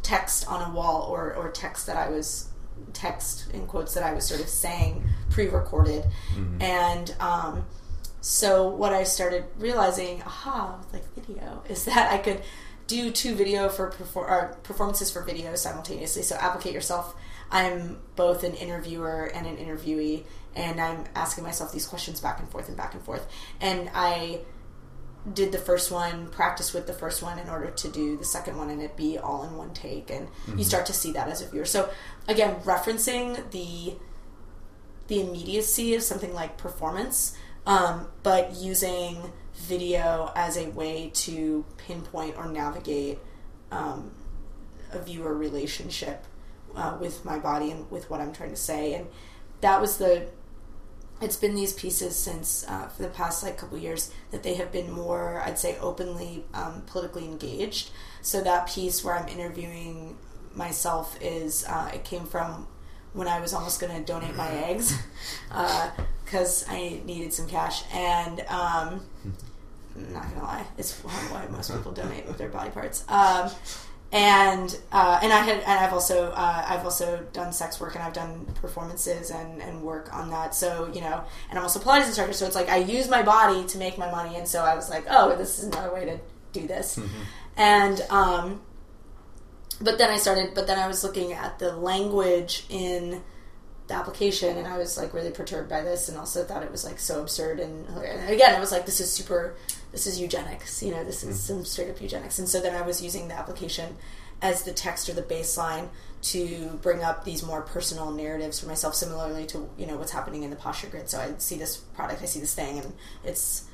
text 0.04 0.48
on 0.48 0.70
a 0.70 0.74
wall 0.76 1.10
or 1.12 1.34
or 1.34 1.50
text 1.50 1.88
that 1.88 1.98
I 1.98 2.10
was 2.10 2.50
text 2.94 3.52
in 3.52 3.66
quotes 3.66 3.96
that 3.96 4.04
I 4.04 4.14
was 4.14 4.26
sort 4.26 4.42
of 4.42 4.48
saying 4.48 5.04
pre-recorded, 5.32 6.06
and 6.62 7.16
um, 7.20 7.66
so 8.22 8.70
what 8.70 8.94
I 8.94 9.04
started 9.06 9.46
realizing, 9.58 10.22
aha, 10.22 10.78
with 10.78 10.94
like 10.94 11.16
video, 11.16 11.64
is 11.68 11.86
that 11.86 12.14
I 12.14 12.20
could 12.20 12.42
do 12.86 13.12
two 13.12 13.34
video 13.36 13.70
for 13.70 13.92
perfor- 13.92 14.30
or 14.30 14.58
performances 14.64 15.12
for 15.12 15.24
video 15.24 15.56
simultaneously. 15.56 16.22
So 16.22 16.36
applicate 16.36 16.74
yourself. 16.74 17.16
I'm 17.52 18.00
both 18.16 18.43
an 18.43 18.54
interviewer 18.54 19.26
and 19.34 19.47
an 19.47 19.58
interviewee, 19.58 20.24
and 20.56 20.80
I'm 20.80 21.06
asking 21.16 21.43
myself 21.43 21.72
these 21.72 21.88
questions 21.88 22.22
back 22.22 22.39
and 22.39 22.50
forth 22.50 22.68
and 22.68 22.78
back 22.78 22.93
and 22.93 23.04
forth. 23.04 23.28
And 23.60 23.89
I 23.93 24.41
did 25.34 25.52
the 25.52 25.58
first 25.58 25.91
one, 25.91 26.28
practice 26.28 26.74
with 26.74 26.88
the 26.88 26.93
first 26.93 27.22
one 27.22 27.39
in 27.39 27.50
order 27.50 27.72
to 27.72 27.89
do 27.89 28.18
the 28.18 28.26
second 28.26 28.58
one, 28.58 28.70
and 28.70 28.82
it 28.82 28.95
be 28.95 29.18
all 29.18 29.43
in 29.43 29.58
one 29.58 29.74
take. 29.74 30.10
And 30.10 30.28
you 30.56 30.64
start 30.64 30.86
to 30.88 30.93
see 30.93 31.12
that 31.14 31.28
as 31.28 31.41
a 31.41 31.47
viewer. 31.47 31.66
So 31.66 31.89
again, 32.28 32.56
referencing 32.62 33.52
the 33.52 33.95
the 35.08 35.22
immediacy 35.22 35.95
of 35.95 36.04
something 36.04 36.36
like 36.36 36.56
performance, 36.58 37.36
um, 37.66 38.08
but 38.22 38.54
using 38.54 39.32
video 39.56 40.32
as 40.36 40.56
a 40.56 40.70
way 40.70 41.10
to 41.14 41.66
pinpoint 41.78 42.38
or 42.38 42.47
navigate 42.47 43.18
um, 43.72 44.12
a 44.91 45.00
viewer 45.00 45.34
relationship 45.34 46.26
uh, 46.80 46.98
with 47.00 47.26
my 47.26 47.38
body 47.38 47.72
and 47.72 47.90
with 47.92 48.10
what 48.10 48.22
I'm 48.22 48.32
trying 48.32 48.52
to 48.52 48.56
say. 48.56 48.94
And 48.94 49.08
that 49.62 49.82
was 49.82 49.98
the. 49.98 50.28
It's 51.22 51.36
been 51.36 51.54
these 51.54 51.74
pieces 51.74 52.16
since 52.16 52.66
uh, 52.70 52.88
for 52.88 53.02
the 53.02 53.10
past 53.10 53.44
like 53.44 53.58
couple 53.58 53.78
years 53.78 54.10
that 54.32 54.42
they 54.42 54.54
have 54.54 54.72
been 54.72 54.90
more, 54.90 55.42
I'd 55.46 55.60
say, 55.60 55.78
openly 55.80 56.46
um, 56.54 56.84
politically 56.88 57.26
engaged. 57.26 57.90
So 58.22 58.40
that 58.42 58.70
piece 58.70 59.04
where 59.04 59.18
I'm 59.18 59.28
interviewing 59.28 60.18
myself 60.56 61.18
is 61.22 61.66
uh, 61.68 61.92
it 61.94 62.06
came 62.06 62.26
from 62.26 62.68
when 63.12 63.28
I 63.28 63.42
was 63.42 63.54
almost 63.54 63.82
going 63.82 63.94
to 63.94 64.02
donate 64.02 64.36
my 64.36 64.50
eggs 64.50 64.98
because 66.24 66.66
I 66.70 67.02
needed 67.06 67.34
some 67.34 67.48
cash, 67.48 67.84
and 67.92 68.40
um, 68.48 69.02
I'm 69.96 70.14
not 70.14 70.30
gonna 70.30 70.44
lie, 70.44 70.66
it's 70.78 71.00
why 71.02 71.48
most 71.48 71.72
people 71.72 71.92
donate 71.92 72.28
with 72.28 72.38
their 72.38 72.50
body 72.50 72.70
parts. 72.70 73.04
Um, 73.10 73.50
and 74.12 74.76
uh, 74.91 75.20
and 75.22 75.32
I 75.32 75.39
had 75.39 75.57
and 75.60 75.80
I've 75.80 75.93
also 75.93 76.32
uh, 76.32 76.66
I've 76.68 76.84
also 76.84 77.26
done 77.32 77.53
sex 77.53 77.80
work 77.80 77.93
and 77.95 78.03
I've 78.03 78.14
done 78.14 78.45
performances 78.55 79.30
and, 79.30 79.62
and 79.62 79.84
work 79.84 80.14
on 80.14 80.32
that. 80.32 80.55
So 80.55 80.89
you 80.93 81.01
know, 81.01 81.24
and 81.49 81.60
I'm 81.60 81.64
also 81.64 81.80
a 81.80 81.84
Pilates 81.84 82.07
instructor. 82.07 82.34
So 82.34 82.45
it's 82.47 82.55
like 82.55 82.70
I 82.70 82.78
use 82.78 83.07
my 83.07 83.22
body 83.22 83.66
to 83.68 83.78
make 83.78 83.97
my 83.97 84.10
money, 84.10 84.36
and 84.36 84.47
so 84.47 84.62
I 84.64 84.76
was 84.76 84.89
like, 84.89 85.05
oh, 85.10 85.36
this 85.36 85.60
is 85.60 85.66
another 85.66 85.93
way 85.93 86.05
to 86.05 86.20
do 86.53 86.68
this. 86.68 86.99
And 87.55 88.01
um, 88.10 88.62
but 89.82 89.97
then 89.97 90.10
I 90.10 90.18
started. 90.18 90.55
But 90.55 90.66
then 90.66 90.80
I 90.80 90.88
was 90.88 91.03
looking 91.03 91.34
at 91.34 91.60
the 91.60 91.76
language 91.76 92.66
in 92.70 93.22
the 93.88 93.93
application, 93.93 94.57
and 94.57 94.66
I 94.68 94.80
was 94.80 94.97
like 94.97 95.14
really 95.14 95.32
perturbed 95.32 95.70
by 95.70 95.82
this, 95.82 96.10
and 96.10 96.18
also 96.18 96.43
thought 96.43 96.64
it 96.64 96.72
was 96.72 96.84
like 96.84 96.99
so 96.99 97.22
absurd. 97.22 97.60
And, 97.60 97.86
and 97.88 98.30
again, 98.30 98.55
it 98.55 98.60
was 98.60 98.72
like 98.72 98.88
this 98.88 98.99
is 98.99 99.12
super. 99.12 99.55
This 99.92 100.08
is 100.08 100.20
eugenics. 100.20 100.84
You 100.84 100.92
know, 100.92 101.04
this 101.04 101.24
is 101.24 101.38
mm. 101.38 101.40
some 101.40 101.66
straight 101.66 101.90
up 101.90 102.02
eugenics. 102.02 102.40
And 102.40 102.48
so 102.48 102.62
then 102.62 102.76
I 102.76 102.82
was 102.82 103.02
using 103.02 103.28
the 103.28 103.34
application 103.34 103.96
as 104.42 104.64
the 104.64 104.72
text 104.72 105.10
or 105.10 105.14
the 105.14 105.22
baseline 105.22 105.90
to 106.22 106.80
bring 106.82 107.04
up 107.04 107.26
these 107.26 107.44
more 107.44 107.62
personal 107.62 108.12
narratives 108.12 108.60
for 108.60 108.68
myself, 108.68 108.96
similarly 108.96 109.46
to 109.48 109.70
you 109.78 109.86
know 109.86 109.98
what's 109.98 110.12
happening 110.12 110.44
in 110.44 110.50
the 110.50 110.56
posture 110.56 110.88
grid. 110.88 111.10
So 111.10 111.20
I 111.20 111.34
see 111.38 111.58
this 111.58 111.78
product, 111.78 112.22
I 112.22 112.26
see 112.26 112.40
this 112.40 112.54
thing, 112.54 112.80
and 112.80 112.94
it's 113.24 113.66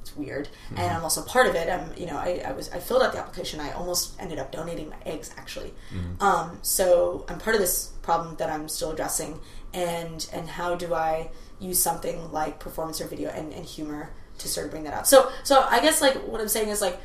it's 0.00 0.16
weird. 0.16 0.48
Mm-hmm. 0.48 0.78
And 0.78 0.92
i'm 0.92 1.02
also 1.02 1.22
part 1.22 1.46
of 1.46 1.54
it. 1.54 1.68
I'm 1.68 1.92
you 1.96 2.06
know 2.06 2.16
I, 2.16 2.42
I 2.46 2.52
was 2.52 2.70
i 2.70 2.78
filled 2.78 3.02
out 3.02 3.12
the 3.12 3.18
application. 3.18 3.60
I 3.60 3.72
almost 3.72 4.20
ended 4.20 4.38
up 4.38 4.52
donating 4.52 4.88
my 4.88 4.96
eggs 5.04 5.30
actually. 5.36 5.74
Mm-hmm. 5.92 6.22
Um, 6.22 6.58
so 6.62 7.24
i'm 7.28 7.38
part 7.38 7.54
of 7.54 7.60
this 7.60 7.92
problem 8.02 8.36
that 8.36 8.50
i'm 8.50 8.68
still 8.68 8.90
addressing. 8.90 9.40
And 9.72 10.28
and 10.32 10.48
how 10.48 10.74
do 10.74 10.94
i 10.94 11.30
use 11.58 11.80
something 11.80 12.32
like 12.32 12.58
performance 12.58 13.00
or 13.00 13.06
video 13.06 13.30
and, 13.30 13.52
and 13.52 13.64
humor 13.64 14.10
to 14.40 14.48
sort 14.48 14.66
of 14.66 14.70
bring 14.70 14.84
that 14.84 14.94
out 14.94 15.06
so 15.06 15.30
so 15.44 15.66
i 15.70 15.80
guess 15.80 16.00
like 16.00 16.14
what 16.26 16.40
i'm 16.40 16.48
saying 16.48 16.68
is 16.68 16.80
like 16.80 17.00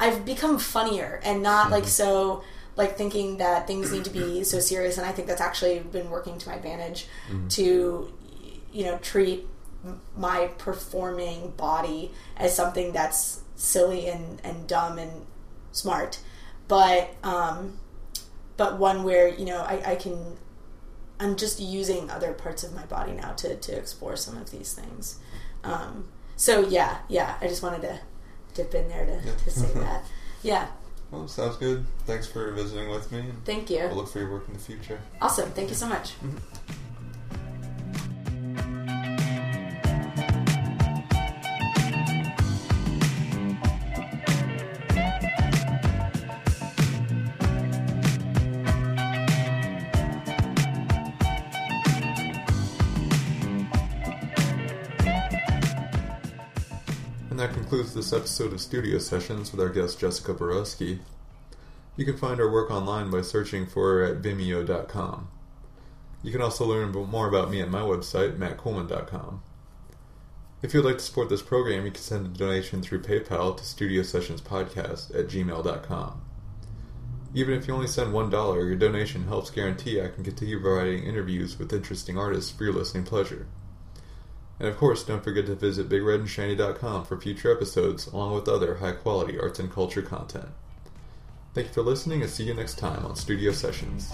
i've 0.00 0.24
become 0.24 0.58
funnier 0.58 1.20
and 1.24 1.42
not 1.42 1.70
like 1.70 1.86
so 1.86 2.42
like 2.76 2.96
thinking 2.96 3.38
that 3.38 3.66
things 3.66 3.92
need 3.92 4.04
to 4.04 4.10
be 4.10 4.42
so 4.44 4.58
serious 4.60 4.98
and 4.98 5.06
i 5.06 5.12
think 5.12 5.26
that's 5.28 5.40
actually 5.40 5.78
been 5.80 6.10
working 6.10 6.38
to 6.38 6.48
my 6.48 6.54
advantage 6.56 7.06
to 7.48 8.12
you 8.72 8.84
know 8.84 8.98
treat 8.98 9.46
my 10.16 10.48
performing 10.58 11.50
body 11.56 12.10
as 12.36 12.54
something 12.54 12.92
that's 12.92 13.42
silly 13.56 14.08
and, 14.08 14.40
and 14.44 14.66
dumb 14.66 14.98
and 14.98 15.26
smart. 15.72 16.20
But 16.68 17.14
um 17.22 17.78
but 18.56 18.78
one 18.78 19.04
where 19.04 19.28
you 19.28 19.44
know 19.44 19.60
I, 19.60 19.92
I 19.92 19.94
can 19.96 20.36
i'm 21.20 21.36
just 21.36 21.60
using 21.60 22.10
other 22.10 22.32
parts 22.32 22.64
of 22.64 22.72
my 22.74 22.84
body 22.86 23.12
now 23.12 23.32
to, 23.32 23.56
to 23.56 23.76
explore 23.76 24.16
some 24.16 24.36
of 24.38 24.50
these 24.50 24.72
things. 24.72 25.18
Um 25.62 26.08
so 26.36 26.60
yeah 26.68 26.98
yeah 27.08 27.36
i 27.40 27.46
just 27.48 27.62
wanted 27.62 27.82
to 27.82 27.98
dip 28.54 28.74
in 28.74 28.88
there 28.88 29.04
to, 29.06 29.12
Yeah. 29.26 29.34
to 29.34 29.50
say 29.50 29.72
that 29.74 30.04
yeah 30.42 30.66
Well, 31.10 31.28
sounds 31.28 31.56
good. 31.56 31.84
Thanks 32.06 32.26
for 32.26 32.50
visiting 32.52 32.88
with 32.90 33.10
me. 33.12 33.24
thank 33.44 33.70
you 33.70 33.78
We'll 33.88 33.96
look 33.96 34.08
for 34.08 34.18
your 34.20 34.30
work 34.30 34.44
in 34.48 34.54
the 34.54 34.60
future. 34.60 35.00
awesome 35.20 35.50
thank 35.50 35.68
you 35.70 35.74
so 35.76 35.88
much 35.88 36.12
And 36.22 36.40
this 57.94 58.12
episode 58.12 58.52
of 58.52 58.60
Studio 58.60 58.98
Sessions 58.98 59.52
with 59.52 59.60
our 59.60 59.68
guest 59.68 60.00
Jessica 60.00 60.34
Borusky. 60.34 60.98
You 61.96 62.04
can 62.04 62.16
find 62.16 62.40
our 62.40 62.50
work 62.50 62.70
online 62.70 63.08
by 63.08 63.22
searching 63.22 63.66
for 63.66 63.94
her 63.94 64.04
at 64.04 64.20
vimeo.com. 64.20 65.28
You 66.22 66.32
can 66.32 66.42
also 66.42 66.66
learn 66.66 66.90
more 66.90 67.28
about 67.28 67.50
me 67.50 67.60
at 67.60 67.70
my 67.70 67.82
website, 67.82 68.36
mattcoolman.com. 68.36 69.42
If 70.60 70.74
you'd 70.74 70.84
like 70.84 70.98
to 70.98 71.04
support 71.04 71.28
this 71.28 71.42
program, 71.42 71.84
you 71.84 71.92
can 71.92 72.02
send 72.02 72.26
a 72.26 72.30
donation 72.30 72.82
through 72.82 73.02
PayPal 73.02 73.56
to 73.56 73.64
Studio 73.64 74.02
Sessions 74.02 74.40
Podcast 74.40 75.14
at 75.14 75.28
gmail.com. 75.28 76.22
Even 77.32 77.54
if 77.54 77.68
you 77.68 77.74
only 77.74 77.86
send 77.86 78.12
$1, 78.12 78.54
your 78.56 78.74
donation 78.76 79.28
helps 79.28 79.50
guarantee 79.50 80.00
I 80.00 80.08
can 80.08 80.24
continue 80.24 80.60
providing 80.60 81.04
interviews 81.04 81.58
with 81.58 81.72
interesting 81.72 82.18
artists 82.18 82.50
for 82.50 82.64
your 82.64 82.72
listening 82.72 83.04
pleasure. 83.04 83.46
And 84.58 84.68
of 84.68 84.76
course, 84.76 85.02
don't 85.02 85.24
forget 85.24 85.46
to 85.46 85.54
visit 85.54 85.88
BigRedAndShiny.com 85.88 87.04
for 87.04 87.20
future 87.20 87.52
episodes, 87.52 88.06
along 88.06 88.34
with 88.34 88.48
other 88.48 88.76
high 88.76 88.92
quality 88.92 89.38
arts 89.38 89.58
and 89.58 89.72
culture 89.72 90.02
content. 90.02 90.48
Thank 91.54 91.68
you 91.68 91.72
for 91.72 91.82
listening 91.82 92.22
and 92.22 92.30
see 92.30 92.44
you 92.44 92.54
next 92.54 92.78
time 92.78 93.04
on 93.04 93.16
Studio 93.16 93.52
Sessions. 93.52 94.12